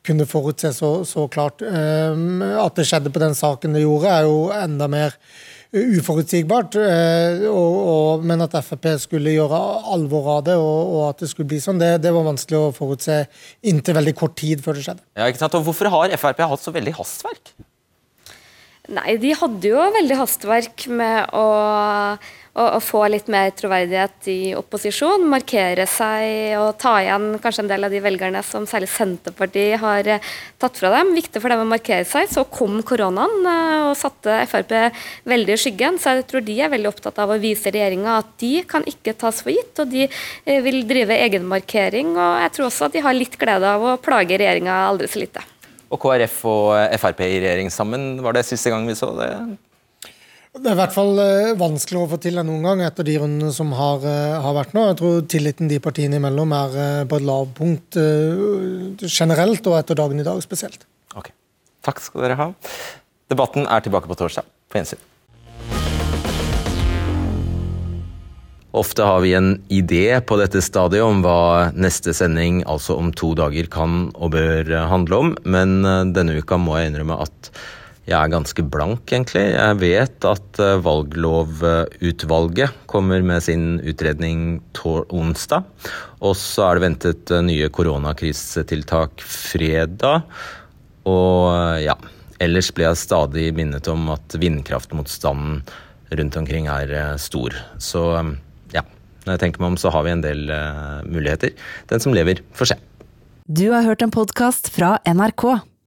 kunne 0.07 0.29
forutse 0.31 0.71
så, 0.77 0.93
så 1.09 1.27
klart. 1.33 1.65
at 1.65 2.79
det 2.79 2.87
skjedde 2.87 3.11
på 3.15 3.23
den 3.23 3.35
saken 3.35 3.75
det 3.75 3.83
gjorde, 3.83 4.13
er 4.15 4.29
jo 4.29 4.39
enda 4.55 4.87
mer 4.91 5.17
uforutsigbart. 5.75 6.79
Eh, 6.81 7.45
og, 7.51 7.79
og, 7.93 8.27
men 8.29 8.45
at 8.45 8.57
Frp 8.65 8.91
skulle 9.03 9.35
gjøre 9.37 9.61
alvor 9.95 10.31
av 10.39 10.45
det, 10.49 10.57
og, 10.57 10.93
og 10.97 11.03
at 11.11 11.25
det 11.25 11.31
skulle 11.33 11.51
bli 11.51 11.61
sånn, 11.63 11.81
det, 11.83 11.97
det, 12.05 12.13
var 12.15 12.27
vanskelig 12.29 12.61
å 12.61 12.75
forutse 12.77 13.23
inntil 13.69 13.99
veldig 13.99 14.15
kort 14.19 14.39
tid 14.41 14.65
før 14.65 14.79
det 14.79 14.87
skjedde. 14.87 15.05
Ja, 15.19 15.29
ikke 15.29 15.43
sant? 15.45 15.59
Og 15.59 15.67
Hvorfor 15.69 15.91
har 15.93 16.17
Frp 16.21 16.45
hatt 16.55 16.65
så 16.65 16.75
veldig 16.75 16.97
hastverk? 16.99 17.53
Nei, 18.89 19.19
de 19.21 19.35
hadde 19.37 19.69
jo 19.69 19.81
veldig 19.99 20.17
hastverk 20.17 20.87
med 20.89 21.35
å, 21.37 21.47
å, 22.59 22.81
få 22.83 23.05
litt 23.11 23.29
mer 23.31 23.51
troverdighet 23.57 24.29
i 24.33 24.39
opposisjon. 24.59 25.27
Markere 25.31 25.87
seg 25.89 26.57
og 26.59 26.79
ta 26.81 26.97
igjen 27.03 27.31
kanskje 27.43 27.65
en 27.65 27.71
del 27.71 27.87
av 27.87 27.95
de 27.95 28.01
velgerne 28.03 28.43
som 28.47 28.67
særlig 28.69 28.91
Senterpartiet 28.93 29.79
har 29.83 30.09
eh, 30.11 30.31
tatt 30.61 30.81
fra 30.81 30.93
dem. 30.97 31.15
Viktig 31.17 31.43
for 31.43 31.53
dem 31.53 31.65
å 31.65 31.69
markere 31.69 32.07
seg. 32.09 32.31
Så 32.33 32.47
kom 32.53 32.81
koronaen 32.87 33.47
eh, 33.49 33.89
og 33.89 33.95
satte 33.99 34.41
Frp 34.51 34.75
veldig 35.29 35.55
i 35.55 35.61
skyggen. 35.61 36.01
Så 36.01 36.17
jeg 36.19 36.27
tror 36.31 36.47
de 36.47 36.59
er 36.59 36.73
veldig 36.75 36.91
opptatt 36.91 37.23
av 37.23 37.35
å 37.35 37.39
vise 37.43 37.73
regjeringa 37.75 38.19
at 38.23 38.35
de 38.43 38.55
kan 38.69 38.87
ikke 38.89 39.17
tas 39.19 39.43
for 39.45 39.55
gitt. 39.55 39.75
Og 39.79 39.93
de 39.93 40.09
eh, 40.09 40.59
vil 40.65 40.83
drive 40.89 41.21
egenmarkering. 41.29 42.17
Og 42.17 42.43
jeg 42.45 42.57
tror 42.57 42.71
også 42.71 42.89
at 42.89 42.99
de 42.99 43.05
har 43.07 43.17
litt 43.17 43.39
glede 43.41 43.77
av 43.79 43.87
å 43.87 43.97
plage 44.03 44.41
regjeringa 44.41 44.83
aldri 44.89 45.11
så 45.11 45.23
lite. 45.23 45.47
Og 45.89 46.03
KrF 46.03 46.43
og 46.51 46.99
Frp 47.01 47.25
i 47.25 47.39
regjering 47.41 47.71
sammen, 47.73 48.19
var 48.21 48.37
det 48.37 48.45
siste 48.45 48.69
gang 48.73 48.85
vi 48.89 48.97
så 48.99 49.15
det? 49.17 49.31
Det 50.59 50.73
er 50.73 50.75
i 50.75 50.79
hvert 50.81 50.95
fall 50.95 51.21
vanskelig 51.59 52.01
å 52.01 52.09
få 52.11 52.17
til 52.19 52.41
enn 52.41 52.49
noen 52.51 52.65
gang 52.67 52.81
etter 52.83 53.07
de 53.07 53.15
rundene 53.23 53.53
som 53.55 53.71
har, 53.79 54.03
eh, 54.03 54.39
har, 54.43 54.55
vært 54.57 54.73
nå. 54.75 54.89
Jeg 54.89 54.97
tror 54.99 55.21
tilliten 55.31 55.71
de 55.71 55.79
partiene 55.79 56.19
imellom 56.19 56.55
er 56.57 56.79
eh, 56.85 57.05
på 57.07 57.21
et 57.21 57.27
lavpunkt 57.29 57.99
generelt, 59.07 59.69
og 59.71 59.79
etter 59.79 59.99
dagen 59.99 60.19
i 60.19 60.27
dag 60.27 60.43
spesielt. 60.43 60.83
Ok, 61.15 61.31
Takk 61.87 62.03
skal 62.03 62.27
dere 62.27 62.41
ha. 62.41 62.49
Debatten 63.31 63.71
er 63.71 63.87
tilbake 63.87 64.11
på 64.11 64.19
torsdag. 64.19 64.51
På 64.67 64.81
gjensyn. 64.81 64.99
Ofte 68.79 69.07
har 69.07 69.23
vi 69.23 69.33
en 69.39 69.55
idé 69.73 70.19
på 70.27 70.37
dette 70.43 70.61
stadiet 70.63 71.07
om 71.07 71.23
hva 71.25 71.71
neste 71.79 72.13
sending, 72.13 72.65
altså 72.67 72.99
om 72.99 73.15
to 73.15 73.31
dager, 73.39 73.71
kan 73.71 74.09
og 74.19 74.35
bør 74.35 74.75
handle 74.91 75.23
om, 75.23 75.35
men 75.47 75.81
eh, 75.87 76.07
denne 76.19 76.43
uka 76.43 76.59
må 76.59 76.81
jeg 76.81 76.91
innrømme 76.91 77.23
at 77.29 77.53
jeg 78.09 78.17
er 78.17 78.31
ganske 78.33 78.65
blank, 78.73 79.03
egentlig. 79.13 79.43
Jeg 79.53 79.79
vet 79.83 80.25
at 80.25 80.61
eh, 80.65 80.79
valglovutvalget 80.81 82.79
kommer 82.89 83.21
med 83.21 83.45
sin 83.45 83.77
utredning 83.85 84.63
onsdag. 84.81 85.69
Og 86.25 86.33
så 86.41 86.65
er 86.65 86.79
det 86.79 86.85
ventet 86.87 87.35
eh, 87.35 87.45
nye 87.45 87.69
koronakrisetiltak 87.69 89.21
fredag. 89.21 90.25
Og 91.09 91.53
ja, 91.85 91.99
ellers 92.41 92.73
blir 92.73 92.89
jeg 92.89 93.03
stadig 93.05 93.47
minnet 93.57 93.93
om 93.93 94.09
at 94.17 94.41
vindkraftmotstanden 94.41 95.63
rundt 96.17 96.41
omkring 96.41 96.69
er 96.73 97.17
stor. 97.21 97.53
Så 97.77 98.03
ja, 98.73 98.85
når 99.25 99.35
jeg 99.35 99.43
tenker 99.45 99.61
meg 99.61 99.75
om, 99.75 99.81
så 99.81 99.93
har 99.93 100.05
vi 100.05 100.17
en 100.17 100.25
del 100.25 100.49
muligheter. 101.09 101.53
Den 101.93 102.05
som 102.05 102.17
lever, 102.17 102.41
får 102.57 102.73
se. 102.73 102.79
Du 103.49 103.71
har 103.73 103.85
hørt 103.85 104.05
en 104.05 104.13
podkast 104.13 104.73
fra 104.73 104.97
NRK. 105.09 105.68